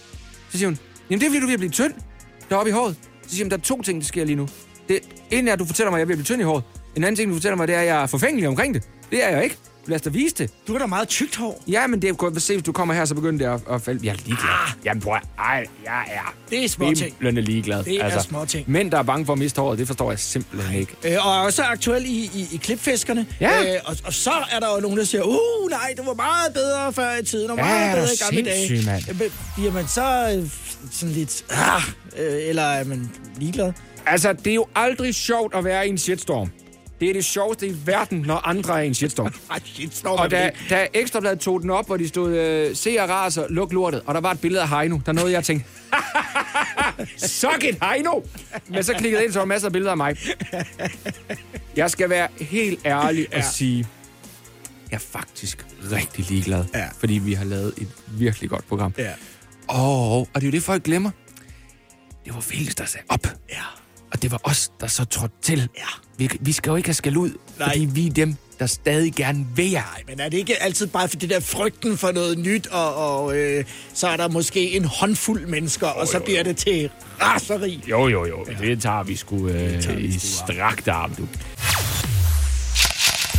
Så 0.51 0.59
siger 0.59 0.69
hun, 0.69 0.79
jamen 1.11 1.21
det 1.21 1.27
er 1.27 1.31
fordi, 1.31 1.41
du 1.41 1.45
er 1.45 1.47
ved 1.47 1.55
at 1.55 1.61
blive 1.61 1.71
tynd 1.71 1.95
deroppe 2.51 2.71
i 2.71 2.73
håret. 2.73 2.97
Så 3.23 3.31
siger 3.31 3.45
hun, 3.45 3.51
der 3.51 3.57
er 3.57 3.61
to 3.61 3.83
ting, 3.83 4.01
der 4.01 4.07
sker 4.07 4.25
lige 4.25 4.37
nu. 4.37 4.49
Det 4.89 5.01
ene 5.31 5.49
er, 5.51 5.53
at 5.53 5.59
du 5.59 5.65
fortæller 5.65 5.91
mig, 5.91 5.97
at 5.97 6.01
jeg 6.01 6.05
er 6.05 6.07
ved 6.07 6.15
at 6.15 6.19
blive 6.19 6.25
tynd 6.25 6.41
i 6.41 6.45
håret. 6.45 6.65
En 6.97 7.05
anden 7.05 7.17
ting, 7.17 7.31
du 7.31 7.35
fortæller 7.35 7.57
mig, 7.57 7.69
det 7.69 7.77
er, 7.77 7.81
at 7.81 7.87
jeg 7.87 8.03
er 8.03 8.07
forfængelig 8.07 8.49
omkring 8.49 8.75
det. 8.75 8.83
Det 9.11 9.25
er 9.25 9.29
jeg 9.29 9.45
ikke. 9.45 9.57
Lad 9.87 9.95
os 9.97 10.03
da 10.03 10.11
vise 10.11 10.35
det. 10.35 10.51
Du 10.69 10.73
har 10.73 10.79
da 10.79 10.87
meget 10.87 11.09
tykt 11.09 11.37
hår. 11.37 11.63
Ja, 11.69 11.87
men 11.87 12.03
det 12.03 12.11
er 12.11 12.15
godt. 12.15 12.43
Se, 12.43 12.53
hvis 12.55 12.63
du 12.65 12.73
kommer 12.73 12.95
her, 12.95 13.05
så 13.05 13.15
begynder 13.15 13.49
det 13.49 13.55
at, 13.69 13.75
at 13.75 13.83
falde. 13.83 14.01
Jeg 14.07 14.11
er 14.13 14.17
ligeglad. 14.17 14.49
Ah. 14.51 14.71
Jamen, 14.85 15.01
prøv 15.03 15.15
at, 15.15 15.23
ej, 15.39 15.67
jeg 15.85 16.05
er 16.11 16.35
Det 16.51 16.65
er 16.65 16.69
små 16.69 16.95
ting. 16.95 17.17
bimlende 17.19 17.41
ligeglad. 17.43 17.79
Altså, 17.79 17.93
Det 18.05 18.13
er 18.15 18.19
småting. 18.19 18.71
Mænd, 18.71 18.91
der 18.91 18.99
er 18.99 19.03
bange 19.03 19.27
for 19.27 19.33
at 19.33 19.39
miste 19.39 19.61
håret, 19.61 19.79
det 19.79 19.87
forstår 19.87 20.11
jeg 20.11 20.19
simpelthen 20.19 20.81
ikke. 20.81 20.93
Øh, 21.05 21.27
og 21.27 21.43
også 21.43 21.63
aktuel 21.63 22.05
i, 22.07 22.31
i, 22.35 22.49
i 22.53 22.57
klipfiskerne. 22.57 23.27
Ja. 23.41 23.75
Øh, 23.75 23.81
og, 23.85 23.97
og 24.05 24.13
så 24.13 24.33
er 24.53 24.61
der 24.61 24.75
jo 24.75 24.81
nogen, 24.81 24.99
der 24.99 25.05
siger, 25.05 25.23
uh, 25.23 25.71
nej, 25.71 25.95
det 25.97 26.07
var 26.07 26.15
meget 26.15 26.55
bedre 26.55 26.93
før 26.93 27.17
i 27.17 27.25
tiden, 27.25 27.51
og 27.51 27.57
Ja, 27.57 27.65
meget 27.65 27.91
er 27.91 27.95
bedre 27.95 28.09
i 28.13 28.17
gamle 28.37 28.51
dage. 28.51 28.83
mand? 29.67 29.73
Man 29.73 29.89
så 29.89 30.37
øh, 30.43 30.51
sådan 30.93 31.15
lidt, 31.15 31.45
ah, 31.51 31.83
øh, 32.19 32.49
eller 32.49 32.63
er 32.63 32.85
man 32.85 33.11
ligeglad? 33.39 33.73
Altså, 34.07 34.33
det 34.33 34.47
er 34.51 34.55
jo 34.55 34.67
aldrig 34.75 35.15
sjovt 35.15 35.55
at 35.55 35.65
være 35.65 35.87
i 35.87 35.91
en 35.91 35.99
shitstorm. 35.99 36.51
Det 37.01 37.09
er 37.09 37.13
det 37.13 37.25
sjoveste 37.25 37.67
i 37.69 37.77
verden, 37.87 38.19
når 38.19 38.37
andre 38.47 38.79
er 38.79 38.83
i 38.83 38.87
en 38.87 38.95
shitstorm. 38.95 39.27
Ej, 39.51 39.61
shit, 39.65 39.95
står 39.97 40.17
Og 40.19 40.31
da, 40.31 40.51
da 40.71 40.87
Ekstrabladet 40.95 41.39
tog 41.41 41.63
den 41.63 41.71
op, 41.71 41.87
hvor 41.87 41.97
de 41.97 42.09
stod, 42.09 42.33
øh, 42.37 42.77
se 42.77 42.97
og 43.01 43.09
raser, 43.09 43.47
luk 43.49 43.73
lortet, 43.73 44.03
og 44.07 44.15
der 44.15 44.21
var 44.21 44.31
et 44.31 44.41
billede 44.41 44.63
af 44.63 44.69
Heino, 44.69 44.99
der 45.07 45.13
nåede 45.13 45.31
jeg 45.31 45.39
at 45.39 45.45
tænke, 45.45 45.65
suck 47.27 47.65
it, 47.65 47.77
Heino! 47.85 48.21
Men 48.69 48.83
så 48.85 48.93
klikkede 48.93 49.15
jeg 49.21 49.25
ind, 49.25 49.33
så 49.33 49.39
var 49.39 49.47
masser 49.47 49.69
af 49.69 49.73
billeder 49.73 49.91
af 49.91 49.97
mig. 49.97 50.17
Jeg 51.77 51.91
skal 51.91 52.11
være 52.11 52.29
helt 52.41 52.81
ærlig 52.87 53.27
og 53.33 53.39
Ja. 53.39 53.51
sige, 53.51 53.87
jeg 54.91 54.97
er 54.97 55.01
faktisk 55.01 55.67
rigtig 55.93 56.25
ligeglad, 56.31 56.65
Ja. 56.75 56.89
fordi 56.99 57.15
vi 57.15 57.33
har 57.35 57.45
lavet 57.45 57.75
et 57.79 57.89
virkelig 58.09 58.51
godt 58.51 58.69
program. 58.69 58.95
Ja. 58.99 59.13
Og, 59.69 60.19
og 60.21 60.29
det 60.35 60.43
er 60.43 60.47
jo 60.47 60.51
det, 60.53 60.63
folk 60.63 60.83
glemmer. 60.83 61.11
Det 62.25 62.35
var 62.35 62.41
Felix, 62.41 62.75
der 62.75 62.85
sagde 62.85 63.05
op. 63.09 63.27
Ja. 63.51 63.63
Og 64.13 64.23
det 64.23 64.31
var 64.31 64.41
os, 64.45 64.71
der 64.81 64.87
så 64.87 65.05
trådte 65.05 65.35
til. 65.43 65.69
Ja. 65.79 65.85
Vi, 66.19 66.31
vi 66.41 66.53
skal 66.53 66.71
jo 66.71 66.77
ikke 66.77 66.89
have 66.89 66.95
skæld 66.95 67.17
ud, 67.17 67.31
Nej. 67.59 67.69
fordi 67.69 67.85
vi 67.85 68.07
er 68.07 68.11
dem, 68.11 68.37
der 68.59 68.67
stadig 68.67 69.13
gerne 69.15 69.47
vil 69.55 69.71
jer. 69.71 69.93
Nej, 69.95 70.03
men 70.09 70.21
er 70.21 70.29
det 70.29 70.39
ikke 70.39 70.63
altid 70.63 70.87
bare 70.87 71.09
for 71.09 71.17
det 71.17 71.31
der 71.31 71.41
frygten 71.41 71.99
for 71.99 72.13
noget 72.13 72.39
nyt, 72.39 72.67
og, 72.67 72.95
og 72.95 73.37
øh, 73.37 73.65
så 73.95 74.09
er 74.09 74.17
der 74.17 74.29
måske 74.29 74.77
en 74.77 74.85
håndfuld 74.85 75.47
mennesker, 75.47 75.87
og 75.87 76.07
så 76.09 76.21
bliver 76.21 76.43
det 76.43 76.57
til 76.57 76.91
raseri. 77.23 77.81
Jo, 77.91 78.09
jo, 78.09 78.25
jo. 78.27 78.47
Ja. 78.49 78.67
Det 78.67 78.83
tager 78.83 79.03
vi 79.03 79.17
sgu 79.17 79.49
øh, 79.49 79.99
i 79.99 80.19
strakt 80.19 80.89
arm, 80.89 81.15
du. 81.15 81.29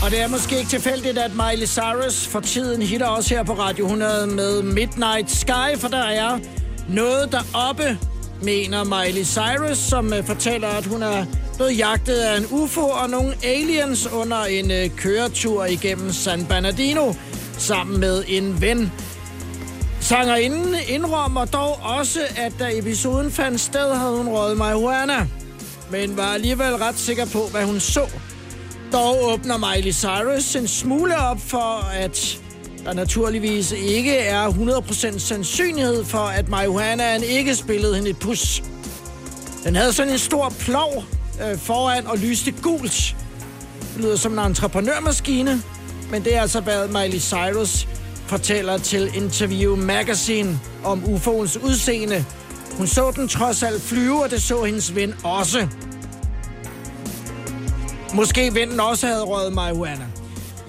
Og 0.04 0.12
det 0.12 0.22
er 0.22 0.28
måske 0.28 0.58
ikke 0.58 0.70
tilfældigt, 0.70 1.18
at 1.18 1.32
Miley 1.32 1.68
Cyrus 1.68 2.28
for 2.28 2.40
tiden 2.40 2.82
hitter 2.82 3.08
også 3.08 3.36
her 3.36 3.44
på 3.44 3.54
Radio 3.54 3.86
100 3.86 4.28
med 4.28 4.62
Midnight 4.62 5.32
Sky, 5.32 5.78
for 5.78 5.88
der 5.88 6.04
er 6.04 6.40
noget 6.90 7.32
deroppe, 7.32 7.98
mener 8.44 8.84
Miley 8.84 9.24
Cyrus, 9.26 9.78
som 9.78 10.06
uh, 10.20 10.26
fortæller, 10.26 10.68
at 10.68 10.86
hun 10.86 11.04
er 11.04 11.26
blevet 11.58 11.78
jagtet 11.78 12.14
af 12.14 12.38
en 12.38 12.46
UFO 12.52 12.82
og 12.82 13.10
nogle 13.10 13.34
aliens 13.44 14.08
under 14.08 14.44
en 14.44 14.72
øh, 14.72 14.90
køretur 14.90 15.66
igennem 15.66 16.14
San 16.14 16.46
Bernardino 16.46 17.14
sammen 17.58 18.00
med 18.00 18.24
en 18.28 18.62
ven. 18.62 18.92
Sangerinden 20.00 20.76
indrømmer 20.88 21.46
dog 21.46 21.80
også, 21.84 22.20
at 22.36 22.54
da 22.60 22.70
episoden 22.74 23.32
fandt 23.32 23.60
sted, 23.60 23.94
havde 23.94 24.18
hun 24.18 24.28
røget 24.28 24.58
marihuana, 24.58 25.28
men 25.92 26.18
var 26.18 26.34
alligevel 26.34 26.76
ret 26.76 27.00
sikker 27.00 27.26
på, 27.26 27.48
hvad 27.52 27.64
hun 27.64 27.80
så. 27.80 28.10
Dog 28.92 29.24
åbner 29.34 29.58
Miley 29.58 29.94
Cyrus 29.94 30.56
en 30.56 30.68
smule 30.68 31.18
op 31.18 31.40
for, 31.42 31.90
at 31.94 32.40
der 32.86 32.94
naturligvis 32.94 33.72
ikke 33.72 34.18
er 34.18 34.50
100% 34.50 35.20
sandsynlighed 35.20 36.06
for, 36.06 36.18
at 36.18 36.50
marihuanaen 36.50 37.24
ikke 37.24 37.56
spillede 37.56 37.96
hende 37.96 38.10
et 38.10 38.20
pus. 38.20 38.64
Den 39.64 39.76
havde 39.76 39.94
sådan 39.94 40.12
en 40.12 40.20
stor 40.20 40.54
plov 40.60 41.04
øh, 41.44 41.58
foran 41.58 42.08
og 42.08 42.18
lyste 42.18 42.52
gult. 42.52 43.16
Det 43.94 44.04
lyder 44.04 44.16
som 44.16 44.34
en 44.34 44.40
entreprenørmaskine, 44.40 45.62
men 46.12 46.24
det 46.24 46.36
er 46.36 46.42
altså, 46.42 46.62
hvad 46.62 46.88
Miley 46.88 47.20
Cyrus 47.20 47.88
fortæller 48.28 48.78
til 48.78 49.12
Interview 49.16 49.76
Magazine 49.76 50.60
om 50.84 51.04
UFO'ens 51.04 51.66
udseende. 51.66 52.26
Hun 52.78 52.88
så 52.88 53.12
den 53.16 53.28
trods 53.28 53.64
alt 53.64 53.82
flyve, 53.82 54.24
og 54.24 54.32
det 54.32 54.42
så 54.42 54.64
hendes 54.64 54.96
ven 54.96 55.14
også. 55.24 55.68
Måske 58.14 58.56
vennen 58.56 58.80
også 58.80 59.08
havde 59.08 59.24
røget 59.24 59.54
marihuana. 59.54 60.06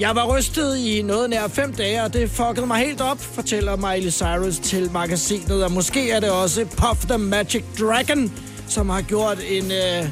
Jeg 0.01 0.17
var 0.17 0.37
rystet 0.37 0.77
i 0.77 1.03
noget 1.03 1.31
nær 1.31 1.49
fem 1.49 1.75
dage, 1.75 2.03
og 2.03 2.13
det 2.13 2.31
fuckede 2.31 2.67
mig 2.67 2.79
helt 2.79 3.01
op, 3.01 3.21
fortæller 3.21 3.77
Miley 3.77 4.11
Cyrus 4.11 4.59
til 4.59 4.91
magasinet. 4.93 5.65
Og 5.65 5.73
måske 5.73 6.11
er 6.11 6.21
det 6.21 6.31
også 6.31 6.65
Puff 6.65 7.07
the 7.07 7.19
Magic 7.19 7.65
Dragon, 7.81 8.33
som 8.69 8.89
har 8.89 9.03
gjort 9.03 9.39
en 9.49 9.65
øh, 9.65 10.09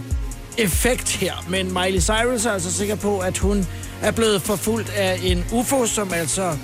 effekt 0.59 1.11
her. 1.11 1.45
Men 1.49 1.73
Miley 1.73 2.01
Cyrus 2.01 2.47
er 2.47 2.53
altså 2.53 2.73
sikker 2.73 2.95
på, 2.95 3.19
at 3.19 3.39
hun 3.39 3.67
er 4.03 4.11
blevet 4.11 4.43
forfulgt 4.43 4.91
af 4.91 5.21
en 5.23 5.45
UFO, 5.53 5.87
som 5.87 6.13
altså 6.13 6.57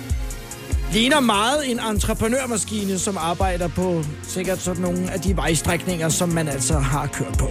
ligner 0.91 1.19
meget 1.19 1.71
en 1.71 1.79
entreprenørmaskine, 1.79 2.99
som 2.99 3.17
arbejder 3.17 3.67
på 3.67 4.03
sikkert 4.27 4.61
sådan 4.61 4.81
nogle 4.81 5.11
af 5.11 5.21
de 5.21 5.35
vejstrækninger, 5.35 6.09
som 6.09 6.29
man 6.29 6.47
altså 6.47 6.79
har 6.79 7.07
kørt 7.07 7.37
på. 7.37 7.47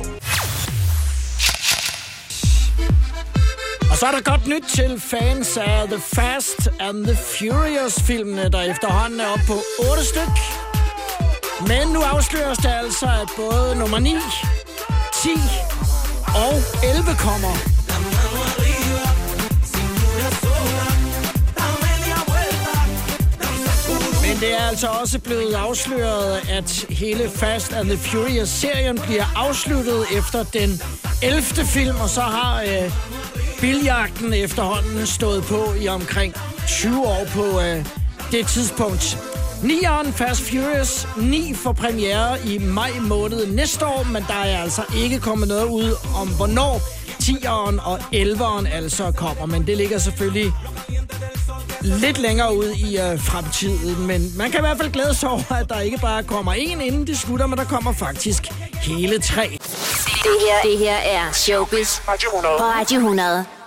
Og 3.90 3.98
så 3.98 4.07
er 4.07 4.11
der 4.11 4.31
godt 4.31 4.46
nyt 4.46 4.64
til 4.74 5.00
fans 5.00 5.57
af 5.57 5.88
The 5.88 6.00
Fast 6.00 6.68
and 6.81 7.05
the 7.05 7.16
Furious-filmene, 7.16 8.48
der 8.48 8.62
efterhånden 8.62 9.20
er 9.20 9.26
oppe 9.26 9.44
på 9.46 9.62
8 9.90 10.05
styk. 10.05 10.38
Men 11.68 11.88
nu 11.88 12.00
afsløres 12.00 12.59
det 12.59 12.72
altså, 12.85 13.07
at 13.07 13.28
både 13.37 13.76
nummer 13.78 13.98
9, 13.98 14.16
10 15.22 15.28
og 16.35 16.55
11 16.83 17.14
kommer. 17.18 17.55
Men 24.27 24.40
det 24.40 24.55
er 24.55 24.68
altså 24.68 24.87
også 24.87 25.18
blevet 25.18 25.55
afsløret, 25.55 26.40
at 26.51 26.87
hele 26.90 27.31
Fast 27.35 27.73
and 27.73 27.88
the 27.88 27.99
Furious-serien 27.99 28.99
bliver 28.99 29.25
afsluttet 29.37 30.05
efter 30.18 30.42
den 30.42 30.83
11. 31.23 31.42
film, 31.66 31.97
og 32.01 32.09
så 32.09 32.21
har 32.21 32.62
øh, 32.62 32.92
biljagten 33.61 34.33
efterhånden 34.35 35.07
stået 35.07 35.45
på 35.45 35.75
i 35.81 35.88
omkring 35.88 36.35
20 36.68 37.07
år 37.07 37.25
på 37.35 37.61
øh, 37.61 37.87
det 38.33 38.47
tidspunkt. 38.47 39.32
Nieren 39.62 40.12
Fast 40.12 40.40
Furious 40.42 41.09
9 41.16 41.55
for 41.55 41.72
premiere 41.72 42.37
i 42.46 42.59
maj 42.59 42.90
måned 43.01 43.46
næste 43.46 43.87
år, 43.87 44.05
men 44.12 44.25
der 44.29 44.35
er 44.35 44.62
altså 44.62 44.83
ikke 44.96 45.20
kommet 45.20 45.48
noget 45.48 45.64
ud 45.64 45.94
om, 46.16 46.29
hvornår 46.29 46.81
10'eren 47.22 47.87
og 47.87 47.98
11'eren 47.98 48.75
altså 48.75 49.12
kommer. 49.16 49.46
Men 49.46 49.66
det 49.66 49.77
ligger 49.77 49.98
selvfølgelig 49.98 50.53
lidt 51.83 52.18
længere 52.18 52.57
ud 52.57 52.64
i 52.64 52.98
øh, 52.98 53.20
fremtiden. 53.20 54.07
Men 54.07 54.33
man 54.37 54.51
kan 54.51 54.61
i 54.61 54.62
hvert 54.62 54.77
fald 54.77 54.92
glæde 54.92 55.14
sig 55.14 55.29
over, 55.29 55.53
at 55.53 55.68
der 55.68 55.81
ikke 55.81 55.98
bare 55.98 56.22
kommer 56.22 56.53
en 56.53 56.81
inden 56.81 57.07
det 57.07 57.18
slutter, 57.18 57.46
men 57.46 57.59
der 57.59 57.64
kommer 57.64 57.92
faktisk 57.92 58.46
hele 58.75 59.18
tre. 59.20 59.59
Det 60.07 60.37
her, 60.40 60.70
det 60.70 60.79
her 60.79 60.96
er 60.96 61.33
Showbiz 61.33 62.01
på 62.01 62.11
Radio 62.62 62.98
100. 62.98 63.62